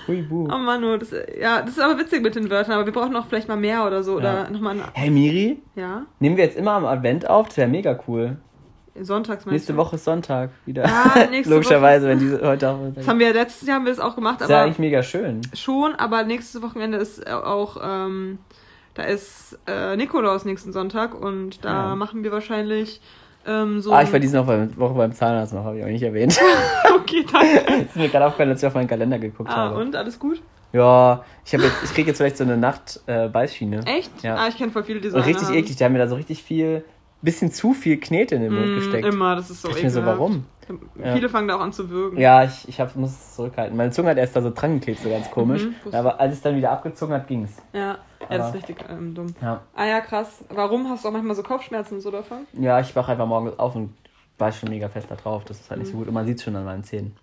[0.07, 0.49] Hui, buh.
[0.53, 3.13] Oh Mann, oh, das, ja, das ist aber witzig mit den Wörtern, aber wir brauchen
[3.13, 4.21] noch vielleicht mal mehr oder so.
[4.21, 4.43] Ja.
[4.45, 4.77] Oder nochmal.
[4.93, 6.05] Hey Miri, Ja?
[6.21, 7.49] nehmen wir jetzt immer am Advent auf?
[7.49, 8.37] Das wäre mega cool.
[9.01, 9.79] Sonntags Nächste du?
[9.79, 10.85] Woche ist Sonntag wieder.
[10.85, 12.79] Ah, nächste Logischerweise, wenn diese heute auch.
[12.95, 15.03] Das haben wir letztes Jahr haben wir das auch gemacht, Das ist ja eigentlich mega
[15.03, 15.41] schön.
[15.55, 18.39] schon, aber nächstes Wochenende ist auch, ähm,
[18.95, 21.95] da ist äh, Nikolaus nächsten Sonntag und da Ja.
[21.97, 23.01] machen wir wahrscheinlich
[23.47, 23.93] ähm, so.
[23.93, 26.39] Ah, ich war diese Woche beim, Woche beim Zahnarzt noch, habe ich auch nicht erwähnt.
[26.95, 27.83] okay, danke.
[27.85, 29.77] ist mir gerade aufgefallen, als ich auf meinen Kalender geguckt Ah, habe.
[29.81, 30.43] und alles gut?
[30.73, 33.81] Ja, ich, hab jetzt, ich kriege jetzt vielleicht so eine Nacht-Beißschiene.
[33.87, 34.23] Echt?
[34.23, 34.37] Ja.
[34.37, 35.55] Ah, ich kenne voll viele, die so richtig haben.
[35.55, 36.85] eklig, die haben mir da so richtig viel,
[37.23, 39.07] bisschen zu viel Knete in den Mund Mm, gesteckt.
[39.07, 40.47] Immer, das ist so Ich mir so, warum?
[41.03, 41.15] Ja.
[41.15, 42.19] Viele fangen da auch an zu würgen.
[42.19, 43.77] Ja, ich, ich hab, muss es zurückhalten.
[43.77, 45.65] Meine Zunge hat erst da so dran geklebt, so ganz komisch.
[45.65, 47.57] Mhm, aber als es dann wieder abgezogen hat, ging's.
[47.73, 47.99] Ja,
[48.31, 49.35] ja das ist richtig ähm, dumm.
[49.43, 50.45] Ja, Ah ja, krass.
[50.49, 52.47] Warum hast du auch manchmal so Kopfschmerzen und so davon?
[52.53, 53.95] ja ich wach einfach morgens auf und
[54.39, 55.45] war schon mega fest da drauf.
[55.45, 56.01] Das ist halt nicht so Mhm.
[56.01, 56.09] gut.
[56.09, 57.17] Und man sieht schon an meinen Zähnen.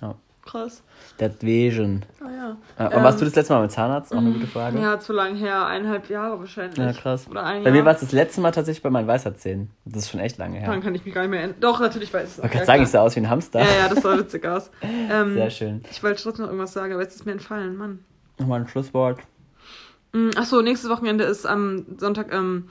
[0.00, 0.14] Ja.
[0.44, 0.82] Krass.
[1.18, 2.02] Deswegen.
[2.20, 2.56] Ah ja.
[2.78, 4.12] Ja, und Ähm, warst du das letzte Mal mit Zahnarzt?
[4.12, 4.78] Auch eine gute Frage.
[4.78, 6.76] Ja, zu lang her, eineinhalb Jahre wahrscheinlich.
[6.78, 7.26] Ja, krass.
[7.30, 7.78] Oder ein Bei Jahr.
[7.78, 9.70] mir war es das letzte Mal tatsächlich bei meinen Weisheitszähnen.
[9.86, 10.68] Das ist schon echt lange her.
[10.68, 11.56] Dann kann ich mich gar nicht mehr erinnern.
[11.60, 12.44] Doch, natürlich weiß ich es.
[12.44, 13.60] Ich kann sagen, ich sah aus wie ein Hamster.
[13.60, 14.70] Ja, ja, das sah witzig aus.
[14.82, 15.84] Ähm, Sehr schön.
[15.90, 18.00] Ich wollte trotzdem noch irgendwas sagen, aber jetzt ist mir entfallen, Mann.
[18.38, 19.20] Nochmal ein Schlusswort.
[20.12, 22.66] Mm, Achso, nächstes Wochenende ist am Sonntag ähm,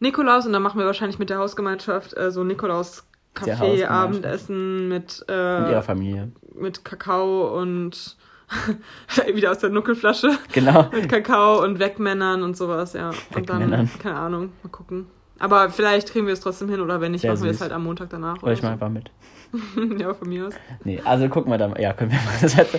[0.00, 3.04] Nikolaus und dann machen wir wahrscheinlich mit der Hausgemeinschaft äh, so Nikolaus
[3.34, 3.84] Kaffee.
[3.84, 6.32] Abendessen mit, Mit ihrer äh, Familie.
[6.54, 8.16] mit Kakao und
[9.34, 10.30] wieder aus der Nuckelflasche.
[10.52, 10.88] Genau.
[10.92, 13.10] Mit Kakao und Wegmännern und sowas, ja.
[13.34, 15.06] Und dann, keine Ahnung, mal gucken.
[15.38, 17.62] Aber vielleicht kriegen wir es trotzdem hin oder wenn nicht, Sehr machen wir es süß.
[17.62, 18.42] halt am Montag danach.
[18.42, 18.66] Oder ich so.
[18.66, 19.10] mach einfach mit.
[19.98, 20.54] ja, von mir aus.
[20.84, 21.74] Nee, also gucken wir dann.
[21.80, 22.34] Ja, können wir mal.
[22.40, 22.74] Das heißt,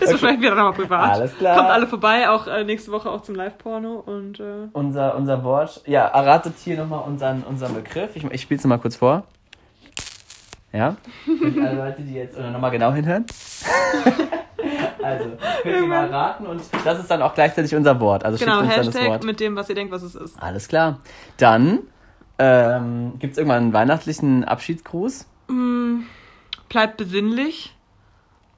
[0.00, 1.12] Das ist vielleicht wieder nochmal privat.
[1.12, 1.56] Alles klar.
[1.56, 5.82] Kommt alle vorbei, auch äh, nächste Woche auch zum Live-Porno und äh, unser, unser Wort.
[5.86, 8.10] Ja, erratet hier nochmal unseren, unseren Begriff.
[8.14, 9.24] Ich, ich spiele es mal kurz vor.
[10.78, 10.96] Ja?
[11.24, 13.26] Für alle Leute, die jetzt oder nochmal genau hinhören.
[15.02, 15.24] also,
[15.62, 18.24] könnt ihr mal raten und das ist dann auch gleichzeitig unser Wort.
[18.24, 19.24] Also genau, schickt uns dann das Hashtag Wort.
[19.24, 20.40] mit dem, was ihr denkt, was es ist.
[20.40, 21.00] Alles klar.
[21.36, 21.80] Dann
[22.38, 25.26] ähm, gibt es irgendwann einen weihnachtlichen Abschiedsgruß.
[25.48, 26.02] Mm,
[26.68, 27.74] bleibt besinnlich.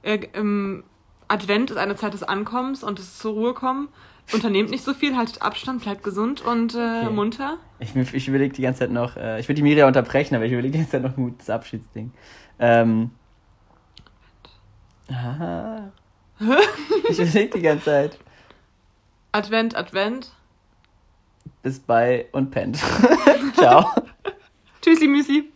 [0.03, 0.85] Äh, im
[1.29, 3.89] Advent ist eine Zeit des Ankommens und des zur Ruhe kommen.
[4.33, 7.11] Unternehmt nicht so viel, haltet Abstand, bleibt gesund und äh, Okay.
[7.11, 7.59] munter.
[7.79, 10.53] Ich, ich überlege die ganze Zeit noch, äh, ich will die Miriam unterbrechen, aber ich
[10.53, 12.13] überlege die ganze Zeit noch ein gutes Abschiedsding.
[12.59, 13.11] Ähm.
[15.09, 15.91] Aha.
[17.09, 18.19] ich überlege die ganze Zeit.
[19.33, 20.31] Advent, Advent.
[21.63, 22.79] Bis bei und pennt.
[23.55, 23.91] Ciao.
[24.83, 25.51] Tschüssi, Müsi.